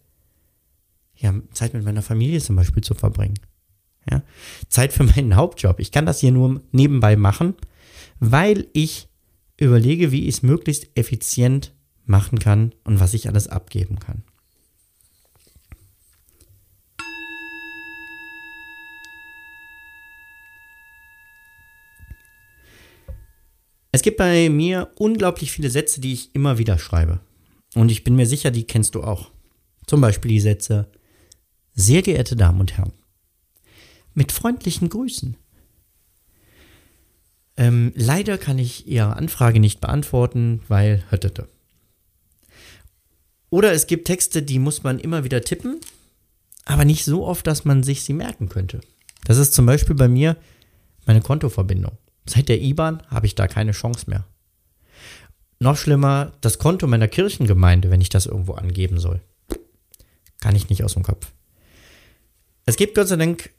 ja, 1.16 1.34
Zeit 1.52 1.72
mit 1.72 1.84
meiner 1.84 2.02
Familie 2.02 2.40
zum 2.40 2.56
Beispiel 2.56 2.82
zu 2.82 2.94
verbringen. 2.94 3.38
Ja, 4.10 4.22
Zeit 4.68 4.92
für 4.92 5.04
meinen 5.04 5.36
Hauptjob. 5.36 5.80
Ich 5.80 5.92
kann 5.92 6.04
das 6.04 6.20
hier 6.20 6.32
nur 6.32 6.62
nebenbei 6.72 7.16
machen, 7.16 7.54
weil 8.20 8.66
ich 8.74 9.07
überlege, 9.58 10.12
wie 10.12 10.28
ich 10.28 10.36
es 10.36 10.42
möglichst 10.42 10.88
effizient 10.94 11.74
machen 12.04 12.38
kann 12.38 12.74
und 12.84 13.00
was 13.00 13.14
ich 13.14 13.28
alles 13.28 13.48
abgeben 13.48 13.98
kann. 13.98 14.22
Es 23.90 24.02
gibt 24.02 24.16
bei 24.16 24.48
mir 24.48 24.92
unglaublich 24.96 25.50
viele 25.50 25.70
Sätze, 25.70 26.00
die 26.00 26.12
ich 26.12 26.34
immer 26.34 26.58
wieder 26.58 26.78
schreibe. 26.78 27.20
Und 27.74 27.90
ich 27.90 28.04
bin 28.04 28.16
mir 28.16 28.26
sicher, 28.26 28.50
die 28.50 28.64
kennst 28.64 28.94
du 28.94 29.02
auch. 29.02 29.32
Zum 29.86 30.00
Beispiel 30.00 30.30
die 30.30 30.40
Sätze, 30.40 30.90
sehr 31.74 32.02
geehrte 32.02 32.36
Damen 32.36 32.60
und 32.60 32.76
Herren, 32.76 32.92
mit 34.14 34.30
freundlichen 34.32 34.88
Grüßen 34.88 35.36
ähm, 37.58 37.92
leider 37.96 38.38
kann 38.38 38.56
ich 38.56 38.86
Ihre 38.86 39.16
Anfrage 39.16 39.58
nicht 39.58 39.80
beantworten, 39.80 40.62
weil. 40.68 41.02
Oder 43.50 43.72
es 43.72 43.88
gibt 43.88 44.06
Texte, 44.06 44.42
die 44.42 44.60
muss 44.60 44.84
man 44.84 45.00
immer 45.00 45.24
wieder 45.24 45.42
tippen, 45.42 45.80
aber 46.64 46.84
nicht 46.84 47.04
so 47.04 47.26
oft, 47.26 47.46
dass 47.46 47.64
man 47.64 47.82
sich 47.82 48.02
sie 48.02 48.12
merken 48.12 48.48
könnte. 48.48 48.80
Das 49.24 49.38
ist 49.38 49.54
zum 49.54 49.66
Beispiel 49.66 49.96
bei 49.96 50.06
mir 50.06 50.36
meine 51.04 51.20
Kontoverbindung. 51.20 51.98
Seit 52.26 52.48
der 52.48 52.60
IBAN 52.60 53.02
habe 53.08 53.26
ich 53.26 53.34
da 53.34 53.48
keine 53.48 53.72
Chance 53.72 54.08
mehr. 54.08 54.24
Noch 55.58 55.76
schlimmer, 55.76 56.34
das 56.40 56.58
Konto 56.60 56.86
meiner 56.86 57.08
Kirchengemeinde, 57.08 57.90
wenn 57.90 58.00
ich 58.00 58.10
das 58.10 58.26
irgendwo 58.26 58.52
angeben 58.52 59.00
soll. 59.00 59.20
Kann 60.40 60.54
ich 60.54 60.68
nicht 60.68 60.84
aus 60.84 60.94
dem 60.94 61.02
Kopf. 61.02 61.32
Es 62.66 62.76
gibt 62.76 62.94
Gott 62.94 63.08
sei 63.08 63.16
Dank 63.16 63.50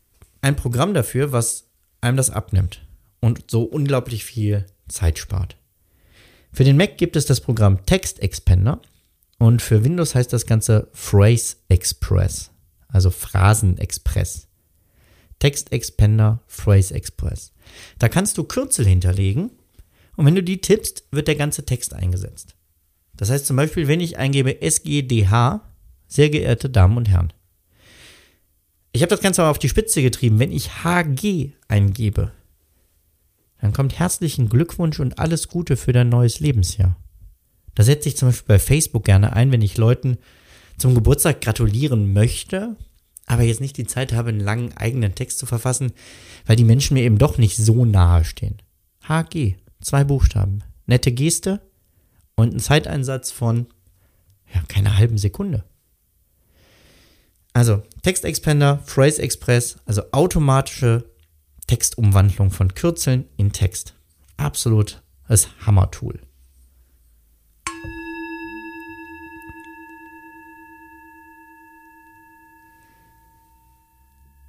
ein 0.42 0.56
Programm 0.56 0.94
dafür, 0.94 1.34
was 1.34 1.66
einem 2.00 2.16
das 2.16 2.30
abnimmt 2.30 2.80
und 3.20 3.52
so 3.52 3.64
unglaublich 3.64 4.24
viel 4.24 4.66
Zeit 4.88 5.20
spart. 5.20 5.58
Für 6.52 6.64
den 6.64 6.78
Mac 6.78 6.98
gibt 6.98 7.16
es 7.16 7.26
das 7.26 7.42
Programm 7.42 7.86
Text 7.86 8.20
Expander 8.22 8.82
und 9.38 9.62
für 9.62 9.84
Windows 9.84 10.16
heißt 10.16 10.34
das 10.34 10.46
Ganze 10.46 10.90
Phrase 10.94 11.58
Express, 11.70 12.52
also 12.88 13.12
Phrasen 13.12 13.78
Express. 13.78 14.48
Text 15.40 15.72
Expander 15.72 16.42
Phrase 16.48 16.94
Express. 16.94 17.54
Da 17.98 18.10
kannst 18.10 18.38
du 18.38 18.44
Kürzel 18.44 18.86
hinterlegen 18.86 19.52
und 20.18 20.26
wenn 20.26 20.36
du 20.36 20.44
die 20.44 20.60
tippst, 20.60 21.06
wird 21.12 21.28
der 21.28 21.36
ganze 21.36 21.66
Text 21.66 21.94
eingesetzt. 21.94 22.56
Das 23.16 23.30
heißt 23.30 23.46
zum 23.46 23.56
Beispiel, 23.56 23.88
wenn 23.88 24.00
ich 24.00 24.18
eingebe 24.18 24.62
SGDH, 24.62 25.62
sehr 26.08 26.30
geehrte 26.30 26.70
Damen 26.70 26.98
und 26.98 27.10
Herren. 27.10 27.32
Ich 28.92 29.02
habe 29.02 29.10
das 29.10 29.22
Ganze 29.22 29.42
aber 29.42 29.52
auf 29.52 29.60
die 29.60 29.70
Spitze 29.70 30.02
getrieben. 30.02 30.40
Wenn 30.40 30.52
ich 30.52 30.84
HG 30.84 31.52
eingebe, 31.68 32.32
dann 33.60 33.74
kommt 33.74 34.00
herzlichen 34.00 34.50
Glückwunsch 34.50 35.00
und 35.00 35.20
alles 35.20 35.48
Gute 35.48 35.78
für 35.78 35.94
dein 35.94 36.10
neues 36.10 36.40
Lebensjahr. 36.40 36.96
Da 37.76 37.84
setze 37.84 38.10
ich 38.10 38.18
zum 38.18 38.30
Beispiel 38.30 38.56
bei 38.56 38.60
Facebook 38.60 39.06
gerne 39.06 39.34
ein, 39.34 39.52
wenn 39.52 39.62
ich 39.62 39.78
Leuten 39.78 40.18
zum 40.78 40.96
Geburtstag 40.96 41.42
gratulieren 41.42 42.14
möchte, 42.14 42.76
aber 43.26 43.44
jetzt 43.44 43.62
nicht 43.62 43.78
die 43.78 43.86
Zeit 43.86 44.14
habe, 44.14 44.30
einen 44.30 44.40
langen 44.40 44.76
eigenen 44.76 45.14
Text 45.14 45.40
zu 45.40 45.46
verfassen, 45.46 45.92
weil 46.46 46.56
die 46.56 46.64
Menschen 46.64 46.96
mir 46.96 47.04
eben 47.04 47.18
doch 47.18 47.38
nicht 47.38 47.58
so 47.58 47.86
nahe 47.86 48.26
stehen. 48.26 48.62
HG, 49.08 49.56
zwei 49.82 50.04
Buchstaben, 50.04 50.64
nette 50.88 51.12
Geste 51.12 51.62
und 52.36 52.54
ein 52.54 52.60
Zeiteinsatz 52.60 53.32
von 53.32 53.68
ja, 54.54 54.62
keiner 54.68 54.98
halben 54.98 55.18
Sekunde. 55.18 55.64
Also 57.54 57.84
Textexpander, 58.04 58.80
Phrase 58.86 59.22
Express, 59.22 59.78
also 59.86 60.04
automatische 60.12 61.09
Textumwandlung 61.70 62.50
von 62.50 62.74
Kürzeln 62.74 63.26
in 63.38 63.52
Text. 63.52 63.94
Absolut 64.38 65.04
das 65.28 65.50
Hammer-Tool. 65.68 66.20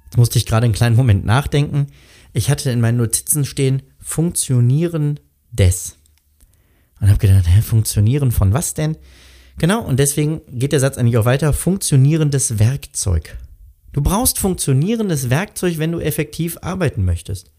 Jetzt 0.05 0.17
musste 0.17 0.39
ich 0.39 0.47
gerade 0.47 0.65
einen 0.65 0.73
kleinen 0.73 0.95
Moment 0.95 1.23
nachdenken. 1.23 1.87
Ich 2.33 2.49
hatte 2.49 2.71
in 2.71 2.81
meinen 2.81 2.97
Notizen 2.97 3.45
stehen, 3.45 3.83
funktionieren 3.99 5.19
des. 5.51 5.97
Und 6.99 7.09
habe 7.09 7.19
gedacht, 7.19 7.45
hä, 7.47 7.61
funktionieren 7.61 8.31
von 8.31 8.51
was 8.51 8.73
denn? 8.73 8.97
Genau, 9.59 9.83
und 9.83 9.99
deswegen 9.99 10.41
geht 10.47 10.71
der 10.71 10.79
Satz 10.79 10.97
eigentlich 10.97 11.17
auch 11.17 11.25
weiter, 11.25 11.53
funktionierendes 11.53 12.57
Werkzeug. 12.57 13.37
Du 13.93 14.01
brauchst 14.01 14.39
funktionierendes 14.39 15.29
Werkzeug, 15.29 15.77
wenn 15.77 15.91
du 15.91 15.99
effektiv 15.99 16.57
arbeiten 16.61 17.03
möchtest. 17.03 17.51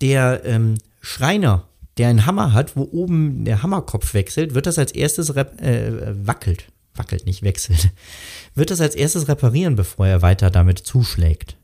Der 0.00 0.42
ähm, 0.44 0.74
Schreiner, 1.00 1.68
der 1.98 2.08
einen 2.08 2.26
Hammer 2.26 2.52
hat, 2.52 2.76
wo 2.76 2.82
oben 2.82 3.44
der 3.44 3.62
Hammerkopf 3.62 4.12
wechselt, 4.14 4.54
wird 4.54 4.66
das 4.66 4.78
als 4.78 4.92
erstes 4.92 5.30
äh, 5.30 6.14
wackelt. 6.26 6.72
Wackelt, 6.94 7.26
nicht 7.26 7.42
wechselt. 7.42 7.90
Wird 8.54 8.70
das 8.70 8.80
als 8.80 8.94
erstes 8.94 9.28
reparieren, 9.28 9.76
bevor 9.76 10.06
er 10.06 10.22
weiter 10.22 10.50
damit 10.50 10.78
zuschlägt. 10.78 11.58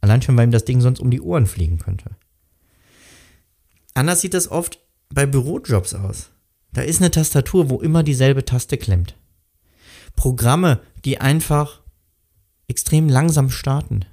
Allein 0.00 0.22
schon, 0.22 0.36
weil 0.36 0.46
ihm 0.46 0.50
das 0.50 0.64
Ding 0.64 0.80
sonst 0.80 0.98
um 0.98 1.10
die 1.10 1.20
Ohren 1.20 1.46
fliegen 1.46 1.78
könnte. 1.78 2.16
Anders 3.92 4.22
sieht 4.22 4.32
das 4.32 4.50
oft 4.50 4.78
bei 5.10 5.26
Bürojobs 5.26 5.92
aus. 5.92 6.30
Da 6.72 6.80
ist 6.80 7.00
eine 7.00 7.10
Tastatur, 7.10 7.68
wo 7.68 7.80
immer 7.80 8.02
dieselbe 8.02 8.46
Taste 8.46 8.78
klemmt. 8.78 9.14
Programme, 10.16 10.80
die 11.04 11.20
einfach 11.20 11.81
extrem 12.72 13.10
langsam 13.10 13.50
starten. 13.50 14.06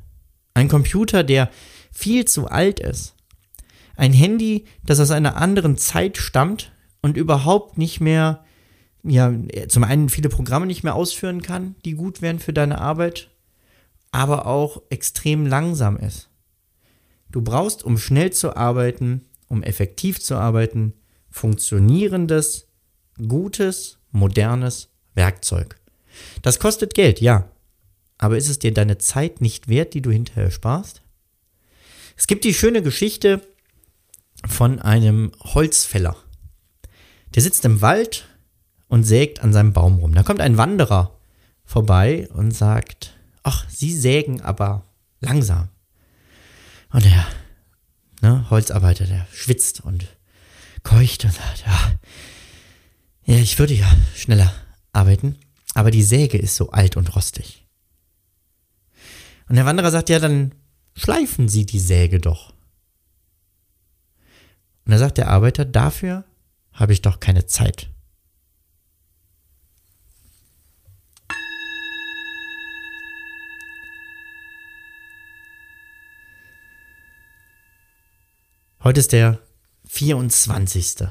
Ein 0.53 0.67
Computer, 0.67 1.23
der 1.23 1.49
viel 1.93 2.25
zu 2.25 2.47
alt 2.47 2.81
ist. 2.81 3.15
Ein 3.95 4.11
Handy, 4.11 4.65
das 4.83 4.99
aus 4.99 5.11
einer 5.11 5.37
anderen 5.37 5.77
Zeit 5.77 6.17
stammt 6.17 6.73
und 7.01 7.15
überhaupt 7.15 7.77
nicht 7.77 8.01
mehr, 8.01 8.43
ja, 9.03 9.33
zum 9.69 9.85
einen 9.85 10.09
viele 10.09 10.27
Programme 10.27 10.65
nicht 10.65 10.83
mehr 10.83 10.95
ausführen 10.95 11.41
kann, 11.41 11.75
die 11.85 11.93
gut 11.93 12.21
wären 12.21 12.39
für 12.39 12.51
deine 12.51 12.79
Arbeit, 12.81 13.29
aber 14.11 14.45
auch 14.45 14.81
extrem 14.89 15.45
langsam 15.45 15.95
ist. 15.95 16.29
Du 17.31 17.41
brauchst, 17.41 17.83
um 17.83 17.97
schnell 17.97 18.33
zu 18.33 18.57
arbeiten, 18.57 19.21
um 19.47 19.63
effektiv 19.63 20.19
zu 20.19 20.35
arbeiten, 20.35 20.93
funktionierendes, 21.29 22.67
gutes, 23.27 23.99
modernes 24.11 24.89
Werkzeug. 25.13 25.79
Das 26.41 26.59
kostet 26.59 26.93
Geld, 26.93 27.21
ja. 27.21 27.49
Aber 28.19 28.37
ist 28.37 28.49
es 28.49 28.59
dir 28.59 28.73
deine 28.73 28.99
Zeit 28.99 29.41
nicht 29.41 29.69
wert, 29.69 29.95
die 29.95 30.01
du 30.01 30.11
hinterher 30.11 30.51
sparst? 30.51 31.01
Es 32.15 32.27
gibt 32.27 32.43
die 32.43 32.53
schöne 32.53 32.83
Geschichte 32.83 33.41
von 34.45 34.79
einem 34.79 35.31
Holzfäller. 35.39 36.17
Der 37.33 37.41
sitzt 37.41 37.63
im 37.63 37.81
Wald 37.81 38.27
und 38.89 39.05
sägt 39.05 39.41
an 39.41 39.53
seinem 39.53 39.71
Baum 39.71 39.99
rum. 39.99 40.13
Da 40.13 40.23
kommt 40.23 40.41
ein 40.41 40.57
Wanderer 40.57 41.17
vorbei 41.63 42.27
und 42.33 42.51
sagt, 42.51 43.13
ach, 43.43 43.65
Sie 43.69 43.95
sägen 43.95 44.41
aber 44.41 44.85
langsam. 45.21 45.69
Und 46.91 47.05
der 47.05 47.25
ne, 48.21 48.49
Holzarbeiter, 48.49 49.05
der 49.05 49.27
schwitzt 49.31 49.79
und 49.79 50.07
keucht 50.83 51.23
und 51.23 51.33
sagt, 51.33 51.63
ja, 51.65 51.91
ja, 53.25 53.41
ich 53.41 53.59
würde 53.59 53.75
ja 53.75 53.89
schneller 54.13 54.53
arbeiten, 54.91 55.37
aber 55.73 55.91
die 55.91 56.03
Säge 56.03 56.37
ist 56.37 56.55
so 56.55 56.71
alt 56.71 56.97
und 56.97 57.15
rostig. 57.15 57.65
Und 59.49 59.55
der 59.55 59.65
Wanderer 59.65 59.89
sagt, 59.89 60.09
ja, 60.09 60.19
dann 60.19 60.53
schleifen 60.95 61.49
Sie 61.49 61.65
die 61.65 61.79
Säge 61.79 62.19
doch. 62.19 62.53
Und 64.85 64.91
da 64.91 64.99
sagt 64.99 65.17
der 65.17 65.29
Arbeiter, 65.29 65.65
dafür 65.65 66.23
habe 66.71 66.93
ich 66.93 67.01
doch 67.01 67.19
keine 67.19 67.47
Zeit. 67.47 67.89
Heute 78.83 78.99
ist 78.99 79.11
der 79.11 79.39
24. 79.87 81.07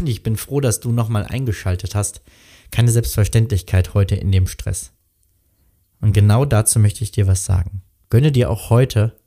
Und 0.00 0.06
ich 0.06 0.22
bin 0.22 0.36
froh, 0.36 0.60
dass 0.60 0.80
du 0.80 0.92
nochmal 0.92 1.24
eingeschaltet 1.24 1.94
hast. 1.94 2.22
Keine 2.70 2.90
Selbstverständlichkeit 2.90 3.92
heute 3.94 4.16
in 4.16 4.32
dem 4.32 4.46
Stress. 4.46 4.95
Und 6.00 6.12
genau 6.12 6.44
dazu 6.44 6.78
möchte 6.78 7.04
ich 7.04 7.10
dir 7.10 7.26
was 7.26 7.44
sagen. 7.44 7.82
Gönne 8.10 8.32
dir 8.32 8.50
auch 8.50 8.70
heute 8.70 9.18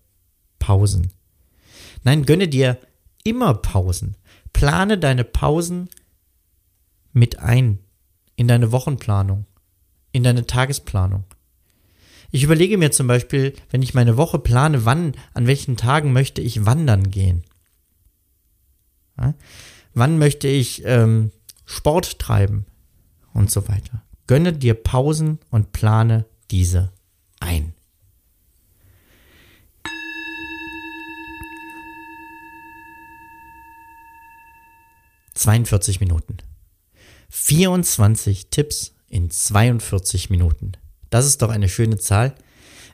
Pausen. 0.59 1.11
Nein, 2.03 2.25
gönne 2.25 2.47
dir 2.47 2.77
immer 3.23 3.53
Pausen. 3.55 4.15
Plane 4.53 4.97
deine 4.97 5.23
Pausen 5.23 5.89
mit 7.13 7.39
ein 7.39 7.79
in 8.35 8.47
deine 8.47 8.71
Wochenplanung, 8.71 9.45
in 10.13 10.23
deine 10.23 10.45
Tagesplanung. 10.45 11.25
Ich 12.31 12.43
überlege 12.43 12.77
mir 12.77 12.91
zum 12.91 13.07
Beispiel, 13.07 13.53
wenn 13.69 13.81
ich 13.81 13.93
meine 13.93 14.15
Woche 14.15 14.39
plane, 14.39 14.85
wann, 14.85 15.13
an 15.33 15.47
welchen 15.47 15.75
Tagen 15.75 16.13
möchte 16.13 16.41
ich 16.41 16.65
wandern 16.65 17.09
gehen. 17.09 17.43
Ja? 19.17 19.33
Wann 19.93 20.19
möchte 20.19 20.47
ich 20.47 20.83
ähm, 20.85 21.31
Sport 21.65 22.19
treiben 22.19 22.65
und 23.33 23.51
so 23.51 23.67
weiter. 23.67 24.03
Gönne 24.27 24.53
dir 24.53 24.75
Pausen 24.75 25.39
und 25.49 25.71
plane 25.71 26.25
diese 26.51 26.91
ein. 27.39 27.73
Zweiundvierzig 35.33 36.01
Minuten. 36.01 36.37
24 37.29 38.49
Tipps 38.49 38.93
in 39.07 39.31
42 39.31 40.29
Minuten. 40.29 40.73
Das 41.09 41.25
ist 41.25 41.41
doch 41.41 41.49
eine 41.49 41.69
schöne 41.69 41.97
Zahl. 41.97 42.35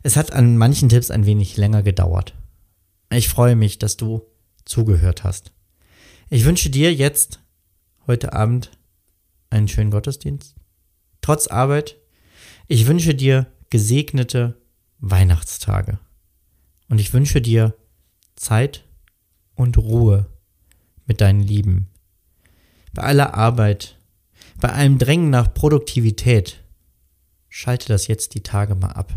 Es 0.04 0.16
hat 0.16 0.32
an 0.32 0.58
manchen 0.58 0.90
Tipps 0.90 1.10
ein 1.10 1.26
wenig 1.26 1.58
länger 1.58 1.82
gedauert. 1.82 2.36
Ich 3.10 3.30
freue 3.30 3.56
mich, 3.56 3.80
dass 3.80 3.98
du 3.98 4.22
zugehört 4.66 5.24
hast. 5.24 5.52
Ich 6.30 6.46
wünsche 6.46 6.70
dir 6.70 6.94
jetzt 6.94 7.40
heute 8.08 8.34
Abend 8.34 8.72
einen 9.50 9.68
schönen 9.68 9.92
Gottesdienst. 9.92 10.56
Trotz 11.22 11.48
Arbeit. 11.48 11.98
Ich 12.68 12.88
wünsche 12.88 13.14
dir 13.14 13.46
gesegnete 13.70 14.60
Weihnachtstage. 15.00 16.00
Und 16.90 17.00
ich 17.00 17.14
wünsche 17.14 17.42
dir 17.42 17.76
Zeit 18.36 18.86
und 19.54 19.78
Ruhe 19.78 20.28
mit 21.06 21.22
deinen 21.22 21.42
Lieben. 21.42 21.88
Bei 22.94 23.04
aller 23.04 23.36
Arbeit, 23.36 24.00
bei 24.60 24.70
allem 24.70 24.98
Drängen 24.98 25.30
nach 25.30 25.54
Produktivität, 25.54 26.64
schalte 27.50 27.88
das 27.88 28.08
jetzt 28.08 28.34
die 28.34 28.42
Tage 28.42 28.74
mal 28.74 28.92
ab. 28.92 29.14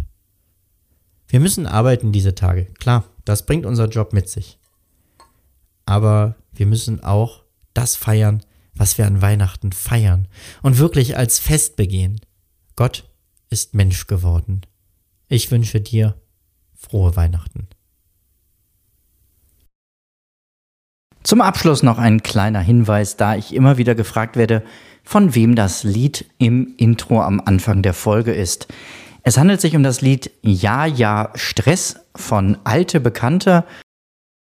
Wir 1.27 1.41
müssen 1.41 1.67
arbeiten 1.67 2.13
diese 2.13 2.35
Tage. 2.35 2.67
Klar, 2.79 3.05
das 3.25 3.47
bringt 3.47 3.65
unser 3.65 3.89
Job 3.89 4.13
mit 4.13 4.29
sich. 4.29 4.59
Aber 5.87 6.37
wir 6.53 6.67
müssen 6.67 7.03
auch 7.03 7.45
das 7.73 7.97
feiern, 7.97 8.43
was 8.75 8.99
wir 8.99 9.07
an 9.07 9.23
Weihnachten 9.23 9.73
feiern 9.73 10.29
und 10.63 10.79
wirklich 10.79 11.17
als 11.17 11.39
Fest 11.39 11.77
begehen. 11.77 12.21
Gott 12.77 13.08
ist 13.51 13.75
Mensch 13.75 14.07
geworden. 14.07 14.63
Ich 15.29 15.51
wünsche 15.51 15.81
dir 15.81 16.15
frohe 16.75 17.17
Weihnachten. 17.17 17.69
Zum 21.23 21.41
Abschluss 21.41 21.83
noch 21.83 21.99
ein 21.99 22.23
kleiner 22.23 22.61
Hinweis, 22.61 23.17
da 23.17 23.37
ich 23.37 23.55
immer 23.55 23.77
wieder 23.77 23.95
gefragt 23.95 24.37
werde, 24.37 24.65
von 25.05 25.35
wem 25.35 25.55
das 25.55 25.85
Lied 25.85 26.25
im 26.39 26.75
Intro 26.77 27.21
am 27.21 27.41
Anfang 27.45 27.83
der 27.83 27.95
Folge 27.95 28.33
ist. 28.33 28.69
Es 29.23 29.37
handelt 29.37 29.61
sich 29.61 29.77
um 29.77 29.83
das 29.83 30.01
Lied 30.01 30.31
Ja, 30.43 30.87
ja, 30.87 31.31
Stress 31.35 32.01
von 32.17 32.57
Alte 32.65 33.01
Bekannte 33.01 33.65